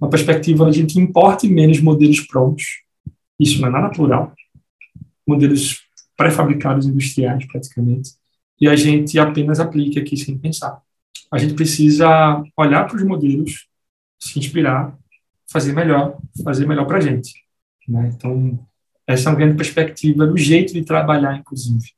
uma 0.00 0.10
perspectiva 0.10 0.64
onde 0.64 0.78
a 0.78 0.80
gente 0.80 0.98
importe 0.98 1.48
menos 1.48 1.80
modelos 1.80 2.20
prontos, 2.20 2.64
isso 3.38 3.60
não 3.60 3.68
é 3.68 3.70
nada 3.70 3.88
plural, 3.88 4.32
modelos 5.26 5.80
pré-fabricados 6.16 6.86
industriais, 6.86 7.46
praticamente, 7.46 8.10
e 8.60 8.68
a 8.68 8.76
gente 8.76 9.18
apenas 9.18 9.58
aplica 9.58 10.00
aqui 10.00 10.16
sem 10.16 10.36
pensar. 10.36 10.80
A 11.32 11.38
gente 11.38 11.54
precisa 11.54 12.42
olhar 12.56 12.86
para 12.86 12.96
os 12.96 13.02
modelos, 13.02 13.66
se 14.18 14.38
inspirar, 14.38 14.94
fazer 15.50 15.72
melhor, 15.72 16.18
fazer 16.44 16.66
melhor 16.66 16.86
para 16.86 16.98
a 16.98 17.00
gente. 17.00 17.32
Né? 17.88 18.12
Então, 18.14 18.58
essa 19.06 19.28
é 19.28 19.32
uma 19.32 19.38
grande 19.38 19.56
perspectiva 19.56 20.26
do 20.26 20.36
jeito 20.36 20.72
de 20.72 20.84
trabalhar, 20.84 21.36
inclusive. 21.36 21.92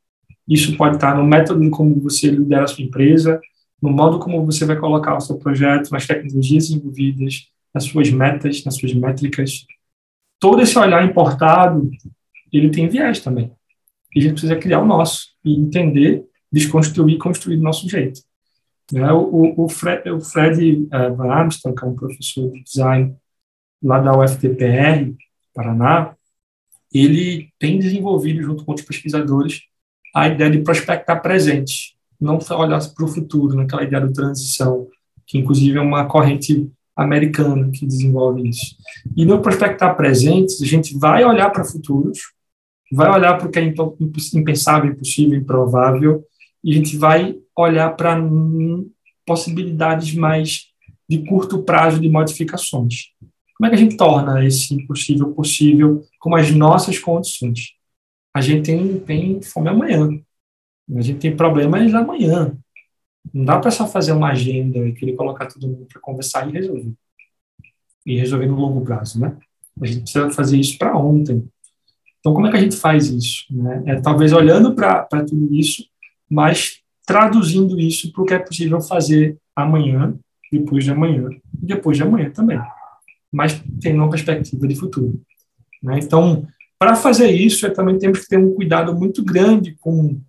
Isso 0.48 0.76
pode 0.76 0.96
estar 0.96 1.16
no 1.16 1.24
método 1.24 1.68
como 1.70 2.00
você 2.00 2.30
lidera 2.30 2.64
a 2.64 2.68
sua 2.68 2.84
empresa, 2.84 3.40
no 3.82 3.90
modo 3.90 4.20
como 4.20 4.46
você 4.46 4.64
vai 4.64 4.76
colocar 4.76 5.16
o 5.16 5.20
seu 5.20 5.36
projeto, 5.36 5.90
nas 5.90 6.06
tecnologias 6.06 6.70
envolvidas, 6.70 7.48
nas 7.74 7.84
suas 7.84 8.10
metas, 8.10 8.64
nas 8.64 8.76
suas 8.76 8.94
métricas. 8.94 9.66
Todo 10.38 10.62
esse 10.62 10.78
olhar 10.78 11.04
importado, 11.04 11.90
ele 12.52 12.70
tem 12.70 12.88
viés 12.88 13.20
também. 13.20 13.50
E 14.14 14.20
a 14.20 14.22
gente 14.22 14.32
precisa 14.32 14.56
criar 14.56 14.80
o 14.80 14.86
nosso 14.86 15.32
e 15.44 15.54
entender, 15.54 16.24
desconstruir 16.50 17.16
e 17.16 17.18
construir 17.18 17.56
do 17.56 17.62
nosso 17.62 17.88
jeito. 17.88 18.20
Né? 18.92 19.10
O, 19.12 19.64
o, 19.64 19.68
Fred, 19.68 20.08
o 20.10 20.20
Fred 20.20 20.84
uh, 20.84 21.16
Van 21.16 21.32
Amstel, 21.32 21.74
que 21.74 21.84
é 21.84 21.88
um 21.88 21.94
professor 21.94 22.52
de 22.52 22.62
design 22.62 23.16
lá 23.82 23.98
da 23.98 24.16
UFTPR, 24.16 25.12
Paraná, 25.54 26.14
ele 26.92 27.50
tem 27.58 27.78
desenvolvido, 27.78 28.42
junto 28.42 28.64
com 28.64 28.72
outros 28.72 28.86
pesquisadores, 28.86 29.62
a 30.14 30.28
ideia 30.28 30.50
de 30.50 30.58
prospectar 30.60 31.20
presente, 31.22 31.91
não 32.22 32.38
olhar 32.52 32.80
para 32.94 33.04
o 33.04 33.08
futuro, 33.08 33.56
naquela 33.56 33.82
ideia 33.82 34.06
de 34.06 34.12
transição, 34.12 34.86
que 35.26 35.38
inclusive 35.38 35.78
é 35.78 35.80
uma 35.80 36.06
corrente 36.06 36.70
americana 36.96 37.70
que 37.70 37.86
desenvolve 37.86 38.48
isso. 38.48 38.76
E 39.16 39.24
no 39.24 39.40
prospectar 39.40 39.96
presentes, 39.96 40.60
a 40.62 40.66
gente 40.66 40.96
vai 40.98 41.24
olhar 41.24 41.50
para 41.50 41.64
futuros, 41.64 42.18
vai 42.92 43.10
olhar 43.10 43.36
para 43.38 43.48
o 43.48 43.50
que 43.50 43.58
é 43.58 43.74
impensável, 44.34 44.92
impossível, 44.92 45.38
improvável, 45.38 46.24
e 46.62 46.72
a 46.72 46.74
gente 46.74 46.96
vai 46.96 47.36
olhar 47.56 47.90
para 47.96 48.16
possibilidades 49.26 50.14
mais 50.14 50.66
de 51.08 51.24
curto 51.24 51.62
prazo 51.62 52.00
de 52.00 52.08
modificações. 52.08 53.10
Como 53.56 53.66
é 53.66 53.70
que 53.70 53.76
a 53.76 53.78
gente 53.78 53.96
torna 53.96 54.44
esse 54.44 54.74
impossível 54.74 55.32
possível 55.32 56.02
com 56.18 56.34
as 56.34 56.50
nossas 56.50 56.98
condições? 56.98 57.72
A 58.34 58.40
gente 58.40 58.64
tem, 58.66 58.98
tem 59.00 59.42
fome 59.42 59.68
amanhã. 59.68 60.08
A 60.96 61.00
gente 61.00 61.20
tem 61.20 61.36
problemas 61.36 61.94
amanhã. 61.94 62.56
Não 63.32 63.44
dá 63.44 63.58
para 63.58 63.70
só 63.70 63.86
fazer 63.86 64.12
uma 64.12 64.30
agenda 64.30 64.78
e 64.78 64.92
querer 64.92 65.14
colocar 65.14 65.46
todo 65.46 65.68
mundo 65.68 65.86
para 65.86 66.00
conversar 66.00 66.48
e 66.48 66.52
resolver. 66.52 66.92
E 68.04 68.18
resolver 68.18 68.46
no 68.46 68.56
longo 68.56 68.80
prazo, 68.82 69.20
né? 69.20 69.36
A 69.80 69.86
gente 69.86 70.02
precisa 70.02 70.30
fazer 70.30 70.58
isso 70.58 70.76
para 70.76 70.96
ontem. 70.96 71.48
Então, 72.18 72.34
como 72.34 72.46
é 72.46 72.50
que 72.50 72.56
a 72.56 72.60
gente 72.60 72.76
faz 72.76 73.08
isso? 73.08 73.44
Né? 73.50 73.82
É 73.86 74.00
talvez 74.00 74.32
olhando 74.32 74.74
para 74.74 75.06
tudo 75.24 75.54
isso, 75.54 75.84
mas 76.28 76.80
traduzindo 77.06 77.78
isso 77.78 78.12
para 78.12 78.22
o 78.22 78.26
que 78.26 78.34
é 78.34 78.38
possível 78.38 78.80
fazer 78.80 79.38
amanhã, 79.56 80.14
depois 80.50 80.84
de 80.84 80.90
amanhã 80.90 81.30
e 81.62 81.66
depois 81.66 81.96
de 81.96 82.02
amanhã 82.02 82.30
também. 82.30 82.60
Mas 83.30 83.62
tem 83.80 83.94
uma 83.94 84.10
perspectiva 84.10 84.68
de 84.68 84.76
futuro. 84.76 85.20
Né? 85.82 85.98
Então, 86.00 86.46
para 86.78 86.94
fazer 86.94 87.30
isso, 87.30 87.66
é 87.66 87.70
também 87.70 87.98
temos 87.98 88.20
que 88.20 88.28
ter 88.28 88.38
um 88.38 88.54
cuidado 88.54 88.94
muito 88.94 89.24
grande 89.24 89.76
com 89.80 90.20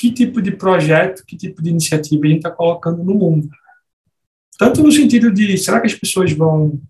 que 0.00 0.10
tipo 0.10 0.40
de 0.40 0.50
projeto, 0.52 1.22
que 1.26 1.36
tipo 1.36 1.60
de 1.60 1.68
iniciativa 1.68 2.24
a 2.24 2.28
gente 2.28 2.38
está 2.38 2.50
colocando 2.50 3.04
no 3.04 3.12
mundo. 3.12 3.50
Tanto 4.58 4.82
no 4.82 4.90
sentido 4.90 5.30
de, 5.30 5.58
será 5.58 5.78
que 5.78 5.88
as 5.88 5.94
pessoas 5.94 6.32
vão 6.32 6.80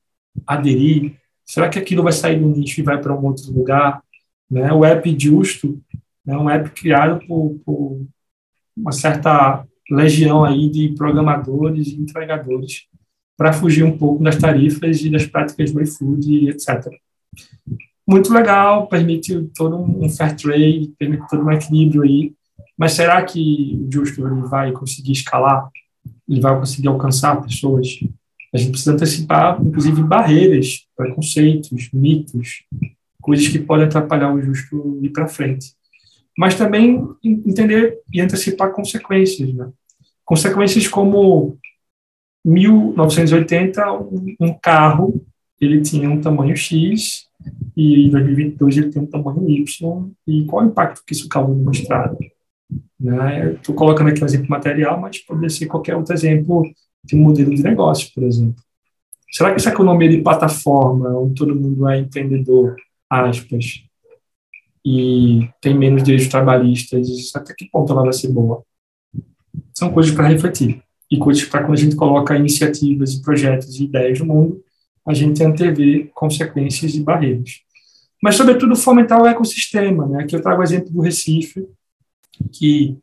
aderir? 0.46 1.16
Será 1.44 1.68
que 1.68 1.76
aquilo 1.76 2.04
vai 2.04 2.12
sair 2.12 2.38
do 2.38 2.46
nicho 2.46 2.80
e 2.80 2.84
vai 2.84 3.00
para 3.00 3.12
um 3.12 3.24
outro 3.24 3.50
lugar? 3.50 4.00
Né? 4.48 4.72
O 4.72 4.84
app 4.84 5.16
Justo 5.18 5.82
é 6.24 6.36
um 6.36 6.48
app 6.48 6.70
criado 6.70 7.26
por, 7.26 7.60
por 7.64 8.06
uma 8.76 8.92
certa 8.92 9.66
legião 9.90 10.44
aí 10.44 10.70
de 10.70 10.90
programadores 10.90 11.88
e 11.88 11.96
entregadores 11.96 12.86
para 13.36 13.52
fugir 13.52 13.82
um 13.82 13.98
pouco 13.98 14.22
das 14.22 14.36
tarifas 14.36 15.00
e 15.00 15.10
das 15.10 15.26
práticas 15.26 15.72
do 15.72 15.82
iFood, 15.82 16.50
etc. 16.50 16.86
Muito 18.06 18.32
legal, 18.32 18.86
permite 18.86 19.50
todo 19.56 19.76
um 19.76 20.08
fair 20.08 20.36
trade, 20.36 20.94
permite 20.96 21.26
todo 21.28 21.44
um 21.44 21.50
equilíbrio 21.50 22.02
aí 22.02 22.34
mas 22.80 22.94
será 22.94 23.22
que 23.22 23.78
o 23.78 23.92
Justo 23.92 24.26
ele 24.26 24.40
vai 24.48 24.72
conseguir 24.72 25.12
escalar? 25.12 25.68
Ele 26.26 26.40
vai 26.40 26.58
conseguir 26.58 26.88
alcançar 26.88 27.42
pessoas? 27.42 28.00
A 28.54 28.56
gente 28.56 28.70
precisa 28.70 28.94
antecipar, 28.94 29.60
inclusive, 29.60 30.02
barreiras, 30.02 30.86
preconceitos, 30.96 31.90
mitos, 31.92 32.64
coisas 33.20 33.46
que 33.48 33.58
podem 33.58 33.84
atrapalhar 33.84 34.32
o 34.32 34.40
Justo 34.40 34.98
ir 35.02 35.10
para 35.10 35.28
frente. 35.28 35.74
Mas 36.38 36.54
também 36.54 37.06
entender 37.22 37.98
e 38.10 38.18
antecipar 38.18 38.72
consequências. 38.72 39.52
Né? 39.52 39.68
Consequências 40.24 40.88
como 40.88 41.58
1980, 42.42 43.84
um 44.40 44.54
carro 44.54 45.22
ele 45.60 45.82
tinha 45.82 46.08
um 46.08 46.18
tamanho 46.18 46.56
X 46.56 47.26
e 47.76 48.06
em 48.06 48.10
2022 48.10 48.78
ele 48.78 48.90
tem 48.90 49.02
um 49.02 49.06
tamanho 49.06 49.46
Y. 49.50 50.10
E 50.26 50.46
qual 50.46 50.64
o 50.64 50.68
impacto 50.68 51.04
que 51.04 51.12
isso 51.12 51.28
causa 51.28 51.52
numa 51.52 51.72
estrada? 51.72 52.16
Né? 52.98 53.52
Estou 53.52 53.74
colocando 53.74 54.10
aqui 54.10 54.22
um 54.22 54.26
exemplo 54.26 54.50
material, 54.50 55.00
mas 55.00 55.18
pode 55.18 55.50
ser 55.50 55.66
qualquer 55.66 55.96
outro 55.96 56.14
exemplo 56.14 56.62
de 57.02 57.16
modelo 57.16 57.54
de 57.54 57.62
negócio, 57.62 58.10
por 58.14 58.22
exemplo. 58.24 58.62
Será 59.30 59.50
que 59.50 59.56
essa 59.56 59.70
economia 59.70 60.08
de 60.08 60.20
plataforma, 60.20 61.08
onde 61.18 61.34
todo 61.34 61.54
mundo 61.54 61.88
é 61.88 61.98
empreendedor, 61.98 62.76
aspas, 63.08 63.84
e 64.84 65.48
tem 65.60 65.76
menos 65.76 66.02
direitos 66.02 66.28
trabalhistas, 66.28 67.08
até 67.34 67.54
que 67.54 67.70
ponto 67.70 67.92
ela 67.92 68.02
vai 68.02 68.12
ser 68.12 68.28
boa? 68.28 68.62
São 69.74 69.92
coisas 69.92 70.12
para 70.12 70.28
refletir. 70.28 70.82
E 71.10 71.18
coisas 71.18 71.44
para 71.44 71.62
quando 71.62 71.74
a 71.74 71.80
gente 71.80 71.96
coloca 71.96 72.36
iniciativas, 72.36 73.16
projetos 73.16 73.78
e 73.78 73.84
ideias 73.84 74.20
no 74.20 74.26
mundo, 74.26 74.62
a 75.06 75.12
gente 75.12 75.42
antever 75.42 76.10
consequências 76.14 76.94
e 76.94 77.02
barreiras. 77.02 77.60
Mas, 78.22 78.36
sobretudo, 78.36 78.76
fomentar 78.76 79.20
o 79.20 79.26
ecossistema. 79.26 80.06
Né? 80.06 80.22
Aqui 80.22 80.36
eu 80.36 80.42
trago 80.42 80.60
o 80.60 80.64
exemplo 80.64 80.90
do 80.90 81.00
Recife, 81.00 81.66
que 82.52 82.98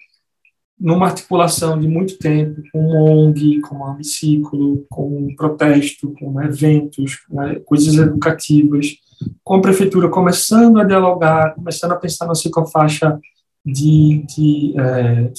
numa 0.79 1.07
articulação 1.07 1.79
de 1.79 1.88
muito 1.88 2.19
tempo 2.19 2.61
com 2.71 2.79
o 2.79 3.27
ONG, 3.27 3.61
com 3.61 3.77
o 3.77 3.85
Amiciclo, 3.85 4.85
com 4.89 5.25
o 5.25 5.35
protesto, 5.35 6.13
com 6.19 6.41
eventos, 6.41 7.15
com 7.25 7.41
é, 7.41 7.59
coisas 7.59 7.95
educativas, 7.95 8.95
com 9.43 9.55
a 9.55 9.61
prefeitura 9.61 10.07
começando 10.07 10.79
a 10.79 10.83
dialogar, 10.83 11.55
começando 11.55 11.93
a 11.93 11.97
pensar 11.97 12.27
na 12.27 12.35
ciclofaixa 12.35 13.19
de, 13.65 14.23
de 14.27 14.73
é, 14.79 15.31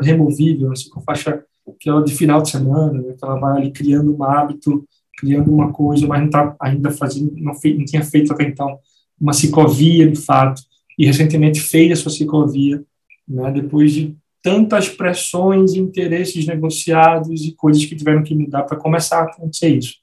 removível, 0.00 0.70
na 0.70 0.76
ciclofaixa 0.76 1.44
que 1.78 1.90
é 1.90 2.00
de 2.02 2.14
final 2.14 2.42
de 2.42 2.50
semana, 2.50 3.00
né, 3.00 3.14
que 3.16 3.24
ela 3.24 3.38
vai 3.38 3.58
ali 3.58 3.70
criando 3.70 4.16
um 4.16 4.22
hábito, 4.22 4.84
criando 5.18 5.52
uma 5.52 5.72
coisa, 5.72 6.06
mas 6.06 6.20
não 6.20 6.26
está 6.26 6.56
ainda 6.60 6.90
fazendo, 6.90 7.32
não, 7.36 7.52
não 7.52 7.84
tinha 7.84 8.04
feito 8.04 8.32
até 8.32 8.44
então 8.44 8.78
uma 9.20 9.32
ciclovia 9.32 10.10
de 10.10 10.18
fato, 10.20 10.62
e 10.98 11.06
recentemente 11.06 11.60
fez 11.60 11.92
a 11.92 11.96
sua 11.96 12.10
ciclovia, 12.10 12.82
né, 13.32 13.50
depois 13.50 13.92
de 13.92 14.16
tantas 14.42 14.88
pressões, 14.88 15.74
interesses 15.74 16.46
negociados 16.46 17.44
e 17.44 17.54
coisas 17.54 17.84
que 17.84 17.94
tiveram 17.94 18.22
que 18.22 18.34
mudar 18.34 18.64
para 18.64 18.76
começar 18.76 19.20
a 19.20 19.24
acontecer 19.24 19.68
isso. 19.68 19.94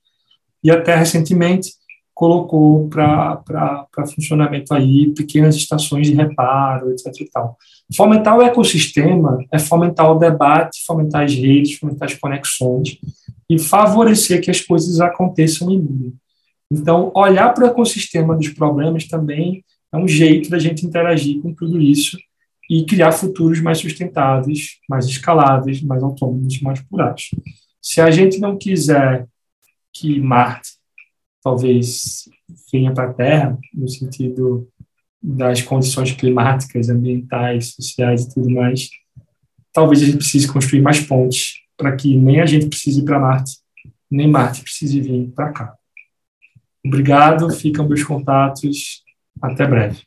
E 0.63 0.71
até 0.71 0.95
recentemente 0.95 1.73
colocou 2.13 2.89
para 2.89 3.87
funcionamento 4.13 4.73
aí 4.73 5.13
pequenas 5.13 5.55
estações 5.55 6.07
de 6.07 6.13
reparo, 6.13 6.91
etc. 6.91 7.07
E 7.21 7.29
tal. 7.29 7.57
Fomentar 7.95 8.37
o 8.37 8.41
ecossistema 8.41 9.37
é 9.51 9.59
fomentar 9.59 10.11
o 10.11 10.19
debate, 10.19 10.83
fomentar 10.85 11.23
as 11.23 11.33
redes, 11.33 11.77
fomentar 11.77 12.09
as 12.09 12.15
conexões 12.15 12.97
e 13.49 13.57
favorecer 13.57 14.41
que 14.41 14.51
as 14.51 14.61
coisas 14.61 14.99
aconteçam 14.99 15.71
e 15.71 15.77
mudem. 15.77 16.13
Então, 16.71 17.11
olhar 17.15 17.53
para 17.53 17.65
o 17.65 17.67
ecossistema 17.67 18.35
dos 18.35 18.49
problemas 18.49 19.07
também 19.07 19.63
é 19.91 19.97
um 19.97 20.07
jeito 20.07 20.49
da 20.49 20.59
gente 20.59 20.85
interagir 20.85 21.41
com 21.41 21.53
tudo 21.53 21.81
isso 21.81 22.17
e 22.69 22.85
criar 22.85 23.11
futuros 23.11 23.59
mais 23.59 23.79
sustentáveis, 23.79 24.77
mais 24.87 25.05
escaláveis, 25.05 25.81
mais 25.81 26.03
autônomos, 26.03 26.61
mais 26.61 26.79
plurais. 26.81 27.29
Se 27.81 27.99
a 27.99 28.11
gente 28.11 28.39
não 28.39 28.57
quiser 28.57 29.27
que 29.91 30.19
Marte 30.19 30.69
talvez 31.41 32.29
venha 32.71 32.93
para 32.93 33.09
a 33.09 33.13
Terra, 33.13 33.57
no 33.73 33.87
sentido 33.87 34.67
das 35.21 35.61
condições 35.61 36.11
climáticas, 36.11 36.89
ambientais, 36.89 37.73
sociais 37.73 38.23
e 38.23 38.33
tudo 38.33 38.49
mais, 38.49 38.89
talvez 39.73 40.01
a 40.01 40.05
gente 40.05 40.17
precise 40.17 40.47
construir 40.47 40.81
mais 40.81 40.99
pontes 40.99 41.55
para 41.75 41.95
que 41.95 42.15
nem 42.15 42.41
a 42.41 42.45
gente 42.45 42.67
precise 42.67 43.01
ir 43.01 43.05
para 43.05 43.19
Marte, 43.19 43.53
nem 44.11 44.29
Marte 44.29 44.61
precise 44.61 44.99
vir 45.01 45.29
para 45.31 45.51
cá. 45.51 45.75
Obrigado, 46.85 47.49
ficam 47.49 47.87
meus 47.87 48.03
contatos, 48.03 49.03
até 49.41 49.65
breve. 49.65 50.03